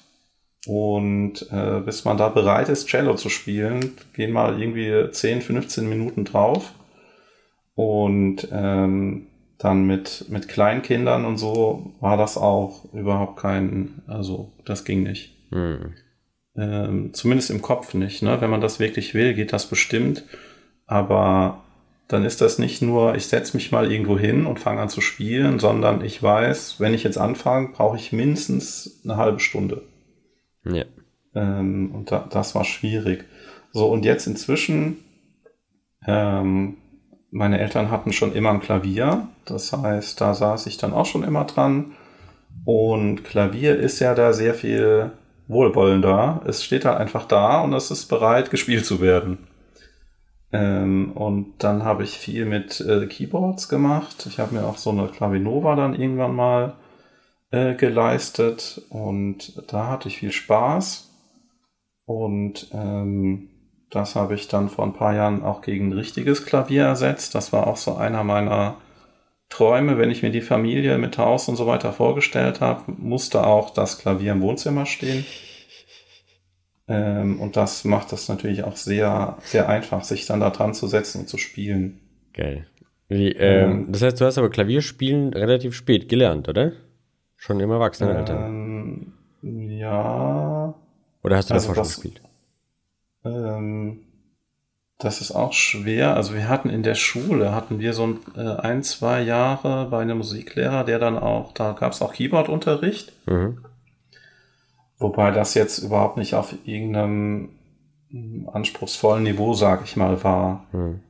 und 0.66 1.50
äh, 1.50 1.80
bis 1.80 2.04
man 2.04 2.16
da 2.16 2.28
bereit 2.28 2.68
ist, 2.68 2.86
Cello 2.86 3.16
zu 3.16 3.28
spielen, 3.28 3.92
gehen 4.14 4.30
mal 4.30 4.60
irgendwie 4.60 5.10
10, 5.10 5.42
15 5.42 5.88
Minuten 5.88 6.24
drauf. 6.24 6.72
Und 7.74 8.46
ähm, 8.52 9.26
dann 9.58 9.86
mit, 9.86 10.26
mit 10.28 10.48
Kleinkindern 10.48 11.24
und 11.24 11.38
so 11.38 11.92
war 12.00 12.16
das 12.16 12.36
auch 12.36 12.92
überhaupt 12.92 13.38
kein, 13.38 14.02
also 14.06 14.52
das 14.64 14.84
ging 14.84 15.02
nicht. 15.02 15.36
Hm. 15.50 15.94
Ähm, 16.56 17.14
zumindest 17.14 17.50
im 17.50 17.62
Kopf 17.62 17.94
nicht. 17.94 18.22
Ne? 18.22 18.40
Wenn 18.40 18.50
man 18.50 18.60
das 18.60 18.78
wirklich 18.78 19.14
will, 19.14 19.34
geht 19.34 19.52
das 19.52 19.68
bestimmt. 19.68 20.24
Aber 20.86 21.61
dann 22.12 22.24
ist 22.24 22.42
das 22.42 22.58
nicht 22.58 22.82
nur, 22.82 23.14
ich 23.14 23.26
setze 23.26 23.56
mich 23.56 23.72
mal 23.72 23.90
irgendwo 23.90 24.18
hin 24.18 24.44
und 24.44 24.60
fange 24.60 24.82
an 24.82 24.90
zu 24.90 25.00
spielen, 25.00 25.58
sondern 25.58 26.04
ich 26.04 26.22
weiß, 26.22 26.78
wenn 26.78 26.92
ich 26.92 27.04
jetzt 27.04 27.16
anfange, 27.16 27.68
brauche 27.68 27.96
ich 27.96 28.12
mindestens 28.12 29.00
eine 29.04 29.16
halbe 29.16 29.40
Stunde. 29.40 29.82
Ja. 30.64 30.84
Ähm, 31.34 31.90
und 31.94 32.12
da, 32.12 32.28
das 32.30 32.54
war 32.54 32.64
schwierig. 32.64 33.24
So, 33.72 33.86
und 33.86 34.04
jetzt 34.04 34.26
inzwischen, 34.26 34.98
ähm, 36.06 36.76
meine 37.30 37.58
Eltern 37.58 37.90
hatten 37.90 38.12
schon 38.12 38.34
immer 38.34 38.50
ein 38.50 38.60
Klavier. 38.60 39.28
Das 39.46 39.72
heißt, 39.72 40.20
da 40.20 40.34
saß 40.34 40.66
ich 40.66 40.76
dann 40.76 40.92
auch 40.92 41.06
schon 41.06 41.24
immer 41.24 41.44
dran. 41.44 41.92
Und 42.66 43.24
Klavier 43.24 43.78
ist 43.78 44.00
ja 44.00 44.14
da 44.14 44.34
sehr 44.34 44.52
viel 44.52 45.12
wohlwollender. 45.48 46.42
Es 46.44 46.62
steht 46.62 46.84
halt 46.84 46.98
einfach 46.98 47.24
da 47.24 47.62
und 47.62 47.72
es 47.72 47.90
ist 47.90 48.06
bereit, 48.06 48.50
gespielt 48.50 48.84
zu 48.84 49.00
werden. 49.00 49.38
Ähm, 50.52 51.12
und 51.12 51.54
dann 51.58 51.84
habe 51.84 52.04
ich 52.04 52.18
viel 52.18 52.44
mit 52.44 52.80
äh, 52.80 53.06
Keyboards 53.06 53.68
gemacht. 53.68 54.26
Ich 54.28 54.38
habe 54.38 54.54
mir 54.54 54.66
auch 54.66 54.76
so 54.76 54.90
eine 54.90 55.08
Clavinova 55.08 55.76
dann 55.76 55.94
irgendwann 55.94 56.34
mal 56.34 56.74
äh, 57.50 57.74
geleistet 57.74 58.82
und 58.90 59.62
da 59.72 59.88
hatte 59.88 60.08
ich 60.08 60.18
viel 60.18 60.32
Spaß. 60.32 61.10
Und 62.04 62.70
ähm, 62.72 63.48
das 63.90 64.14
habe 64.16 64.34
ich 64.34 64.48
dann 64.48 64.68
vor 64.68 64.84
ein 64.84 64.94
paar 64.94 65.14
Jahren 65.14 65.42
auch 65.42 65.62
gegen 65.62 65.88
ein 65.88 65.92
richtiges 65.92 66.44
Klavier 66.44 66.84
ersetzt. 66.84 67.34
Das 67.34 67.52
war 67.52 67.66
auch 67.66 67.76
so 67.76 67.94
einer 67.94 68.24
meiner 68.24 68.76
Träume, 69.48 69.98
wenn 69.98 70.10
ich 70.10 70.22
mir 70.22 70.30
die 70.30 70.40
Familie 70.40 70.96
mit 70.96 71.18
Haus 71.18 71.48
und 71.48 71.56
so 71.56 71.66
weiter 71.66 71.92
vorgestellt 71.92 72.62
habe, 72.62 72.92
musste 72.96 73.46
auch 73.46 73.70
das 73.70 73.98
Klavier 73.98 74.32
im 74.32 74.40
Wohnzimmer 74.40 74.86
stehen. 74.86 75.26
Ähm, 76.88 77.40
und 77.40 77.56
das 77.56 77.84
macht 77.84 78.12
das 78.12 78.28
natürlich 78.28 78.64
auch 78.64 78.76
sehr, 78.76 79.36
sehr 79.42 79.68
einfach, 79.68 80.02
sich 80.04 80.26
dann 80.26 80.40
da 80.40 80.50
dran 80.50 80.74
zu 80.74 80.86
setzen 80.88 81.20
und 81.22 81.28
zu 81.28 81.38
spielen. 81.38 82.00
Geil. 82.34 82.66
Wie, 83.08 83.30
ähm, 83.32 83.70
Ähm. 83.70 83.92
das 83.92 84.02
heißt, 84.02 84.20
du 84.20 84.24
hast 84.24 84.38
aber 84.38 84.50
Klavierspielen 84.50 85.32
relativ 85.34 85.74
spät 85.74 86.08
gelernt, 86.08 86.48
oder? 86.48 86.72
Schon 87.36 87.60
im 87.60 87.70
Erwachsenenalter. 87.70 88.46
Ähm, 88.46 89.12
ja, 89.42 90.74
oder 91.22 91.36
hast 91.36 91.50
du 91.50 91.54
also 91.54 91.68
davor 91.68 91.74
schon 91.74 91.84
das- 91.84 91.94
gespielt? 92.00 92.22
Ähm, 93.24 94.00
das 94.98 95.20
ist 95.20 95.32
auch 95.32 95.52
schwer. 95.52 96.14
Also 96.16 96.34
wir 96.34 96.48
hatten 96.48 96.70
in 96.70 96.82
der 96.82 96.94
Schule, 96.94 97.52
hatten 97.54 97.80
wir 97.80 97.92
so 97.92 98.06
ein, 98.06 98.18
äh, 98.36 98.40
ein 98.60 98.82
zwei 98.82 99.22
Jahre 99.22 99.86
bei 99.90 100.00
einem 100.02 100.18
Musiklehrer, 100.18 100.84
der 100.84 100.98
dann 100.98 101.18
auch, 101.18 101.52
da 101.52 101.72
gab 101.72 101.92
es 101.92 102.02
auch 102.02 102.12
Keyboardunterricht, 102.12 103.12
Mhm. 103.28 103.58
Wobei 105.02 105.30
das 105.30 105.54
jetzt 105.54 105.78
überhaupt 105.78 106.16
nicht 106.16 106.34
auf 106.34 106.54
irgendeinem 106.64 107.50
anspruchsvollen 108.52 109.22
Niveau, 109.22 109.54
sag 109.54 109.84
ich 109.84 109.96
mal, 109.96 110.22
war. 110.22 110.66
Mhm. 110.72 111.00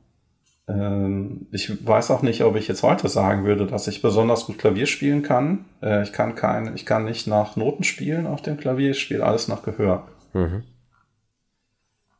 Ähm, 0.67 1.47
ich 1.51 1.85
weiß 1.85 2.11
auch 2.11 2.21
nicht, 2.21 2.43
ob 2.43 2.55
ich 2.55 2.67
jetzt 2.67 2.83
heute 2.83 3.09
sagen 3.09 3.43
würde, 3.43 3.67
dass 3.67 3.87
ich 3.87 4.01
besonders 4.01 4.45
gut 4.45 4.57
Klavier 4.57 4.85
spielen 4.85 5.21
kann. 5.21 5.65
Äh, 5.81 6.03
ich 6.03 6.13
kann 6.13 6.35
kein, 6.35 6.73
ich 6.75 6.85
kann 6.85 7.05
nicht 7.05 7.27
nach 7.27 7.55
Noten 7.55 7.83
spielen 7.83 8.25
auf 8.25 8.41
dem 8.41 8.57
Klavier, 8.57 8.91
ich 8.91 9.01
spiele 9.01 9.25
alles 9.25 9.47
nach 9.47 9.63
Gehör. 9.63 10.07
Mhm. 10.33 10.63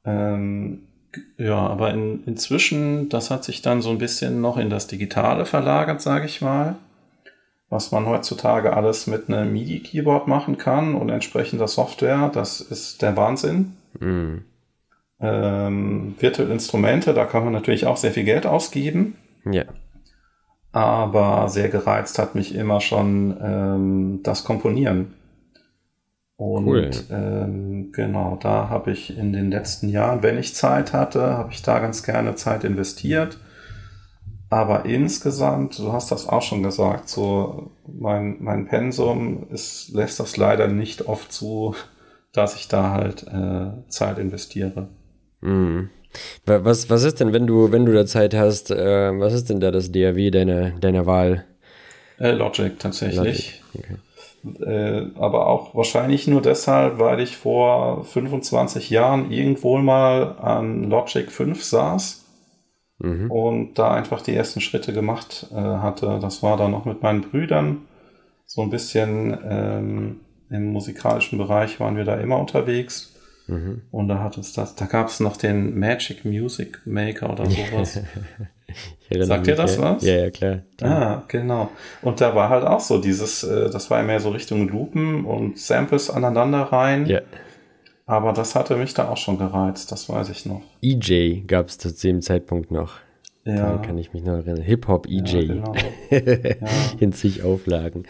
Ähm, 0.05 0.79
ja, 1.37 1.55
aber 1.55 1.91
in, 1.91 2.23
inzwischen, 2.25 3.07
das 3.07 3.31
hat 3.31 3.43
sich 3.43 3.61
dann 3.61 3.81
so 3.81 3.91
ein 3.91 3.97
bisschen 3.97 4.41
noch 4.41 4.57
in 4.57 4.69
das 4.69 4.87
Digitale 4.87 5.45
verlagert, 5.45 6.01
sage 6.01 6.25
ich 6.25 6.41
mal. 6.41 6.75
Was 7.69 7.91
man 7.91 8.05
heutzutage 8.05 8.73
alles 8.73 9.07
mit 9.07 9.29
einem 9.29 9.51
MIDI-Keyboard 9.51 10.27
machen 10.27 10.57
kann 10.57 10.93
und 10.95 11.09
entsprechender 11.09 11.67
Software, 11.67 12.29
das 12.33 12.61
ist 12.61 13.01
der 13.01 13.17
Wahnsinn. 13.17 13.73
Mhm. 13.99 14.45
Ähm, 15.19 16.15
virtuelle 16.19 16.51
Instrumente, 16.53 17.13
da 17.13 17.25
kann 17.25 17.43
man 17.45 17.53
natürlich 17.53 17.85
auch 17.87 17.97
sehr 17.97 18.11
viel 18.11 18.25
Geld 18.25 18.45
ausgeben, 18.45 19.15
Ja. 19.49 19.63
aber 20.71 21.47
sehr 21.49 21.69
gereizt 21.69 22.19
hat 22.19 22.35
mich 22.35 22.53
immer 22.53 22.81
schon 22.81 23.37
ähm, 23.41 24.19
das 24.23 24.43
Komponieren. 24.43 25.13
Und 26.35 26.65
Cool. 26.67 26.89
ähm, 27.11 27.91
genau, 27.93 28.37
da 28.41 28.67
habe 28.69 28.91
ich 28.91 29.17
in 29.17 29.31
den 29.33 29.49
letzten 29.51 29.87
Jahren, 29.87 30.23
wenn 30.23 30.37
ich 30.37 30.55
Zeit 30.55 30.91
hatte, 30.91 31.21
habe 31.37 31.53
ich 31.53 31.61
da 31.61 31.79
ganz 31.79 32.03
gerne 32.03 32.35
Zeit 32.35 32.63
investiert. 32.65 33.37
Aber 34.53 34.85
insgesamt, 34.85 35.79
du 35.79 35.91
hast 35.93 36.11
das 36.11 36.29
auch 36.29 36.43
schon 36.43 36.61
gesagt, 36.61 37.09
so 37.09 37.71
mein, 37.91 38.37
mein 38.39 38.67
Pensum 38.67 39.47
ist, 39.49 39.89
lässt 39.95 40.19
das 40.19 40.37
leider 40.37 40.67
nicht 40.67 41.07
oft 41.07 41.31
zu, 41.33 41.73
dass 42.33 42.55
ich 42.55 42.67
da 42.67 42.91
halt 42.91 43.25
äh, 43.27 43.71
Zeit 43.89 44.19
investiere. 44.19 44.89
Mhm. 45.41 45.89
Wa- 46.45 46.59
Was, 46.63 46.87
was 46.91 47.03
ist 47.03 47.19
denn, 47.19 47.33
wenn 47.33 47.47
du, 47.47 47.71
wenn 47.71 47.87
du 47.87 47.93
da 47.93 48.05
Zeit 48.05 48.35
hast, 48.35 48.69
äh, 48.69 49.19
was 49.19 49.33
ist 49.33 49.49
denn 49.49 49.59
da 49.59 49.71
das 49.71 49.91
DAW 49.91 50.29
deiner, 50.29 50.69
deiner 50.79 51.07
Wahl? 51.07 51.45
Äh, 52.19 52.33
Logic 52.33 52.77
tatsächlich. 52.77 53.63
Okay. 53.73 53.95
Äh, 54.63 55.07
aber 55.15 55.47
auch 55.47 55.73
wahrscheinlich 55.73 56.27
nur 56.27 56.43
deshalb, 56.43 56.99
weil 56.99 57.21
ich 57.21 57.37
vor 57.37 58.03
25 58.03 58.91
Jahren 58.91 59.31
irgendwo 59.31 59.77
mal 59.79 60.37
an 60.37 60.91
Logic 60.91 61.31
5 61.31 61.63
saß 61.63 62.22
Mhm. 62.99 63.31
und 63.31 63.73
da 63.79 63.93
einfach 63.93 64.21
die 64.21 64.35
ersten 64.35 64.61
Schritte 64.61 64.93
gemacht 64.93 65.47
äh, 65.51 65.55
hatte. 65.55 66.19
Das 66.21 66.43
war 66.43 66.57
dann 66.57 66.71
noch 66.71 66.85
mit 66.85 67.01
meinen 67.01 67.21
Brüdern. 67.21 67.81
So 68.45 68.61
ein 68.61 68.69
bisschen 68.69 69.37
ähm, 69.49 70.19
im 70.49 70.71
musikalischen 70.71 71.37
Bereich 71.37 71.79
waren 71.79 71.97
wir 71.97 72.05
da 72.05 72.15
immer 72.15 72.37
unterwegs. 72.39 73.13
Mhm. 73.47 73.81
Und 73.91 74.07
da 74.07 74.19
hat 74.19 74.37
es 74.37 74.53
das, 74.53 74.75
da 74.75 74.85
gab 74.85 75.07
es 75.07 75.19
noch 75.19 75.37
den 75.37 75.77
Magic 75.77 76.23
Music 76.23 76.81
Maker 76.85 77.31
oder 77.31 77.45
sowas. 77.49 77.99
Sagt 79.09 79.47
mich, 79.47 79.55
das 79.55 79.75
ja. 79.75 79.81
was? 79.81 80.03
Ja, 80.03 80.15
ja, 80.15 80.29
klar. 80.31 80.59
Ah, 80.81 81.23
genau. 81.27 81.69
Und 82.01 82.21
da 82.21 82.33
war 82.35 82.49
halt 82.49 82.63
auch 82.63 82.79
so 82.79 82.99
dieses, 82.99 83.43
äh, 83.43 83.69
das 83.69 83.91
war 83.91 83.99
ja 83.99 84.03
mehr 84.05 84.19
so 84.19 84.29
Richtung 84.29 84.67
Loopen 84.69 85.25
und 85.25 85.57
Samples 85.57 86.09
aneinander 86.09 86.61
rein. 86.61 87.05
Ja. 87.05 87.21
Aber 88.05 88.33
das 88.33 88.55
hatte 88.55 88.75
mich 88.75 88.93
da 88.93 89.09
auch 89.09 89.17
schon 89.17 89.37
gereizt, 89.37 89.91
das 89.91 90.09
weiß 90.09 90.29
ich 90.29 90.45
noch. 90.45 90.61
EJ 90.81 91.41
gab 91.47 91.67
es 91.67 91.77
zu 91.77 91.91
dem 91.91 92.21
Zeitpunkt 92.21 92.71
noch. 92.71 92.93
Ja, 93.45 93.55
Daran 93.55 93.81
kann 93.81 93.97
ich 93.97 94.13
mich 94.13 94.23
noch 94.23 94.35
erinnern. 94.35 94.61
Hip-Hop 94.61 95.07
EJ. 95.07 95.41
ja 95.41 95.41
genau. 95.41 95.75
In 96.99 97.11
zig 97.13 97.43
Auflagen. 97.43 98.05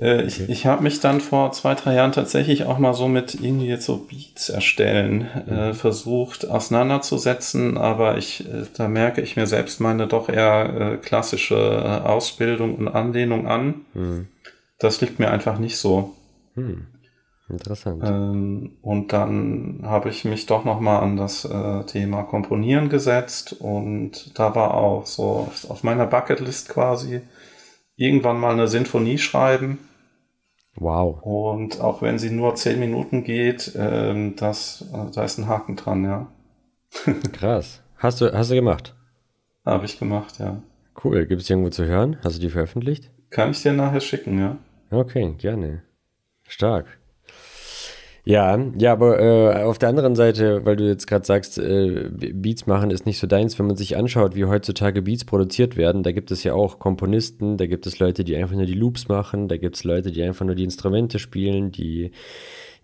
Äh, 0.00 0.24
ich 0.24 0.48
ich 0.48 0.66
habe 0.66 0.82
mich 0.82 1.00
dann 1.00 1.20
vor 1.20 1.52
zwei, 1.52 1.74
drei 1.74 1.94
Jahren 1.94 2.12
tatsächlich 2.12 2.64
auch 2.64 2.78
mal 2.78 2.94
so 2.94 3.08
mit 3.08 3.34
irgendwie 3.34 3.68
jetzt 3.68 3.86
so 3.86 3.96
Beats 3.96 4.48
erstellen 4.48 5.26
äh, 5.48 5.74
versucht 5.74 6.48
auseinanderzusetzen, 6.48 7.78
aber 7.78 8.18
ich, 8.18 8.46
äh, 8.46 8.64
da 8.76 8.88
merke 8.88 9.20
ich 9.20 9.36
mir 9.36 9.46
selbst 9.46 9.80
meine 9.80 10.06
doch 10.06 10.28
eher 10.28 10.94
äh, 10.94 10.96
klassische 10.96 11.56
äh, 11.56 12.06
Ausbildung 12.06 12.74
und 12.74 12.88
Anlehnung 12.88 13.46
an. 13.46 13.82
Hm. 13.94 14.28
Das 14.78 15.00
liegt 15.00 15.18
mir 15.18 15.30
einfach 15.30 15.58
nicht 15.58 15.76
so. 15.76 16.14
Hm. 16.54 16.86
Interessant. 17.50 18.02
Ähm, 18.04 18.76
und 18.80 19.12
dann 19.12 19.80
habe 19.82 20.08
ich 20.08 20.24
mich 20.24 20.46
doch 20.46 20.64
nochmal 20.64 21.02
an 21.02 21.16
das 21.16 21.44
äh, 21.44 21.84
Thema 21.84 22.22
Komponieren 22.22 22.88
gesetzt 22.88 23.56
und 23.60 24.38
da 24.38 24.54
war 24.54 24.74
auch 24.74 25.06
so 25.06 25.50
auf, 25.68 25.82
meiner 25.82 26.06
Bucketlist 26.06 26.68
quasi 26.68 27.20
irgendwann 27.96 28.38
mal 28.38 28.52
eine 28.52 28.68
Sinfonie 28.68 29.18
schreiben. 29.18 29.78
Wow. 30.76 31.20
Und 31.22 31.80
auch 31.80 32.00
wenn 32.02 32.18
sie 32.18 32.30
nur 32.30 32.54
zehn 32.54 32.78
Minuten 32.78 33.24
geht, 33.24 33.72
ähm, 33.76 34.36
das, 34.36 34.86
äh, 34.92 35.10
da 35.12 35.24
ist 35.24 35.38
ein 35.38 35.48
Haken 35.48 35.76
dran, 35.76 36.04
ja. 36.04 36.28
Krass. 37.32 37.82
Hast 37.96 38.20
du, 38.20 38.32
hast 38.32 38.50
du 38.50 38.54
gemacht? 38.54 38.94
Habe 39.66 39.84
ich 39.84 39.98
gemacht, 39.98 40.38
ja. 40.38 40.62
Cool. 41.02 41.26
Gibt 41.26 41.42
es 41.42 41.50
irgendwo 41.50 41.70
zu 41.70 41.84
hören? 41.84 42.16
Hast 42.22 42.36
du 42.36 42.40
die 42.40 42.50
veröffentlicht? 42.50 43.10
Kann 43.30 43.50
ich 43.50 43.62
dir 43.62 43.72
nachher 43.72 44.00
schicken, 44.00 44.38
ja. 44.38 44.56
Okay, 44.90 45.34
gerne. 45.38 45.82
Stark. 46.46 46.99
Ja, 48.24 48.58
ja, 48.76 48.92
aber 48.92 49.18
äh, 49.18 49.62
auf 49.64 49.78
der 49.78 49.88
anderen 49.88 50.14
Seite, 50.14 50.64
weil 50.64 50.76
du 50.76 50.86
jetzt 50.86 51.06
gerade 51.06 51.24
sagst, 51.24 51.58
äh, 51.58 52.10
Beats 52.10 52.66
machen 52.66 52.90
ist 52.90 53.06
nicht 53.06 53.18
so 53.18 53.26
deins, 53.26 53.58
wenn 53.58 53.66
man 53.66 53.76
sich 53.76 53.96
anschaut, 53.96 54.34
wie 54.34 54.44
heutzutage 54.44 55.02
Beats 55.02 55.24
produziert 55.24 55.76
werden, 55.76 56.02
da 56.02 56.12
gibt 56.12 56.30
es 56.30 56.44
ja 56.44 56.52
auch 56.52 56.78
Komponisten, 56.78 57.56
da 57.56 57.66
gibt 57.66 57.86
es 57.86 57.98
Leute, 57.98 58.22
die 58.22 58.36
einfach 58.36 58.54
nur 58.54 58.66
die 58.66 58.74
Loops 58.74 59.08
machen, 59.08 59.48
da 59.48 59.56
gibt 59.56 59.76
es 59.76 59.84
Leute, 59.84 60.12
die 60.12 60.22
einfach 60.22 60.44
nur 60.44 60.54
die 60.54 60.64
Instrumente 60.64 61.18
spielen, 61.18 61.72
die 61.72 62.12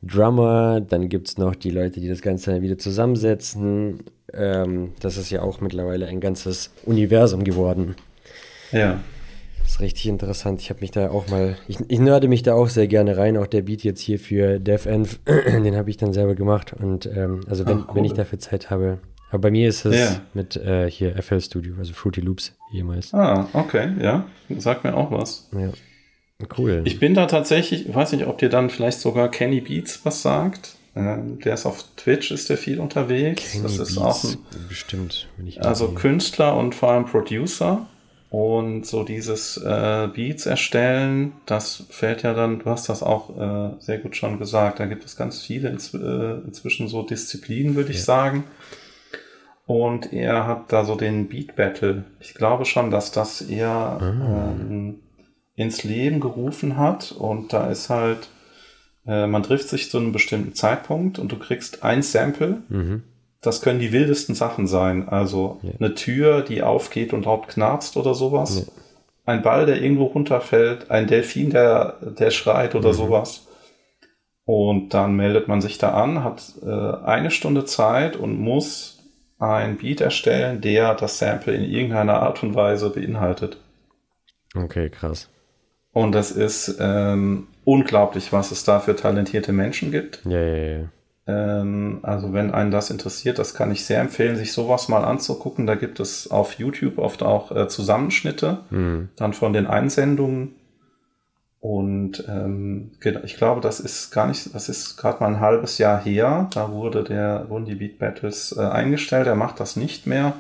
Drummer, 0.03 0.81
dann 0.81 1.09
gibt 1.09 1.29
es 1.29 1.39
noch 1.39 1.55
die 1.55 1.71
Leute, 1.71 2.01
die 2.01 2.09
das 2.09 2.23
Ganze 2.23 2.63
wieder 2.63 2.79
zusammensetzen. 2.79 4.05
Ähm, 4.33 4.93
das 5.01 5.17
ist 5.17 5.31
ja 5.31 5.43
auch 5.43 5.61
mittlerweile 5.61 6.07
ein 6.07 6.21
ganzes 6.21 6.71
Universum 6.85 7.45
geworden. 7.45 7.97
Ja. 8.73 9.01
Das 9.67 9.73
ist 9.75 9.81
richtig 9.81 10.07
interessant. 10.07 10.61
Ich 10.61 10.71
habe 10.71 10.81
mich 10.81 10.93
da 10.93 11.11
auch 11.11 11.27
mal, 11.27 11.57
ich, 11.67 11.79
ich 11.89 11.99
nörde 11.99 12.29
mich 12.29 12.45
da 12.45 12.55
auch 12.55 12.69
sehr 12.69 12.87
gerne 12.87 13.17
rein. 13.17 13.37
Auch 13.37 13.49
der 13.49 13.63
Beat 13.63 13.83
jetzt 13.83 14.01
hier 14.01 14.21
für 14.21 14.61
DevEnv, 14.61 15.19
den 15.27 15.75
habe 15.75 15.91
ich 15.91 15.97
dann 15.97 16.13
selber 16.13 16.37
gemacht. 16.37 16.73
Und 16.73 17.07
ähm, 17.07 17.41
also 17.49 17.67
wenn, 17.67 17.79
Ach, 17.81 17.89
cool. 17.89 17.97
wenn 17.97 18.05
ich 18.05 18.13
dafür 18.13 18.39
Zeit 18.39 18.71
habe. 18.71 18.99
Aber 19.31 19.41
bei 19.41 19.51
mir 19.51 19.69
ist 19.69 19.85
es 19.85 19.97
Ja. 19.99 20.21
mit 20.35 20.55
äh, 20.57 20.89
hier 20.89 21.21
FL 21.21 21.41
Studio, 21.41 21.75
also 21.79 21.93
Fruity 21.95 22.21
Loops 22.21 22.55
jemals. 22.71 23.13
Ah, 23.13 23.49
okay, 23.55 23.89
ja. 24.01 24.25
Sagt 24.57 24.85
mir 24.85 24.97
auch 24.97 25.11
was. 25.11 25.49
Ja. 25.53 25.71
Cool. 26.57 26.83
Ich 26.85 27.01
bin 27.01 27.15
da 27.15 27.27
tatsächlich, 27.27 27.89
ich 27.89 27.95
weiß 27.95 28.13
nicht, 28.13 28.27
ob 28.27 28.39
dir 28.39 28.49
dann 28.49 28.71
vielleicht 28.71 29.01
sogar 29.01 29.31
Kenny 29.33 29.61
Beats 29.61 30.05
was 30.05 30.23
sagt. 30.23 30.77
Ähm, 30.95 31.41
der 31.41 31.55
ist 31.55 31.67
auf 31.67 31.85
Twitch, 31.97 32.31
ist 32.31 32.49
der 32.51 32.57
viel 32.57 32.79
unterwegs. 32.79 33.51
Kenny 33.51 33.65
das 33.65 33.79
ist 33.79 33.97
Beats, 33.97 33.99
auch 33.99 34.25
ein, 34.25 34.37
bestimmt. 34.69 35.29
Also 35.59 35.89
Künstler 35.89 36.57
und 36.57 36.75
vor 36.77 36.93
allem 36.93 37.05
Producer. 37.07 37.89
Und 38.29 38.87
so 38.87 39.05
dieses 39.05 39.57
äh, 39.57 40.09
Beats 40.13 40.47
erstellen, 40.47 41.33
das 41.47 41.85
fällt 41.91 42.23
ja 42.23 42.35
dann, 42.35 42.59
du 42.59 42.65
hast 42.67 42.89
das 42.89 43.03
auch 43.03 43.31
äh, 43.39 43.71
sehr 43.81 43.99
gut 43.99 44.17
schon 44.17 44.39
gesagt, 44.39 44.81
da 44.81 44.87
gibt 44.87 45.05
es 45.05 45.17
ganz 45.17 45.41
viele 45.43 45.69
inz 45.69 45.95
äh, 45.95 46.39
inzwischen 46.45 46.89
so 46.89 47.03
Disziplinen, 47.03 47.77
würde 47.77 47.93
ich 47.93 47.99
Ja. 47.99 48.05
sagen. 48.05 48.45
Und 49.65 50.13
er 50.13 50.47
hat 50.47 50.73
da 50.73 50.85
so 50.85 50.95
den 50.97 51.29
Beat 51.29 51.57
Battle. 51.57 52.05
Ich 52.21 52.35
glaube 52.35 52.65
schon, 52.65 52.91
dass 52.91 53.11
das 53.11 53.43
eher 53.43 53.69
Ah. 53.71 54.53
ähm, 54.53 55.01
ins 55.57 55.83
Leben 55.85 56.21
gerufen 56.21 56.77
hat. 56.77 57.13
Und 57.13 57.53
da 57.53 57.69
ist 57.71 57.91
halt, 57.91 58.29
äh, 59.07 59.27
man 59.27 59.43
trifft 59.43 59.69
sich 59.69 59.91
zu 59.91 59.99
einem 59.99 60.13
bestimmten 60.13 60.55
Zeitpunkt 60.55 61.19
und 61.19 61.33
du 61.33 61.39
kriegst 61.39 61.83
ein 61.83 62.03
Sample. 62.03 62.63
Mhm. 62.69 63.03
Das 63.47 63.61
können 63.63 63.79
die 63.79 63.93
wildesten 63.93 64.35
Sachen 64.35 64.67
sein. 64.67 65.09
Also 65.09 65.59
Ja. 65.63 65.71
eine 65.79 65.95
Tür, 65.95 66.43
die 66.43 66.63
aufgeht 66.63 67.13
und 67.13 67.25
laut 67.25 67.49
knarzt 67.49 67.97
oder 67.97 68.15
sowas. 68.15 68.67
Ja. 68.67 68.73
Ein 69.25 69.43
Ball, 69.43 69.67
der 69.67 69.81
irgendwo 69.81 70.05
runterfällt. 70.05 70.91
Ein 70.91 71.07
Delfin, 71.07 71.51
der, 71.51 71.97
der 72.19 72.31
schreit 72.31 72.75
Mhm. 72.75 72.81
oder 72.81 72.93
sowas. 72.95 73.47
Und 74.45 74.95
dann 74.95 75.17
meldet 75.17 75.49
man 75.49 75.61
sich 75.61 75.79
da 75.79 75.91
an, 75.95 76.23
hat 76.23 76.43
äh, 76.65 76.69
eine 77.05 77.31
Stunde 77.33 77.65
Zeit 77.65 78.17
und 78.17 78.39
muss 78.39 79.03
ein 79.39 79.77
Beat 79.77 80.01
erstellen, 80.01 80.61
der 80.61 80.95
das 80.95 81.19
Sample 81.19 81.53
in 81.55 81.65
irgendeiner 81.65 82.23
Art 82.23 82.43
und 82.43 82.55
Weise 82.55 82.91
beinhaltet. 82.91 83.59
Okay, 84.55 84.89
krass. 84.89 85.29
Und 85.93 86.13
das 86.13 86.31
ist 86.31 86.77
ähm, 86.81 87.49
unglaublich, 87.65 88.33
was 88.33 88.51
es 88.53 88.65
da 88.65 88.79
für 88.81 88.95
talentierte 88.97 89.53
Menschen 89.53 89.91
gibt. 89.91 90.21
Ja, 90.25 90.41
ja, 90.41 90.57
ja. 90.79 90.85
Ähm, 91.27 92.01
also 92.03 92.33
wenn 92.33 92.53
einen 92.53 92.71
das 92.71 92.91
interessiert, 92.91 93.39
das 93.39 93.55
kann 93.55 93.73
ich 93.73 93.85
sehr 93.85 94.01
empfehlen, 94.01 94.37
sich 94.37 94.53
sowas 94.53 94.89
mal 94.89 95.05
anzugucken. 95.05 95.67
Da 95.67 95.75
gibt 95.75 95.99
es 96.01 96.31
auf 96.31 96.55
YouTube 96.55 96.99
oft 96.99 97.23
auch 97.23 97.51
äh, 97.55 97.69
Zusammenschnitte, 97.69 98.59
Mhm. 98.71 99.09
dann 99.17 99.33
von 99.33 99.53
den 99.53 99.67
Einsendungen. 99.67 100.55
Und 101.59 102.25
ähm, 102.29 102.93
ich 103.25 103.37
glaube, 103.39 103.61
das 103.61 103.81
ist 103.81 104.13
gar 104.13 104.29
nicht, 104.29 104.55
das 104.55 104.69
ist 104.69 104.97
gerade 104.99 105.19
mal 105.21 105.35
ein 105.35 105.41
halbes 105.41 105.79
Jahr 105.79 106.01
her. 106.01 106.49
Da 106.55 106.71
wurde 106.71 107.03
der, 107.03 107.47
wurden 107.49 107.65
die 107.65 107.75
Beat 107.75 107.99
Battles 107.99 108.55
äh, 108.57 108.61
eingestellt. 108.61 109.27
Er 109.27 109.35
macht 109.35 109.59
das 109.59 109.75
nicht 109.75 110.07
mehr. 110.07 110.35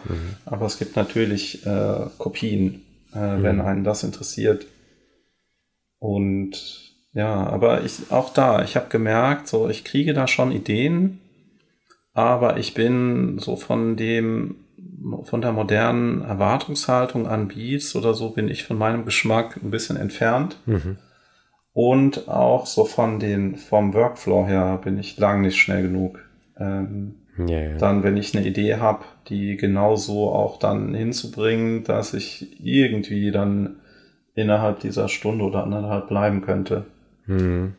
Aber 0.45 0.66
es 0.66 0.78
gibt 0.78 0.95
natürlich 0.95 1.66
äh, 1.66 2.07
Kopien, 2.18 2.84
äh, 3.12 3.43
wenn 3.43 3.61
einen 3.61 3.82
das 3.82 4.05
interessiert. 4.05 4.66
Und 5.99 6.86
ja, 7.17 7.47
aber 7.47 7.83
ich 7.85 8.11
auch 8.11 8.31
da, 8.33 8.62
ich 8.62 8.77
habe 8.77 8.87
gemerkt, 8.91 9.49
so 9.49 9.69
ich 9.69 9.85
kriege 9.85 10.12
da 10.12 10.27
schon 10.27 10.53
Ideen, 10.53 11.19
aber 12.12 12.59
ich 12.59 12.75
bin 12.75 13.39
so 13.39 13.57
von 13.57 13.97
dem 13.97 14.57
von 15.25 15.41
der 15.41 15.53
modernen 15.53 16.23
Erwartungshaltung 16.23 17.27
an 17.27 17.49
Beats 17.49 17.97
oder 17.97 18.12
so 18.14 18.31
bin 18.31 18.49
ich 18.49 18.64
von 18.64 18.77
meinem 18.79 19.05
Geschmack 19.05 19.57
ein 19.62 19.71
bisschen 19.71 19.97
entfernt 19.97 20.59
Mhm. 20.67 20.99
und 21.73 22.29
auch 22.29 22.67
so 22.67 22.85
von 22.85 23.19
den 23.19 23.57
vom 23.57 23.95
Workflow 23.95 24.47
her 24.47 24.79
bin 24.85 24.99
ich 24.99 25.17
lang 25.19 25.41
nicht 25.41 25.57
schnell 25.57 25.83
genug. 25.83 26.19
Ähm, 26.59 27.14
Ja, 27.39 27.61
ja. 27.61 27.77
dann, 27.77 28.03
wenn 28.03 28.17
ich 28.17 28.35
eine 28.37 28.47
Idee 28.47 28.77
habe, 28.77 29.05
die 29.29 29.57
genauso 29.57 30.31
auch 30.31 30.59
dann 30.59 30.95
hinzubringen, 30.95 31.85
dass 31.85 32.14
ich 32.14 32.59
irgendwie 32.64 33.31
dann 33.31 33.77
innerhalb 34.35 34.81
dieser 34.81 35.09
Stunde 35.09 35.45
oder 35.45 35.62
anderthalb 35.64 36.09
bleiben 36.09 36.41
könnte. 36.43 36.85
Mhm. 37.27 37.74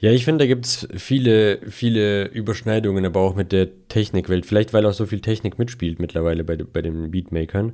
Ja, 0.00 0.12
ich 0.12 0.24
finde, 0.24 0.44
da 0.44 0.46
gibt 0.46 0.66
es 0.66 0.86
viele, 0.96 1.58
viele 1.70 2.26
Überschneidungen, 2.26 3.04
aber 3.04 3.20
auch 3.20 3.34
mit 3.34 3.50
der 3.50 3.88
Technikwelt. 3.88 4.46
Vielleicht, 4.46 4.72
weil 4.72 4.86
auch 4.86 4.92
so 4.92 5.06
viel 5.06 5.20
Technik 5.20 5.58
mitspielt 5.58 5.98
mittlerweile 5.98 6.44
bei, 6.44 6.56
bei 6.56 6.82
den 6.82 7.10
Beatmakern. 7.10 7.72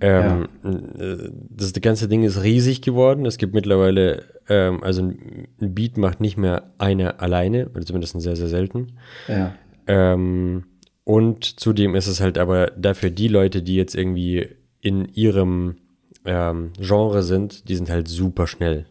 Ähm, 0.00 0.48
äh, 0.64 1.30
Das 1.50 1.72
ganze 1.74 2.08
Ding 2.08 2.22
ist 2.24 2.42
riesig 2.42 2.80
geworden. 2.80 3.26
Es 3.26 3.38
gibt 3.38 3.54
mittlerweile, 3.54 4.24
ähm, 4.48 4.82
also 4.82 5.02
ein 5.02 5.48
ein 5.60 5.74
Beat 5.74 5.98
macht 5.98 6.20
nicht 6.20 6.36
mehr 6.36 6.72
einer 6.78 7.20
alleine, 7.20 7.68
oder 7.68 7.84
zumindest 7.84 8.20
sehr, 8.20 8.36
sehr 8.36 8.48
selten. 8.48 8.92
Ja. 9.28 9.54
Ähm, 9.86 10.64
und 11.04 11.60
zudem 11.60 11.94
ist 11.94 12.06
es 12.06 12.20
halt 12.20 12.38
aber 12.38 12.68
dafür 12.76 13.10
die 13.10 13.28
Leute, 13.28 13.62
die 13.62 13.76
jetzt 13.76 13.94
irgendwie 13.94 14.48
in 14.80 15.06
ihrem 15.12 15.76
ähm, 16.24 16.72
Genre 16.80 17.22
sind, 17.22 17.68
die 17.68 17.76
sind 17.76 17.90
halt 17.90 18.08
super 18.08 18.46
schnell. 18.46 18.86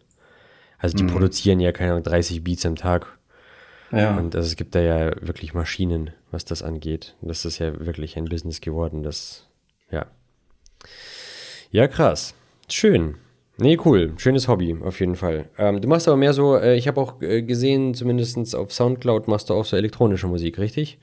Also 0.83 0.97
die 0.97 1.05
produzieren 1.05 1.61
ja, 1.61 1.71
keine 1.71 1.91
Ahnung, 1.91 2.03
30 2.03 2.43
Beats 2.43 2.65
am 2.65 2.75
Tag. 2.75 3.07
Ja. 3.93 4.17
Und 4.17 4.35
also 4.35 4.47
es 4.47 4.57
gibt 4.57 4.75
da 4.75 4.81
ja 4.81 5.13
wirklich 5.21 5.53
Maschinen, 5.53 6.09
was 6.29 6.43
das 6.43 6.61
angeht. 6.61 7.15
Das 7.21 7.45
ist 7.45 7.59
ja 7.59 7.85
wirklich 7.85 8.17
ein 8.17 8.25
Business 8.25 8.59
geworden, 8.59 9.01
das, 9.01 9.47
ja. 9.91 10.07
Ja, 11.71 11.87
krass. 11.87 12.33
Schön. 12.67 13.15
Nee, 13.55 13.79
cool. 13.85 14.11
Schönes 14.17 14.49
Hobby, 14.49 14.75
auf 14.83 14.99
jeden 14.99 15.15
Fall. 15.15 15.45
Ähm, 15.57 15.79
du 15.79 15.87
machst 15.87 16.09
aber 16.09 16.17
mehr 16.17 16.33
so, 16.33 16.57
äh, 16.57 16.75
ich 16.75 16.89
habe 16.89 16.99
auch 16.99 17.21
äh, 17.21 17.43
gesehen, 17.43 17.93
zumindest 17.93 18.53
auf 18.53 18.73
Soundcloud 18.73 19.29
machst 19.29 19.49
du 19.49 19.53
auch 19.53 19.63
so 19.63 19.77
elektronische 19.77 20.27
Musik, 20.27 20.59
richtig? 20.59 20.99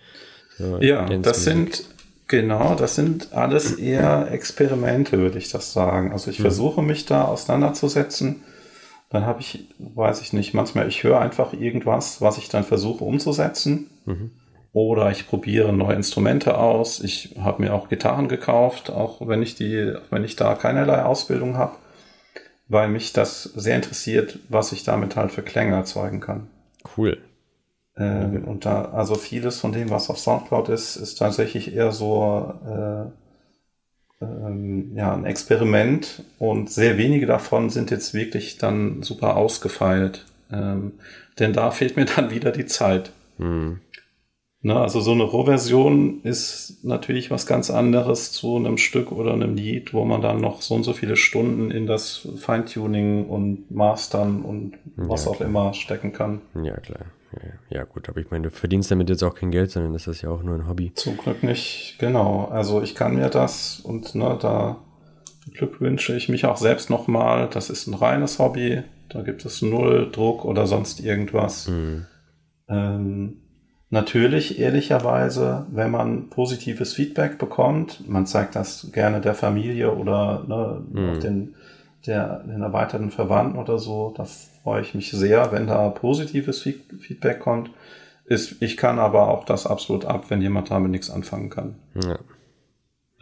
So 0.58 0.76
Ja, 0.82 1.06
das 1.06 1.44
sind, 1.44 1.84
genau, 2.26 2.74
das 2.74 2.96
sind 2.96 3.32
alles 3.32 3.72
eher 3.78 4.30
Experimente, 4.30 5.16
würde 5.16 5.38
ich 5.38 5.48
das 5.48 5.72
sagen. 5.72 6.12
Also 6.12 6.30
ich 6.30 6.38
versuche 6.38 6.82
mich 6.82 7.06
da 7.06 7.24
auseinanderzusetzen. 7.24 8.42
Dann 9.10 9.26
habe 9.26 9.40
ich, 9.40 9.68
weiß 9.78 10.22
ich 10.22 10.32
nicht, 10.32 10.54
manchmal, 10.54 10.88
ich 10.88 11.02
höre 11.02 11.20
einfach 11.20 11.52
irgendwas, 11.52 12.20
was 12.22 12.38
ich 12.38 12.48
dann 12.48 12.64
versuche 12.64 13.04
umzusetzen. 13.04 13.90
Oder 14.72 15.10
ich 15.10 15.26
probiere 15.26 15.72
neue 15.72 15.96
Instrumente 15.96 16.56
aus. 16.56 17.00
Ich 17.00 17.34
habe 17.40 17.62
mir 17.62 17.74
auch 17.74 17.88
Gitarren 17.88 18.28
gekauft, 18.28 18.88
auch 18.88 19.26
wenn 19.26 19.42
ich 19.42 19.56
die, 19.56 19.94
wenn 20.10 20.22
ich 20.22 20.36
da 20.36 20.54
keinerlei 20.54 21.02
Ausbildung 21.02 21.56
habe, 21.56 21.76
weil 22.68 22.88
mich 22.88 23.12
das 23.12 23.42
sehr 23.42 23.74
interessiert, 23.74 24.38
was 24.48 24.70
ich 24.70 24.84
damit 24.84 25.16
halt 25.16 25.32
für 25.32 25.42
Klänge 25.42 25.74
erzeugen 25.74 26.20
kann. 26.20 26.46
Cool. 26.96 27.18
Ähm, 27.96 28.44
Und 28.44 28.64
da, 28.64 28.92
also 28.92 29.16
vieles 29.16 29.58
von 29.58 29.72
dem, 29.72 29.90
was 29.90 30.08
auf 30.08 30.18
Soundcloud 30.20 30.68
ist, 30.68 30.94
ist 30.94 31.16
tatsächlich 31.16 31.74
eher 31.74 31.90
so 31.90 32.54
äh, 32.64 33.10
ähm, 34.20 34.92
ja, 34.94 35.14
ein 35.14 35.24
Experiment 35.24 36.24
und 36.38 36.70
sehr 36.70 36.98
wenige 36.98 37.26
davon 37.26 37.70
sind 37.70 37.90
jetzt 37.90 38.14
wirklich 38.14 38.58
dann 38.58 39.02
super 39.02 39.36
ausgefeilt. 39.36 40.26
Ähm, 40.52 40.92
denn 41.38 41.52
da 41.52 41.70
fehlt 41.70 41.96
mir 41.96 42.04
dann 42.16 42.30
wieder 42.30 42.52
die 42.52 42.66
Zeit. 42.66 43.12
Hm. 43.38 43.80
Ne, 44.62 44.78
also 44.78 45.00
so 45.00 45.12
eine 45.12 45.22
Rohversion 45.22 46.20
ist 46.22 46.84
natürlich 46.84 47.30
was 47.30 47.46
ganz 47.46 47.70
anderes 47.70 48.30
zu 48.30 48.56
einem 48.56 48.76
Stück 48.76 49.10
oder 49.10 49.32
einem 49.32 49.54
Lied, 49.54 49.94
wo 49.94 50.04
man 50.04 50.20
dann 50.20 50.42
noch 50.42 50.60
so 50.60 50.74
und 50.74 50.82
so 50.82 50.92
viele 50.92 51.16
Stunden 51.16 51.70
in 51.70 51.86
das 51.86 52.28
Feintuning 52.36 53.26
und 53.26 53.70
Mastern 53.70 54.42
und 54.42 54.74
was 54.96 55.24
Ja, 55.24 55.30
auch 55.30 55.40
immer 55.40 55.72
stecken 55.72 56.12
kann. 56.12 56.42
Ja, 56.62 56.76
klar. 56.76 57.06
Ja, 57.68 57.84
gut, 57.84 58.08
aber 58.08 58.20
ich 58.20 58.30
meine, 58.30 58.44
du 58.44 58.50
verdienst 58.50 58.90
damit 58.90 59.08
jetzt 59.08 59.22
auch 59.22 59.34
kein 59.34 59.50
Geld, 59.50 59.70
sondern 59.70 59.92
das 59.92 60.06
ist 60.06 60.22
ja 60.22 60.30
auch 60.30 60.42
nur 60.42 60.56
ein 60.56 60.66
Hobby. 60.68 60.92
Zum 60.94 61.16
Glück 61.16 61.42
nicht, 61.42 61.96
genau. 61.98 62.46
Also 62.46 62.82
ich 62.82 62.94
kann 62.94 63.14
mir 63.14 63.28
das 63.28 63.80
und 63.80 64.14
ne, 64.14 64.36
da 64.40 64.78
beglückwünsche 65.46 66.16
ich 66.16 66.28
mich 66.28 66.44
auch 66.46 66.56
selbst 66.56 66.90
nochmal. 66.90 67.48
Das 67.48 67.70
ist 67.70 67.86
ein 67.86 67.94
reines 67.94 68.38
Hobby. 68.38 68.82
Da 69.08 69.22
gibt 69.22 69.44
es 69.44 69.62
null 69.62 70.10
Druck 70.10 70.44
oder 70.44 70.66
sonst 70.66 71.00
irgendwas. 71.00 71.66
Hm. 71.66 72.06
Ähm, 72.68 73.36
natürlich, 73.90 74.58
ehrlicherweise, 74.58 75.66
wenn 75.70 75.90
man 75.90 76.30
positives 76.30 76.94
Feedback 76.94 77.38
bekommt, 77.38 78.08
man 78.08 78.26
zeigt 78.26 78.54
das 78.56 78.90
gerne 78.92 79.20
der 79.20 79.34
Familie 79.34 79.92
oder 79.94 80.44
ne, 80.46 80.82
Mhm. 80.90 81.20
den, 81.20 81.54
der, 82.06 82.40
den 82.44 82.62
erweiterten 82.62 83.10
Verwandten 83.10 83.58
oder 83.58 83.78
so, 83.78 84.12
da 84.16 84.24
freue 84.62 84.82
ich 84.82 84.94
mich 84.94 85.10
sehr, 85.10 85.52
wenn 85.52 85.66
da 85.66 85.88
positives 85.88 86.60
Feedback 86.62 87.40
kommt. 87.40 87.70
Ist, 88.24 88.62
ich 88.62 88.76
kann 88.76 88.98
aber 88.98 89.28
auch 89.28 89.44
das 89.44 89.66
absolut 89.66 90.04
ab, 90.04 90.26
wenn 90.28 90.40
jemand 90.40 90.70
damit 90.70 90.90
nichts 90.90 91.10
anfangen 91.10 91.50
kann. 91.50 91.74
Ja. 91.94 92.18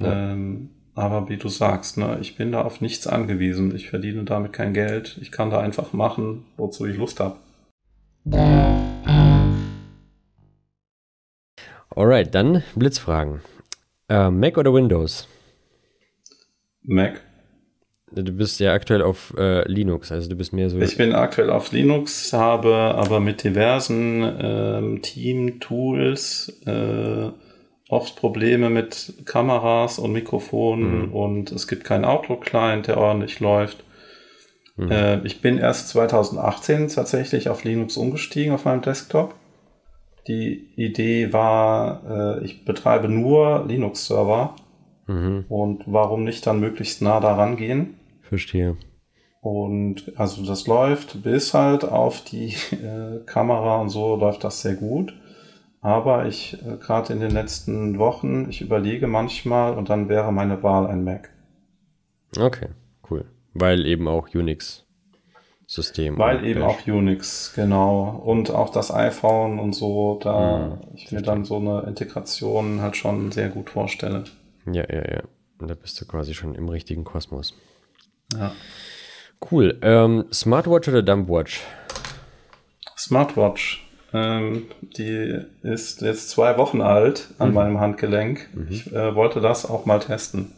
Ähm, 0.00 0.70
aber 0.94 1.28
wie 1.28 1.36
du 1.36 1.48
sagst, 1.48 1.96
ne, 1.96 2.18
ich 2.20 2.36
bin 2.36 2.52
da 2.52 2.62
auf 2.62 2.80
nichts 2.80 3.06
angewiesen. 3.06 3.74
Ich 3.74 3.88
verdiene 3.88 4.24
damit 4.24 4.52
kein 4.52 4.74
Geld. 4.74 5.16
Ich 5.20 5.32
kann 5.32 5.50
da 5.50 5.60
einfach 5.60 5.92
machen, 5.92 6.44
wozu 6.56 6.86
ich 6.86 6.96
Lust 6.96 7.20
habe. 7.20 7.36
Alright, 11.90 12.34
dann 12.34 12.62
Blitzfragen. 12.74 13.40
Äh, 14.08 14.30
Mac 14.30 14.58
oder 14.58 14.74
Windows? 14.74 15.28
Mac. 16.82 17.20
Du 18.10 18.32
bist 18.32 18.58
ja 18.60 18.72
aktuell 18.72 19.02
auf 19.02 19.34
äh, 19.36 19.66
Linux, 19.70 20.10
also 20.10 20.28
du 20.28 20.36
bist 20.36 20.52
mehr 20.52 20.70
so. 20.70 20.78
Ich 20.80 20.96
bin 20.96 21.14
aktuell 21.14 21.50
auf 21.50 21.72
Linux, 21.72 22.32
habe 22.32 22.74
aber 22.74 23.20
mit 23.20 23.44
diversen 23.44 24.22
ähm, 24.40 25.02
Team-Tools 25.02 26.60
äh, 26.66 27.30
oft 27.90 28.16
Probleme 28.16 28.70
mit 28.70 29.14
Kameras 29.24 29.98
und 29.98 30.12
Mikrofonen 30.12 31.06
Mhm. 31.08 31.12
und 31.12 31.52
es 31.52 31.68
gibt 31.68 31.84
keinen 31.84 32.04
Outlook-Client, 32.04 32.86
der 32.86 32.96
ordentlich 32.98 33.40
läuft. 33.40 33.84
Mhm. 34.76 34.90
Äh, 34.90 35.26
ich 35.26 35.40
bin 35.40 35.58
erst 35.58 35.88
2018 35.90 36.88
tatsächlich 36.88 37.48
auf 37.48 37.64
Linux 37.64 37.96
umgestiegen 37.96 38.52
auf 38.54 38.64
meinem 38.64 38.82
Desktop. 38.82 39.34
Die 40.26 40.68
Idee 40.76 41.32
war, 41.32 42.38
äh, 42.40 42.44
ich 42.44 42.64
betreibe 42.64 43.08
nur 43.08 43.64
Linux-Server 43.68 44.54
Mhm, 45.10 45.46
und 45.48 45.84
warum 45.86 46.24
nicht 46.24 46.46
dann 46.46 46.60
möglichst 46.60 47.00
nah 47.00 47.18
daran 47.18 47.56
gehen? 47.56 47.94
Verstehe. 48.28 48.76
Und 49.40 50.12
also 50.16 50.44
das 50.44 50.66
läuft 50.66 51.22
bis 51.22 51.54
halt 51.54 51.84
auf 51.84 52.22
die 52.22 52.54
äh, 52.72 53.24
Kamera 53.26 53.80
und 53.80 53.88
so 53.88 54.16
läuft 54.16 54.44
das 54.44 54.62
sehr 54.62 54.74
gut. 54.74 55.14
Aber 55.80 56.26
ich, 56.26 56.54
äh, 56.66 56.76
gerade 56.76 57.12
in 57.12 57.20
den 57.20 57.30
letzten 57.30 57.98
Wochen, 57.98 58.48
ich 58.50 58.60
überlege 58.60 59.06
manchmal 59.06 59.74
und 59.74 59.90
dann 59.90 60.08
wäre 60.08 60.32
meine 60.32 60.62
Wahl 60.62 60.86
ein 60.88 61.04
Mac. 61.04 61.30
Okay, 62.38 62.68
cool. 63.10 63.24
Weil 63.54 63.86
eben 63.86 64.08
auch 64.08 64.28
Unix-System. 64.34 66.18
Weil 66.18 66.38
und 66.38 66.44
eben 66.44 66.60
Bash. 66.60 66.82
auch 66.82 66.86
Unix, 66.86 67.52
genau. 67.54 68.20
Und 68.24 68.50
auch 68.50 68.70
das 68.70 68.92
iPhone 68.92 69.58
und 69.58 69.72
so, 69.74 70.18
da 70.22 70.78
Mhm, 70.80 70.80
ich 70.94 71.12
mir 71.12 71.22
dann 71.22 71.44
so 71.44 71.56
eine 71.56 71.82
Integration 71.86 72.80
halt 72.80 72.96
schon 72.96 73.30
sehr 73.32 73.48
gut 73.50 73.70
vorstelle. 73.70 74.24
Ja, 74.66 74.84
ja, 74.92 75.10
ja. 75.10 75.22
Und 75.58 75.68
da 75.68 75.74
bist 75.74 76.00
du 76.00 76.06
quasi 76.06 76.34
schon 76.34 76.54
im 76.54 76.68
richtigen 76.68 77.04
Kosmos. 77.04 77.54
Ja. 78.36 78.52
Cool. 79.50 79.78
Ähm, 79.82 80.24
Smartwatch 80.32 80.88
oder 80.88 81.02
Dumpwatch? 81.02 81.60
Smartwatch. 82.96 83.84
Ähm, 84.12 84.66
die 84.96 85.38
ist 85.62 86.00
jetzt 86.00 86.30
zwei 86.30 86.56
Wochen 86.56 86.80
alt 86.80 87.28
an 87.38 87.52
meinem 87.52 87.78
Handgelenk. 87.78 88.48
Ich 88.70 88.92
äh, 88.92 89.14
wollte 89.14 89.40
das 89.40 89.66
auch 89.68 89.84
mal 89.86 89.98
testen. 90.00 90.52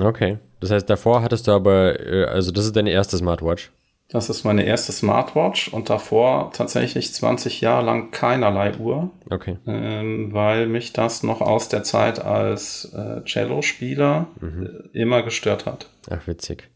Okay. 0.00 0.38
Das 0.60 0.70
heißt, 0.70 0.90
davor 0.90 1.22
hattest 1.22 1.46
du 1.46 1.52
aber, 1.52 2.00
äh, 2.00 2.24
also 2.24 2.50
das 2.50 2.64
ist 2.64 2.76
deine 2.76 2.90
erste 2.90 3.16
Smartwatch. 3.16 3.70
Das 4.08 4.30
ist 4.30 4.44
meine 4.44 4.64
erste 4.64 4.92
Smartwatch 4.92 5.68
und 5.68 5.90
davor 5.90 6.52
tatsächlich 6.52 7.12
20 7.12 7.60
Jahre 7.60 7.84
lang 7.84 8.12
keinerlei 8.12 8.76
Uhr, 8.78 9.10
Okay. 9.30 9.58
ähm, 9.66 10.32
weil 10.32 10.66
mich 10.68 10.92
das 10.92 11.24
noch 11.24 11.40
aus 11.40 11.68
der 11.68 11.82
Zeit 11.82 12.24
als 12.24 12.92
äh, 12.94 13.22
Cello-Spieler 13.24 14.28
äh, 14.42 14.98
immer 14.98 15.22
gestört 15.22 15.66
hat. 15.66 15.88
Ach, 16.08 16.24
witzig. 16.26 16.68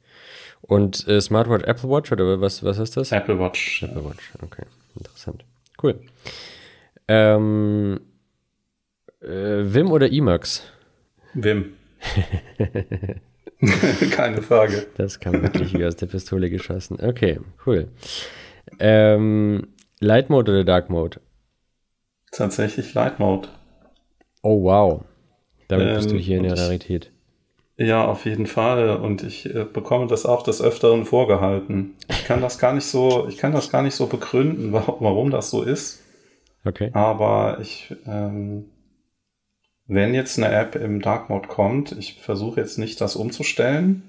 Und 0.62 1.06
äh, 1.08 1.20
Smartwatch, 1.20 1.64
Apple 1.64 1.90
Watch 1.90 2.12
oder 2.12 2.40
was, 2.40 2.62
was 2.62 2.78
ist 2.78 2.96
das? 2.96 3.12
Apple 3.12 3.38
Watch. 3.38 3.82
Apple 3.82 4.04
Watch, 4.04 4.32
okay. 4.42 4.64
Interessant. 4.96 5.44
Cool. 5.82 6.00
Ähm, 7.08 8.00
äh, 9.22 9.26
Wim 9.28 9.90
oder 9.90 10.11
Emacs? 10.12 10.62
Wim. 11.34 11.74
Keine 14.11 14.42
Frage. 14.42 14.86
Das 14.96 15.20
kam 15.20 15.42
wirklich 15.42 15.74
wie 15.74 15.84
aus 15.84 15.96
der 15.96 16.06
Pistole 16.06 16.50
geschossen. 16.50 16.98
Okay, 17.00 17.40
cool. 17.66 17.88
Ähm, 18.78 19.68
Light 20.00 20.30
Mode 20.30 20.52
oder 20.52 20.64
Dark 20.64 20.88
Mode? 20.88 21.20
Tatsächlich 22.32 22.94
Light 22.94 23.18
Mode. 23.18 23.48
Oh, 24.42 24.62
wow. 24.62 25.04
Damit 25.68 25.94
bist 25.96 26.11
du 26.11 26.14
Ähm, 26.14 26.20
hier 26.20 26.38
in 26.38 26.44
der 26.44 26.56
Rarität. 26.56 27.11
Ja, 27.82 28.04
auf 28.06 28.26
jeden 28.26 28.46
Fall. 28.46 28.96
Und 28.96 29.22
ich 29.22 29.46
äh, 29.54 29.64
bekomme 29.64 30.06
das 30.06 30.26
auch 30.26 30.42
des 30.42 30.60
Öfteren 30.60 31.06
vorgehalten. 31.06 31.94
Ich 32.10 32.24
kann 32.24 32.42
das 32.42 32.58
gar 32.58 32.74
nicht 32.74 32.84
so, 32.84 33.26
ich 33.26 33.38
kann 33.38 33.52
das 33.52 33.70
gar 33.70 33.82
nicht 33.82 33.94
so 33.94 34.06
begründen, 34.06 34.72
wa- 34.74 34.96
warum 35.00 35.30
das 35.30 35.48
so 35.50 35.62
ist. 35.62 36.00
Okay. 36.66 36.90
Aber 36.92 37.58
ich, 37.62 37.94
ähm, 38.06 38.66
wenn 39.86 40.12
jetzt 40.14 40.38
eine 40.38 40.52
App 40.54 40.74
im 40.76 41.00
Dark 41.00 41.30
Mode 41.30 41.48
kommt, 41.48 41.92
ich 41.92 42.20
versuche 42.20 42.60
jetzt 42.60 42.78
nicht 42.78 43.00
das 43.00 43.16
umzustellen, 43.16 44.02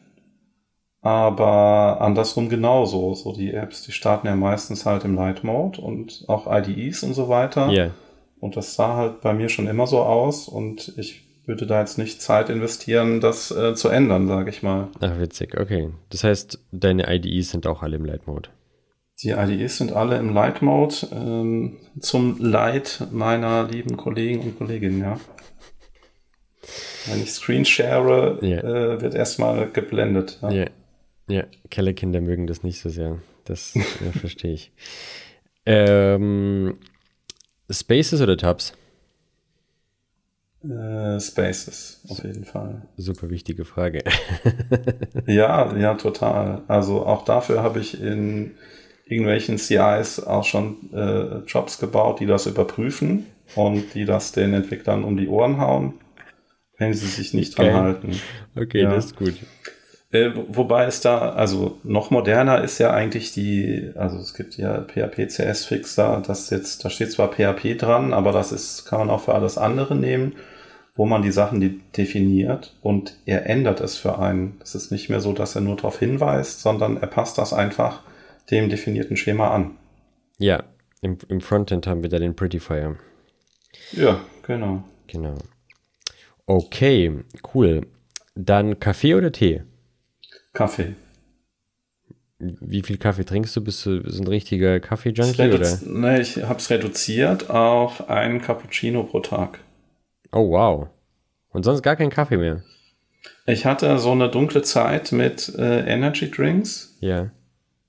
aber 1.01 2.01
andersrum 2.01 2.49
genauso. 2.49 3.13
So 3.15 3.34
die 3.34 3.53
Apps, 3.53 3.84
die 3.84 3.91
starten 3.91 4.28
ja 4.28 4.36
meistens 4.36 4.86
halt 4.86 5.05
im 5.05 5.15
Light 5.15 5.43
Mode 5.43 5.82
und 5.82 6.26
auch 6.28 6.45
IDEs 6.47 7.03
und 7.03 7.13
so 7.13 7.30
weiter. 7.30 7.72
Ja, 7.72 7.91
Und 8.39 8.55
das 8.57 8.76
sah 8.76 8.95
halt 8.97 9.22
bei 9.22 9.34
mir 9.34 9.49
schon 9.49 9.67
immer 9.67 9.88
so 9.88 10.01
aus 10.01 10.47
und 10.47 10.93
ich 10.97 11.24
würde 11.52 11.68
da 11.68 11.82
jetzt 11.82 11.97
nicht 11.97 12.22
Zeit 12.22 12.49
investieren, 12.49 13.20
das 13.20 13.52
äh, 13.52 13.76
zu 13.76 13.89
ändern, 13.89 14.28
sage 14.30 14.49
ich 14.49 14.64
mal. 14.64 14.88
ach, 15.02 15.20
witzig. 15.20 15.60
Okay. 15.60 15.89
Das 16.10 16.24
heißt, 16.24 16.60
deine 16.72 17.14
IDEs 17.14 17.52
sind 17.52 17.68
auch 17.68 17.84
alle 17.84 17.97
im 17.97 18.06
Light 18.06 18.26
Mode. 18.26 18.49
Die 19.22 19.32
IDEs 19.32 19.78
sind 19.78 19.91
alle 19.91 20.18
im 20.18 20.34
Light 20.34 20.62
Mode 20.62 20.95
ähm, 21.12 21.78
zum 21.99 22.39
Leid 22.39 23.06
meiner 23.12 23.68
lieben 23.68 23.97
Kollegen 23.97 24.39
und 24.41 24.58
Kolleginnen, 24.58 25.02
ja. 25.02 25.20
Wenn 27.08 27.22
ich 27.22 27.32
Screen 27.34 27.66
share, 27.66 28.38
Ja. 28.41 28.60
äh, 28.60 29.02
wird 29.02 29.14
erstmal 29.14 29.70
geblendet. 29.70 30.39
Ja. 30.41 30.52
Ja, 30.52 30.66
ja. 31.28 31.43
Kellerkinder 31.70 32.22
mögen 32.22 32.47
das 32.47 32.64
nicht 32.64 32.80
so 32.80 32.89
sehr. 32.89 33.18
Das 33.45 33.74
ja, 33.76 33.82
verstehe 34.20 34.54
ich. 34.54 34.72
Ähm, 35.66 36.78
Spaces 37.70 38.22
oder 38.22 38.38
Tabs? 38.38 38.74
Äh, 40.64 41.20
Spaces, 41.20 42.01
auf 42.09 42.24
jeden 42.24 42.45
Fall. 42.45 42.84
Super 42.97 43.30
wichtige 43.30 43.66
Frage. 43.66 44.03
Ja, 45.26 45.76
ja, 45.78 45.95
total. 45.95 46.62
Also 46.68 47.05
auch 47.05 47.26
dafür 47.26 47.64
habe 47.64 47.80
ich 47.80 48.01
in 48.01 48.51
irgendwelchen 49.05 49.57
CIs 49.57 50.20
auch 50.26 50.43
schon 50.43 50.91
äh, 50.93 51.39
Jobs 51.47 51.80
gebaut, 51.80 52.20
die 52.20 52.26
das 52.26 52.45
überprüfen 52.45 53.26
und 53.55 53.93
die 53.93 54.05
das 54.05 54.32
den 54.32 54.53
Entwicklern 54.53 55.03
um 55.03 55.18
die 55.18 55.28
Ohren 55.28 55.59
hauen, 55.59 55.93
wenn 56.78 56.93
sie 56.93 57.07
sich 57.07 57.34
nicht 57.34 57.57
dran 57.57 57.74
halten. 57.74 58.20
Okay, 58.55 58.84
Ja. 58.84 58.91
das 58.95 59.07
ist 59.07 59.16
gut. 59.16 59.34
Äh, 60.12 60.32
wo- 60.36 60.45
wobei 60.49 60.86
es 60.86 60.99
da, 61.01 61.32
also 61.32 61.78
noch 61.84 62.12
moderner 62.12 62.64
ist 62.64 62.80
ja 62.80 62.91
eigentlich 62.91 63.32
die, 63.34 63.91
also 63.95 64.18
es 64.18 64.34
gibt 64.34 64.57
ja 64.57 64.84
PHP 64.84 65.28
CS 65.28 65.66
Fixer, 65.66 66.22
das 66.26 66.49
jetzt, 66.49 66.84
da 66.84 66.89
steht 66.89 67.12
zwar 67.12 67.32
PHP 67.32 67.76
dran, 67.78 68.14
aber 68.14 68.32
das 68.32 68.51
ist, 68.51 68.86
kann 68.86 68.99
man 68.99 69.09
auch 69.09 69.22
für 69.22 69.34
alles 69.34 69.57
andere 69.57 69.95
nehmen, 69.95 70.34
wo 70.96 71.06
man 71.06 71.22
die 71.22 71.32
Sachen 71.32 71.62
de 71.62 71.80
definiert 71.96 72.76
und 72.82 73.18
er 73.26 73.46
ändert 73.46 73.80
es 73.80 73.98
für 73.98 74.20
einen. 74.20 74.60
Es 74.62 74.76
ist 74.76 74.92
nicht 74.92 75.10
mehr 75.10 75.22
so, 75.22 75.34
dass 75.34 75.56
er 75.56 75.62
nur 75.62 75.76
darauf 75.76 76.00
hinweist, 76.00 76.62
sondern 76.62 76.98
er 76.98 77.08
passt 77.08 77.38
das 77.38 77.54
einfach 77.54 78.04
dem 78.50 78.70
definierten 78.70 79.18
Schema 79.18 79.52
an. 79.52 79.78
Ja, 80.38 80.64
im, 81.02 81.18
im 81.30 81.42
Frontend 81.42 81.88
haben 81.88 82.04
wir 82.04 82.10
da 82.10 82.20
den 82.20 82.36
Prettyfire. 82.36 82.98
Ja, 83.94 84.20
genau. 84.44 84.84
Genau. 85.08 85.36
Okay, 86.46 87.20
cool. 87.54 87.88
Dann 88.36 88.80
Kaffee 88.80 89.16
oder 89.16 89.32
Tee? 89.32 89.64
Kaffee. 90.54 90.96
Wie 92.39 92.82
viel 92.82 92.98
Kaffee 92.98 93.24
trinkst 93.24 93.56
du? 93.56 93.64
Bist 93.64 93.86
du 93.86 94.00
du 94.00 94.18
ein 94.18 94.28
richtiger 94.28 94.78
Ich, 94.78 94.82
Kaffee-Junkie 94.82 95.86
nee, 95.86 96.22
ich 96.22 96.44
habe 96.44 96.60
es 96.60 96.70
reduziert 96.70 97.50
auf 97.50 98.10
einen 98.10 98.42
Cappuccino 98.42 99.04
pro 99.04 99.20
Tag. 99.20 99.60
Oh, 100.32 100.50
wow. 100.52 100.88
Und 101.52 101.64
sonst 101.64 101.82
gar 101.82 101.96
keinen 101.96 102.10
Kaffee 102.10 102.38
mehr? 102.38 102.64
Ich 103.46 103.66
hatte 103.66 103.98
so 104.00 104.12
eine 104.12 104.30
dunkle 104.30 104.62
Zeit 104.62 105.12
mit 105.12 105.54
äh, 105.58 105.82
Energy 105.86 106.32
Drinks. 106.32 106.96
Ja. 107.00 107.30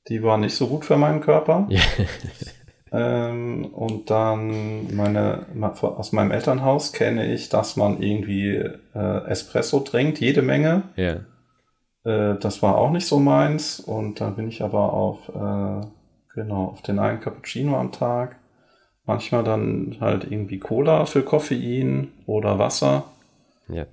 Die 0.09 0.23
war 0.23 0.37
nicht 0.39 0.55
so 0.55 0.67
gut 0.67 0.85
für 0.85 0.97
meinen 0.97 1.21
Körper. 1.21 1.67
Ja. 1.69 1.81
Ähm, 2.95 3.65
und 3.73 4.11
dann 4.11 4.95
meine, 4.95 5.47
aus 5.63 6.13
meinem 6.13 6.31
Elternhaus 6.31 6.93
kenne 6.93 7.33
ich, 7.33 7.49
dass 7.49 7.77
man 7.77 8.03
irgendwie 8.03 8.57
äh, 8.95 9.27
Espresso 9.27 9.81
trinkt, 9.81 10.21
jede 10.21 10.43
Menge. 10.43 10.83
Ja. 10.97 11.21
Äh, 12.05 12.39
das 12.39 12.63
war 12.63 12.77
auch 12.77 12.91
nicht 12.91 13.07
so 13.07 13.19
meins. 13.19 13.81
Und 13.81 14.21
dann 14.21 14.37
bin 14.37 14.47
ich 14.49 14.63
aber 14.63 14.93
auf, 14.93 15.29
äh, 15.31 15.87
genau, 16.35 16.67
auf 16.67 16.83
den 16.83 16.99
einen 16.99 17.21
Cappuccino 17.21 17.79
am 17.79 17.93
Tag. 17.93 18.37
Manchmal 19.05 19.43
dann 19.45 19.97
halt 20.01 20.31
irgendwie 20.31 20.59
Cola 20.59 21.07
für 21.07 21.23
Koffein 21.23 22.09
oder 22.27 22.59
Wasser. 22.59 23.05
Ja. 23.69 23.87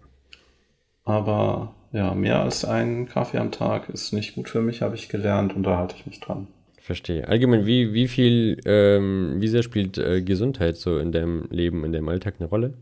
Aber 1.04 1.74
ja, 1.92 2.14
mehr 2.14 2.42
als 2.42 2.64
einen 2.66 3.08
Kaffee 3.08 3.40
am 3.40 3.52
Tag 3.52 3.90
ist 3.90 4.14
nicht 4.14 4.36
gut 4.36 4.50
für 4.50 4.62
mich, 4.62 4.82
habe 4.84 4.96
ich 4.96 5.10
gelernt 5.10 5.56
und 5.56 5.64
da 5.64 5.78
halte 5.78 5.96
ich 5.98 6.06
mich 6.06 6.20
dran. 6.20 6.48
verstehe. 6.82 7.28
Allgemein, 7.28 7.66
wie, 7.66 7.94
wie 7.94 8.08
viel, 8.08 8.62
ähm, 8.66 9.38
wie 9.40 9.48
sehr 9.48 9.64
spielt 9.64 9.98
äh, 9.98 10.22
Gesundheit 10.22 10.78
so 10.78 11.00
in 11.00 11.12
deinem 11.12 11.48
Leben, 11.50 11.84
in 11.86 11.92
deinem 11.94 12.10
Alltag 12.10 12.36
eine 12.40 12.50
Rolle? 12.50 12.74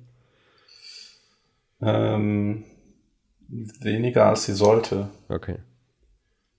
Ähm, 1.82 2.64
weniger 3.50 4.26
als 4.28 4.46
sie 4.46 4.54
sollte. 4.54 5.10
Okay. 5.30 5.58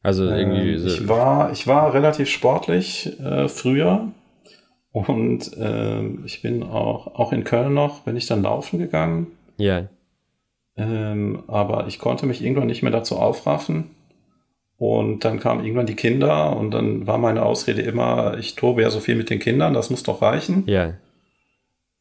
Also 0.03 0.25
irgendwie 0.25 0.75
Ähm, 0.75 0.87
ich, 0.87 1.09
war, 1.09 1.53
ich 1.53 1.67
war 1.67 1.93
relativ 1.93 2.29
sportlich 2.29 3.19
äh, 3.21 3.49
früher 3.49 4.13
und 4.93 5.51
ähm, 5.59 6.23
ich 6.25 6.43
bin 6.43 6.63
auch, 6.63 7.09
auch 7.15 7.33
in 7.33 7.45
Köln 7.45 7.75
noch, 7.75 8.01
bin 8.01 8.17
ich 8.17 8.27
dann 8.27 8.43
laufen 8.43 8.79
gegangen, 8.79 9.29
ja, 9.57 9.89
ähm, 10.79 11.43
aber 11.49 11.89
ich 11.89 11.99
konnte 11.99 12.25
mich 12.25 12.43
irgendwann 12.43 12.69
nicht 12.69 12.83
mehr 12.83 12.93
dazu 12.93 13.17
aufraffen. 13.17 13.91
Und 14.79 15.25
dann 15.25 15.41
kamen 15.41 15.65
irgendwann 15.65 15.87
die 15.87 15.97
Kinder 15.97 16.57
und 16.57 16.71
dann 16.71 17.09
war 17.09 17.19
meine 17.19 17.43
Ausrede 17.45 17.83
immer, 17.83 18.39
ich 18.39 18.55
tobe 18.55 18.83
ja 18.83 18.91
so 18.91 19.01
viel 19.01 19.17
mit 19.17 19.29
den 19.29 19.41
Kindern, 19.41 19.75
das 19.75 19.91
muss 19.91 20.05
doch 20.05 20.23
reichen. 20.23 20.63
ja, 20.69 20.95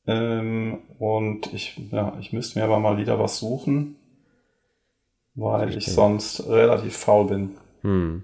Ähm, 0.05 0.77
und 0.99 1.51
ich, 1.53 1.81
ja, 1.91 2.15
ich 2.21 2.33
müsste 2.33 2.59
mir 2.59 2.65
aber 2.65 2.79
mal 2.79 2.97
wieder 2.97 3.19
was 3.19 3.39
suchen, 3.39 3.95
weil 5.33 5.75
ich 5.75 5.87
sonst 5.87 6.47
relativ 6.47 6.95
faul 6.95 7.27
bin. 7.27 7.49
hm. 7.81 8.23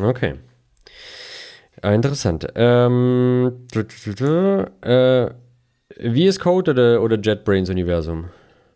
Okay. 0.00 0.36
Ah, 1.80 1.92
interessant. 1.94 2.46
Ähm, 2.54 3.66
äh, 3.74 5.30
VS 6.14 6.38
Code 6.38 6.70
oder, 6.72 7.02
oder 7.02 7.18
JetBrains 7.18 7.70
Universum? 7.70 8.28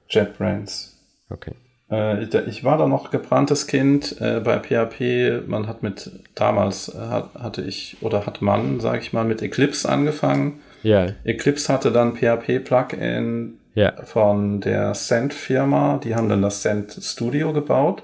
JetBrains. 0.08 0.96
Okay. 1.30 1.52
Äh, 1.90 2.24
ich- 2.24 2.64
war 2.64 2.78
da 2.78 2.88
noch 2.88 3.10
gebranntes 3.10 3.66
Kind 3.66 4.20
äh, 4.20 4.40
bei 4.40 4.58
PHP. 4.58 5.46
Man 5.46 5.68
hat 5.68 5.82
mit, 5.82 6.10
damals 6.34 6.92
hat, 6.98 7.34
hatte 7.34 7.62
ich, 7.62 7.98
oder 8.00 8.26
hat 8.26 8.42
man, 8.42 8.80
sage 8.80 8.98
ich 8.98 9.12
mal, 9.12 9.24
mit 9.24 9.40
Eclipse 9.42 9.88
angefangen. 9.88 10.60
Ja, 10.82 11.06
Eclipse 11.24 11.72
hatte 11.72 11.92
dann 11.92 12.14
PHP-Plugin 12.16 13.58
ja, 13.74 13.92
von 14.04 14.60
der 14.60 14.92
Cent-Firma. 14.94 15.98
Die 16.02 16.14
haben 16.14 16.28
dann 16.28 16.42
das 16.42 16.62
Cent 16.62 16.98
Studio 17.00 17.52
gebaut. 17.52 18.02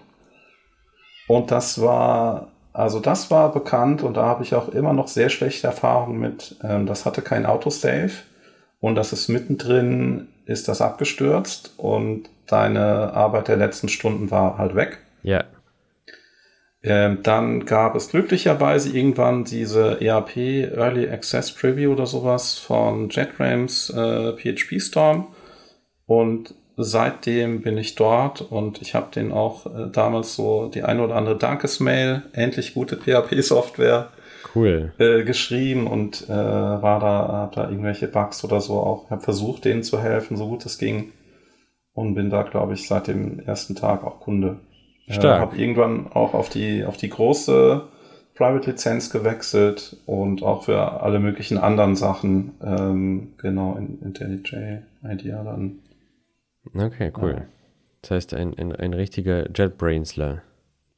Und 1.28 1.50
das 1.50 1.80
war, 1.80 2.51
also 2.72 3.00
das 3.00 3.30
war 3.30 3.52
bekannt 3.52 4.02
und 4.02 4.16
da 4.16 4.24
habe 4.24 4.44
ich 4.44 4.54
auch 4.54 4.68
immer 4.68 4.92
noch 4.92 5.08
sehr 5.08 5.28
schlechte 5.28 5.66
Erfahrungen 5.66 6.18
mit. 6.18 6.56
Ähm, 6.62 6.86
das 6.86 7.04
hatte 7.04 7.22
kein 7.22 7.46
Autosave 7.46 8.12
und 8.80 8.94
das 8.94 9.12
ist 9.12 9.28
mittendrin, 9.28 10.28
ist 10.46 10.68
das 10.68 10.80
abgestürzt 10.80 11.74
und 11.76 12.28
deine 12.46 13.12
Arbeit 13.14 13.48
der 13.48 13.56
letzten 13.56 13.88
Stunden 13.88 14.30
war 14.30 14.58
halt 14.58 14.74
weg. 14.74 14.98
ja, 15.22 15.44
Ähm, 16.82 17.22
dann 17.22 17.64
gab 17.64 17.94
es 17.94 18.08
glücklicherweise 18.08 18.90
irgendwann 18.96 19.44
diese 19.44 20.00
ERP 20.00 20.36
Early 20.74 21.08
Access 21.08 21.52
Preview 21.52 21.92
oder 21.92 22.06
sowas 22.06 22.58
von 22.58 23.08
JetRams 23.08 23.90
äh, 23.90 24.32
PHP 24.32 24.80
Storm. 24.80 25.28
Und 26.06 26.54
seitdem 26.76 27.62
bin 27.62 27.76
ich 27.76 27.94
dort 27.94 28.40
und 28.40 28.80
ich 28.82 28.94
habe 28.94 29.08
den 29.14 29.32
auch 29.32 29.66
äh, 29.66 29.90
damals 29.90 30.34
so 30.34 30.68
die 30.68 30.82
eine 30.82 31.02
oder 31.04 31.16
andere 31.16 31.36
Dankesmail, 31.36 32.22
endlich 32.32 32.74
gute 32.74 32.96
PHP-Software 32.96 34.08
cool. 34.54 34.92
äh, 34.98 35.24
geschrieben 35.24 35.86
und 35.86 36.28
äh, 36.28 36.32
war 36.32 37.00
da, 37.00 37.28
hab 37.28 37.52
da 37.52 37.68
irgendwelche 37.68 38.08
Bugs 38.08 38.44
oder 38.44 38.60
so 38.60 38.74
auch, 38.74 39.10
habe 39.10 39.22
versucht, 39.22 39.64
denen 39.64 39.82
zu 39.82 40.00
helfen, 40.00 40.36
so 40.36 40.48
gut 40.48 40.64
es 40.66 40.78
ging. 40.78 41.12
Und 41.94 42.14
bin 42.14 42.30
da, 42.30 42.42
glaube 42.42 42.72
ich, 42.72 42.88
seit 42.88 43.06
dem 43.06 43.40
ersten 43.40 43.74
Tag 43.74 44.02
auch 44.02 44.20
Kunde. 44.20 44.60
Äh, 45.06 45.12
Stark. 45.14 45.40
habe 45.40 45.56
irgendwann 45.56 46.10
auch 46.12 46.32
auf 46.32 46.48
die, 46.48 46.84
auf 46.84 46.96
die 46.96 47.10
große 47.10 47.82
Private-Lizenz 48.34 49.10
gewechselt 49.10 49.98
und 50.06 50.42
auch 50.42 50.64
für 50.64 51.02
alle 51.02 51.20
möglichen 51.20 51.58
anderen 51.58 51.96
Sachen, 51.96 52.52
ähm, 52.64 53.34
genau, 53.36 53.76
in 53.76 54.00
IntelliJ 54.00 54.78
IDEA 55.04 55.44
dann. 55.44 55.80
Okay, 56.74 57.12
cool. 57.16 57.48
Das 58.02 58.10
heißt, 58.12 58.34
ein, 58.34 58.56
ein, 58.58 58.74
ein 58.74 58.94
richtiger 58.94 59.48
JetBrainsler. 59.50 60.42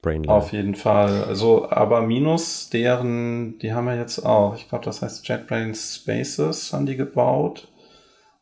Brainler. 0.05 0.35
Auf 0.35 0.53
jeden 0.53 0.75
Fall. 0.75 1.25
Also, 1.25 1.71
aber 1.71 2.03
minus 2.03 2.69
deren, 2.69 3.59
die 3.59 3.73
haben 3.73 3.87
wir 3.87 3.97
jetzt 3.97 4.21
auch. 4.21 4.55
Ich 4.55 4.69
glaube, 4.69 4.85
das 4.85 5.03
heißt 5.03 5.27
JetBrains 5.27 5.97
Spaces 5.97 6.73
haben 6.73 6.87
die 6.87 6.97
gebaut. 6.97 7.69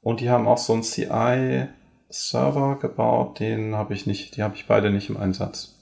Und 0.01 0.21
die 0.21 0.29
haben 0.29 0.49
auch 0.49 0.59
so 0.59 0.73
einen 0.73 0.83
CI-Server 0.83 2.79
gebaut. 2.81 3.39
Den 3.39 3.77
habe 3.77 3.95
ich 3.95 4.07
nicht, 4.07 4.37
die 4.37 4.43
habe 4.43 4.57
ich 4.57 4.67
beide 4.67 4.91
nicht 4.91 5.09
im 5.09 5.17
Einsatz. 5.17 5.79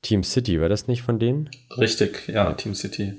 Team 0.00 0.24
City, 0.24 0.58
war 0.58 0.70
das 0.70 0.88
nicht 0.88 1.02
von 1.02 1.18
denen? 1.18 1.50
Richtig, 1.76 2.28
ja, 2.28 2.54
TeamCity. 2.54 3.16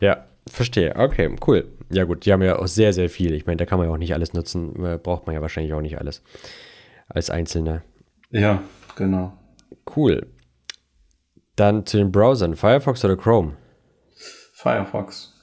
Ja, 0.00 0.26
verstehe. 0.46 0.96
Okay, 0.96 1.34
cool. 1.46 1.68
Ja 1.90 2.04
gut, 2.04 2.24
die 2.24 2.32
haben 2.32 2.42
ja 2.42 2.58
auch 2.58 2.66
sehr, 2.66 2.92
sehr 2.92 3.08
viel. 3.08 3.34
Ich 3.34 3.46
meine, 3.46 3.58
da 3.58 3.66
kann 3.66 3.78
man 3.78 3.88
ja 3.88 3.94
auch 3.94 3.98
nicht 3.98 4.14
alles 4.14 4.32
nutzen. 4.32 4.84
Äh, 4.84 4.98
Braucht 4.98 5.26
man 5.26 5.34
ja 5.34 5.42
wahrscheinlich 5.42 5.74
auch 5.74 5.80
nicht 5.80 5.98
alles. 5.98 6.22
Als 7.08 7.30
Einzelner. 7.30 7.82
Ja, 8.30 8.62
genau. 8.96 9.36
Cool. 9.94 10.26
Dann 11.56 11.84
zu 11.84 11.98
den 11.98 12.10
Browsern. 12.10 12.56
Firefox 12.56 13.04
oder 13.04 13.16
Chrome? 13.16 13.56
Firefox. 14.54 15.34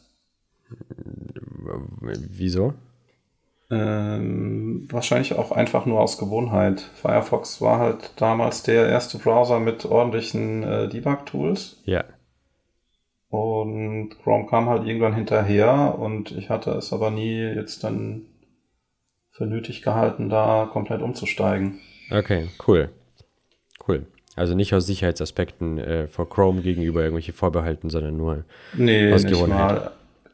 Wieso? 2.01 2.73
Ähm, 3.71 4.87
wahrscheinlich 4.89 5.33
auch 5.33 5.51
einfach 5.51 5.85
nur 5.85 5.99
aus 5.99 6.17
Gewohnheit. 6.17 6.81
Firefox 6.81 7.61
war 7.61 7.77
halt 7.79 8.13
damals 8.15 8.63
der 8.63 8.89
erste 8.89 9.19
Browser 9.19 9.59
mit 9.59 9.85
ordentlichen 9.85 10.63
äh, 10.63 10.89
Debug-Tools. 10.89 11.81
Ja. 11.85 12.03
Und 13.29 14.09
Chrome 14.23 14.47
kam 14.47 14.67
halt 14.69 14.87
irgendwann 14.87 15.13
hinterher 15.13 15.95
und 15.99 16.31
ich 16.31 16.49
hatte 16.49 16.71
es 16.71 16.91
aber 16.91 17.11
nie 17.11 17.37
jetzt 17.39 17.83
dann 17.83 18.23
für 19.31 19.45
nötig 19.45 19.83
gehalten, 19.83 20.29
da 20.29 20.67
komplett 20.71 21.01
umzusteigen. 21.01 21.79
Okay, 22.11 22.49
cool. 22.67 22.89
Cool. 23.87 24.07
Also 24.35 24.55
nicht 24.55 24.73
aus 24.73 24.87
Sicherheitsaspekten 24.87 25.77
äh, 25.77 26.07
vor 26.07 26.29
Chrome 26.29 26.61
gegenüber 26.61 27.01
irgendwelche 27.01 27.33
Vorbehalten, 27.33 27.89
sondern 27.89 28.17
nur. 28.17 28.45
Nee, 28.73 29.13
Aus 29.13 29.25
Gewohnheit. 29.25 29.75
mal. 29.75 29.91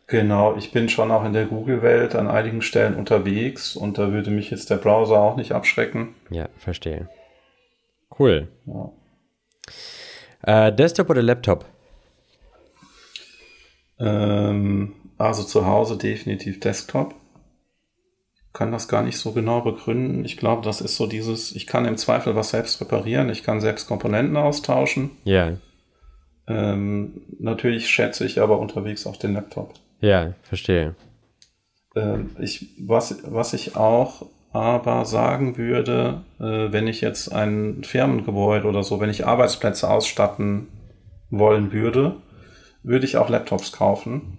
Genau, 0.08 0.56
ich 0.56 0.72
bin 0.72 0.88
schon 0.88 1.12
auch 1.12 1.26
in 1.26 1.34
der 1.34 1.46
Google-Welt 1.46 2.16
an 2.16 2.28
einigen 2.28 2.62
Stellen 2.62 2.96
unterwegs 2.96 3.76
und 3.76 3.98
da 3.98 4.12
würde 4.12 4.30
mich 4.30 4.52
jetzt 4.52 4.70
der 4.70 4.76
Browser 4.76 5.20
auch 5.20 5.36
nicht 5.36 5.52
abschrecken. 5.52 6.14
Ja, 6.30 6.48
verstehe. 6.58 7.10
Cool. 8.18 8.48
Ja. 8.68 10.68
Äh, 10.68 10.76
Desktop 10.76 11.10
oder 11.10 11.24
Laptop? 11.24 11.66
Ähm, 14.00 14.94
also 15.18 15.44
zu 15.44 15.66
Hause 15.66 15.98
definitiv 15.98 16.60
Desktop. 16.60 17.16
Kann 18.54 18.72
das 18.72 18.88
gar 18.88 19.04
nicht 19.04 19.18
so 19.18 19.34
genau 19.34 19.62
begründen. 19.62 20.24
Ich 20.24 20.38
glaube, 20.38 20.62
das 20.62 20.82
ist 20.82 20.96
so 20.96 21.08
dieses, 21.08 21.54
ich 21.56 21.68
kann 21.68 21.86
im 21.86 21.98
Zweifel 21.98 22.36
was 22.36 22.52
selbst 22.52 22.80
reparieren, 22.80 23.30
ich 23.30 23.44
kann 23.44 23.60
selbst 23.60 23.88
Komponenten 23.88 24.38
austauschen. 24.38 25.12
Ja. 25.26 25.58
Ähm, 26.48 27.22
natürlich 27.40 27.90
schätze 27.90 28.26
ich 28.26 28.40
aber 28.40 28.60
unterwegs 28.60 29.08
auch 29.08 29.18
den 29.18 29.34
Laptop. 29.34 29.74
Ja, 30.00 30.34
verstehe. 30.44 30.96
Ähm, 31.96 32.32
ich, 32.40 32.68
was, 32.80 33.24
was 33.26 33.54
ich 33.54 33.76
auch 33.76 34.28
aber 34.52 35.04
sagen 35.04 35.58
würde, 35.58 36.24
äh, 36.40 36.72
wenn 36.72 36.88
ich 36.88 37.02
jetzt 37.02 37.34
ein 37.34 37.84
Firmengebäude 37.84 38.68
oder 38.68 38.84
so, 38.84 39.02
wenn 39.02 39.10
ich 39.10 39.26
Arbeitsplätze 39.28 39.90
ausstatten 39.90 40.68
wollen 41.30 41.74
würde, 41.74 42.16
würde 42.86 43.06
ich 43.06 43.18
auch 43.18 43.30
Laptops 43.30 43.72
kaufen, 43.72 44.38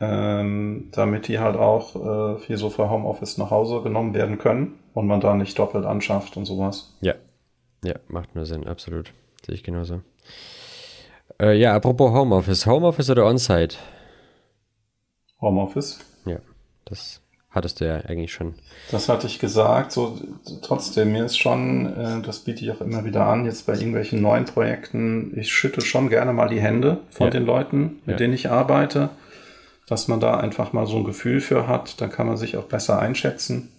ähm, 0.00 0.88
damit 0.92 1.28
die 1.28 1.38
halt 1.38 1.56
auch 1.56 2.36
äh, 2.36 2.38
viel 2.38 2.56
so 2.56 2.70
für 2.70 2.90
Homeoffice 2.90 3.38
nach 3.38 3.50
Hause 3.50 3.82
genommen 3.82 4.14
werden 4.14 4.38
können 4.38 4.78
und 4.92 5.06
man 5.06 5.20
da 5.20 5.34
nicht 5.34 5.58
doppelt 5.58 5.84
anschafft 5.84 6.36
und 6.36 6.44
sowas. 6.44 6.96
Ja. 7.00 7.14
Ja, 7.84 7.94
macht 8.08 8.34
nur 8.34 8.46
Sinn, 8.46 8.66
absolut. 8.66 9.12
Sehe 9.44 9.54
ich 9.54 9.62
genauso. 9.62 10.00
Äh, 11.40 11.58
ja, 11.58 11.74
apropos 11.74 12.12
Homeoffice. 12.12 12.66
Homeoffice 12.66 13.10
oder 13.10 13.26
On-Site? 13.26 13.76
Homeoffice. 15.40 16.00
Ja, 16.24 16.38
das 16.86 17.20
hattest 17.54 17.80
du 17.80 17.86
ja 17.86 17.96
eigentlich 17.96 18.32
schon. 18.32 18.54
Das 18.90 19.08
hatte 19.08 19.26
ich 19.26 19.38
gesagt. 19.38 19.92
So, 19.92 20.18
trotzdem, 20.62 21.12
mir 21.12 21.24
ist 21.24 21.38
schon, 21.38 21.86
äh, 21.96 22.20
das 22.22 22.40
biete 22.40 22.64
ich 22.64 22.70
auch 22.72 22.80
immer 22.80 23.04
wieder 23.04 23.26
an, 23.26 23.44
jetzt 23.46 23.66
bei 23.66 23.74
irgendwelchen 23.74 24.20
neuen 24.20 24.44
Projekten, 24.44 25.32
ich 25.38 25.52
schüttel 25.52 25.82
schon 25.84 26.08
gerne 26.08 26.32
mal 26.32 26.48
die 26.48 26.60
Hände 26.60 26.98
von 27.10 27.26
Ja. 27.28 27.30
den 27.30 27.46
Leuten, 27.46 28.00
mit 28.04 28.14
Ja. 28.14 28.16
denen 28.16 28.34
ich 28.34 28.50
arbeite, 28.50 29.10
dass 29.86 30.08
man 30.08 30.20
da 30.20 30.38
einfach 30.38 30.72
mal 30.72 30.86
so 30.86 30.96
ein 30.96 31.04
Gefühl 31.04 31.40
für 31.40 31.66
hat, 31.68 32.00
dann 32.00 32.10
kann 32.10 32.26
man 32.26 32.36
sich 32.36 32.56
auch 32.56 32.64
besser 32.64 32.98
einschätzen. 32.98 33.70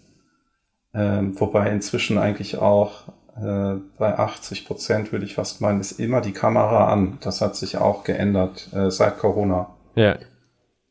Ähm, 0.93 1.39
wobei 1.39 1.69
inzwischen 1.71 2.17
eigentlich 2.17 2.57
auch 2.57 3.09
äh, 3.37 3.75
bei 3.97 4.17
80 4.17 4.65
Prozent 4.65 5.11
würde 5.11 5.25
ich 5.25 5.35
fast 5.35 5.59
meinen, 5.59 5.81
ist 5.81 5.99
immer 5.99 6.21
die 6.21 6.31
Kamera 6.31 6.87
an. 6.91 7.17
Das 7.21 7.41
hat 7.41 7.57
sich 7.57 7.77
auch 7.77 8.05
geändert 8.05 8.69
äh, 8.73 8.89
seit 8.89 9.17
Corona. 9.17 9.67
Ja, 9.95 10.15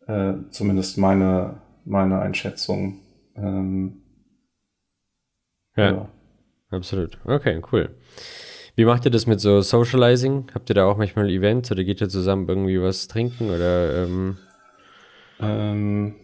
Äh, 0.06 0.34
zumindest 0.50 0.98
meine, 0.98 1.54
meine 1.84 2.20
Einschätzung. 2.20 3.00
Ähm, 3.36 4.02
ja, 5.76 5.90
ja. 5.90 6.08
absolut. 6.70 7.18
Okay, 7.24 7.60
cool. 7.72 7.90
Wie 8.76 8.84
macht 8.84 9.04
ihr 9.04 9.10
das 9.10 9.26
mit 9.26 9.40
so 9.40 9.60
Socializing? 9.60 10.46
Habt 10.54 10.68
ihr 10.70 10.74
da 10.74 10.86
auch 10.86 10.96
manchmal 10.96 11.30
Events 11.30 11.70
oder 11.70 11.84
geht 11.84 12.00
ihr 12.00 12.08
zusammen 12.08 12.48
irgendwie 12.48 12.80
was 12.80 13.06
trinken 13.06 13.50
oder 13.50 14.04
ähm, 14.04 14.36
Ähm, 15.40 16.14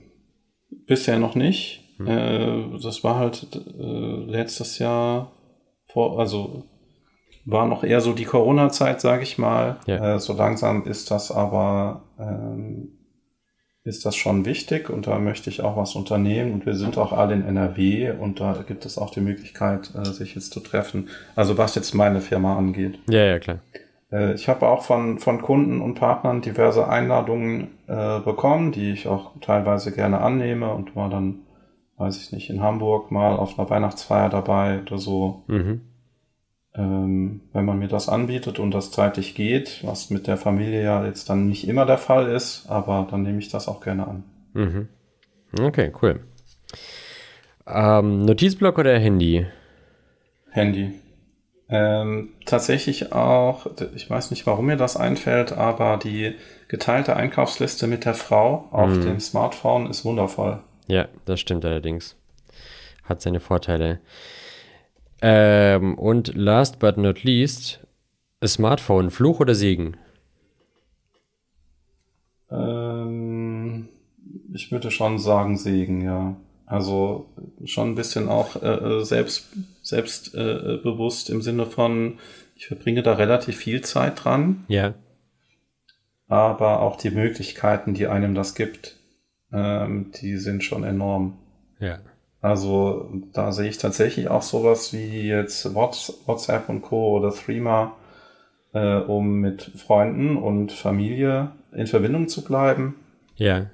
bisher 0.87 1.19
noch 1.19 1.35
nicht. 1.35 1.81
Äh, 2.07 2.79
das 2.83 3.05
war 3.05 3.19
halt 3.19 3.47
äh, 3.55 4.25
letztes 4.27 4.79
Jahr 4.79 5.33
vor, 5.93 6.19
also 6.19 6.65
war 7.45 7.67
noch 7.67 7.85
eher 7.85 8.01
so 8.01 8.13
die 8.13 8.25
Corona-Zeit, 8.25 9.01
sage 9.01 9.23
ich 9.23 9.39
mal. 9.39 9.79
Ja. 9.87 10.17
Äh, 10.17 10.19
so 10.21 10.33
langsam 10.33 10.85
ist 10.85 11.11
das 11.11 11.31
aber 11.31 12.05
ähm, 12.19 13.00
ist 13.83 14.05
das 14.05 14.15
schon 14.15 14.45
wichtig 14.45 14.91
und 14.91 15.07
da 15.07 15.19
möchte 15.19 15.49
ich 15.49 15.63
auch 15.63 15.77
was 15.77 15.95
unternehmen 15.95 16.53
und 16.53 16.67
wir 16.67 16.75
sind 16.75 16.99
auch 16.99 17.13
alle 17.13 17.35
in 17.35 17.45
NRW 17.45 18.11
und 18.11 18.41
da 18.41 18.63
gibt 18.67 18.85
es 18.85 18.99
auch 18.99 19.11
die 19.11 19.23
Möglichkeit, 19.23 19.91
äh, 19.95 20.05
sich 20.05 20.35
jetzt 20.35 20.53
zu 20.53 20.61
treffen. 20.61 21.09
Also 21.35 21.57
was 21.57 21.75
jetzt 21.75 21.95
meine 21.95 22.21
Firma 22.21 22.59
angeht. 22.59 22.99
Ja, 23.09 23.25
ja, 23.25 23.39
klar. 23.39 23.59
Äh, 24.13 24.35
Ich 24.35 24.49
habe 24.49 24.69
auch 24.69 24.83
von, 24.83 25.19
von 25.19 25.41
Kunden 25.41 25.81
und 25.81 25.95
Partnern 25.95 26.43
diverse 26.43 26.89
Einladungen 26.89 27.69
äh, 27.87 28.21
bekommen, 28.21 28.73
die 28.73 28.91
ich 28.93 29.07
auch 29.09 29.33
teilweise 29.41 29.93
gerne 29.93 30.21
annehme 30.21 30.73
und 30.75 30.95
war 30.95 31.09
dann, 31.09 31.41
weiß 31.97 32.19
ich 32.19 32.33
nicht, 32.33 32.51
in 32.51 32.61
Hamburg 32.61 33.11
mal 33.11 33.37
auf 33.37 33.59
einer 33.59 33.71
Weihnachtsfeier 33.71 34.29
dabei 34.29 34.81
oder 34.83 34.99
so. 34.99 35.43
Mhm. 35.47 35.81
Ähm, 36.75 37.41
wenn 37.53 37.65
man 37.65 37.79
mir 37.81 37.89
das 37.89 38.09
anbietet 38.09 38.59
und 38.61 38.71
das 38.71 38.93
zeitlich 38.93 39.35
geht, 39.35 39.81
was 39.85 40.11
mit 40.11 40.27
der 40.29 40.37
Familie 40.37 40.83
ja 40.85 41.05
jetzt 41.05 41.29
dann 41.29 41.49
nicht 41.49 41.67
immer 41.67 41.85
der 41.85 41.99
Fall 41.99 42.29
ist, 42.31 42.67
aber 42.69 43.09
dann 43.11 43.23
nehme 43.23 43.39
ich 43.41 43.49
das 43.49 43.67
auch 43.67 43.81
gerne 43.81 44.07
an. 44.07 44.25
Mhm. 44.53 44.89
Okay, 45.61 45.93
cool. 46.01 46.21
Ähm, 47.67 48.25
Notizblock 48.25 48.79
oder 48.79 48.97
Handy? 48.99 49.47
Handy. 50.51 50.93
Ähm, 51.69 52.31
tatsächlich 52.47 53.13
auch, 53.13 53.67
ich 53.95 54.09
weiß 54.11 54.31
nicht, 54.33 54.47
warum 54.47 54.67
mir 54.67 54.77
das 54.77 54.97
einfällt, 54.97 55.53
aber 55.53 55.99
die 55.99 56.35
geteilte 56.69 57.17
Einkaufsliste 57.17 57.87
mit 57.87 58.05
der 58.05 58.15
Frau 58.15 58.69
auf 58.73 58.91
Mhm. 58.91 59.03
dem 59.03 59.21
Smartphone 59.21 59.89
ist 59.89 60.05
wundervoll. 60.05 60.61
Ja, 60.89 61.07
das 61.25 61.39
stimmt 61.41 61.65
allerdings. 61.65 62.17
Hat 63.05 63.21
seine 63.23 63.39
Vorteile. 63.41 64.01
Ähm, 65.23 65.99
und 65.99 66.35
last 66.35 66.79
but 66.79 66.97
not 66.97 67.25
least, 67.25 67.81
Smartphone, 68.45 69.11
Fluch 69.11 69.41
oder 69.41 69.55
Segen? 69.55 69.97
Ähm, 72.51 73.89
ich 74.53 74.73
würde 74.73 74.91
schon 74.91 75.19
sagen 75.19 75.57
Segen, 75.59 76.03
ja. 76.03 76.37
Also 76.67 77.27
schon 77.65 77.91
ein 77.91 77.95
bisschen 77.97 78.29
auch 78.29 78.63
äh, 78.63 79.05
selbst, 79.05 79.49
selbst 79.83 80.35
äh, 80.35 80.79
bewusst 80.83 81.29
im 81.29 81.43
Sinne 81.43 81.67
von, 81.67 82.19
ich 82.55 82.67
verbringe 82.67 83.03
da 83.03 83.15
relativ 83.15 83.57
viel 83.57 83.81
Zeit 83.81 84.25
dran, 84.25 84.65
Ja. 84.69 84.95
aber 86.29 86.81
auch 86.81 86.97
die 86.97 87.11
Möglichkeiten, 87.11 87.93
die 87.95 88.07
einem 88.07 88.37
das 88.37 88.55
gibt, 88.55 88.97
ähm, 89.53 90.13
die 90.21 90.37
sind 90.37 90.63
schon 90.63 90.85
enorm. 90.85 91.39
Ja. 91.81 91.99
Also 92.43 93.11
da 93.33 93.53
sehe 93.53 93.69
ich 93.69 93.79
tatsächlich 93.79 94.29
auch 94.29 94.43
sowas 94.43 94.93
wie 94.93 95.29
jetzt 95.29 95.75
Whats- 95.75 96.21
WhatsApp 96.27 96.69
und 96.69 96.83
Co. 96.83 97.19
oder 97.19 97.33
Threema, 97.33 97.97
äh, 98.73 98.97
um 98.97 99.41
mit 99.41 99.63
Freunden 99.63 100.37
und 100.37 100.73
Familie 100.73 101.51
in 101.73 101.87
Verbindung 101.87 102.29
zu 102.29 102.43
bleiben. 102.43 102.97
Ja. 103.37 103.67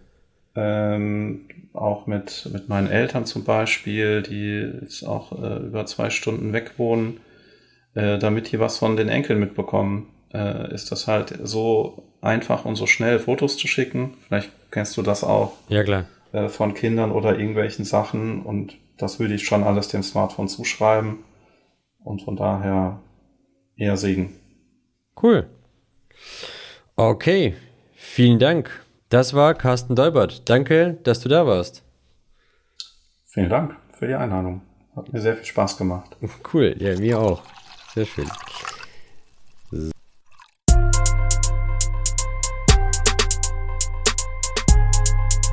Ähm, 0.56 1.48
auch 1.74 2.06
mit, 2.06 2.48
mit 2.52 2.68
meinen 2.68 2.88
Eltern 2.90 3.26
zum 3.26 3.44
Beispiel, 3.44 4.22
die 4.22 4.80
jetzt 4.82 5.04
auch 5.04 5.32
äh, 5.32 5.58
über 5.58 5.86
zwei 5.86 6.10
Stunden 6.10 6.52
weg 6.52 6.72
wohnen, 6.78 7.20
äh, 7.94 8.18
damit 8.18 8.50
die 8.50 8.58
was 8.58 8.78
von 8.78 8.96
den 8.96 9.08
Enkeln 9.08 9.38
mitbekommen, 9.38 10.08
äh, 10.32 10.74
ist 10.74 10.90
das 10.90 11.06
halt 11.06 11.38
so 11.42 12.02
einfach 12.20 12.64
und 12.64 12.76
so 12.76 12.86
schnell 12.86 13.18
Fotos 13.18 13.58
zu 13.58 13.68
schicken. 13.68 14.14
Vielleicht 14.26 14.50
kennst 14.70 14.96
du 14.96 15.02
das 15.02 15.22
auch 15.22 15.52
Ja, 15.68 15.84
klar. 15.84 16.06
Äh, 16.36 16.48
von 16.50 16.74
Kindern 16.74 17.12
oder 17.12 17.38
irgendwelchen 17.38 17.86
Sachen 17.86 18.42
und 18.42 18.76
das 18.98 19.18
würde 19.18 19.34
ich 19.34 19.46
schon 19.46 19.64
alles 19.64 19.88
dem 19.88 20.02
Smartphone 20.02 20.48
zuschreiben 20.48 21.24
und 22.04 22.22
von 22.22 22.36
daher 22.36 23.00
eher 23.76 23.96
Segen. 23.96 24.34
Cool. 25.20 25.48
Okay. 26.94 27.54
Vielen 27.94 28.38
Dank. 28.38 28.84
Das 29.08 29.32
war 29.32 29.54
Carsten 29.54 29.96
Deubert. 29.96 30.48
Danke, 30.48 30.98
dass 31.04 31.20
du 31.20 31.28
da 31.28 31.46
warst. 31.46 31.82
Vielen 33.26 33.48
Dank 33.48 33.76
für 33.92 34.06
die 34.06 34.14
Einladung. 34.14 34.60
Hat 34.94 35.12
mir 35.12 35.20
sehr 35.20 35.36
viel 35.36 35.44
Spaß 35.44 35.78
gemacht. 35.78 36.16
Cool. 36.52 36.74
Ja, 36.78 36.98
mir 36.98 37.18
auch. 37.18 37.42
Sehr 37.94 38.04
schön. 38.04 38.28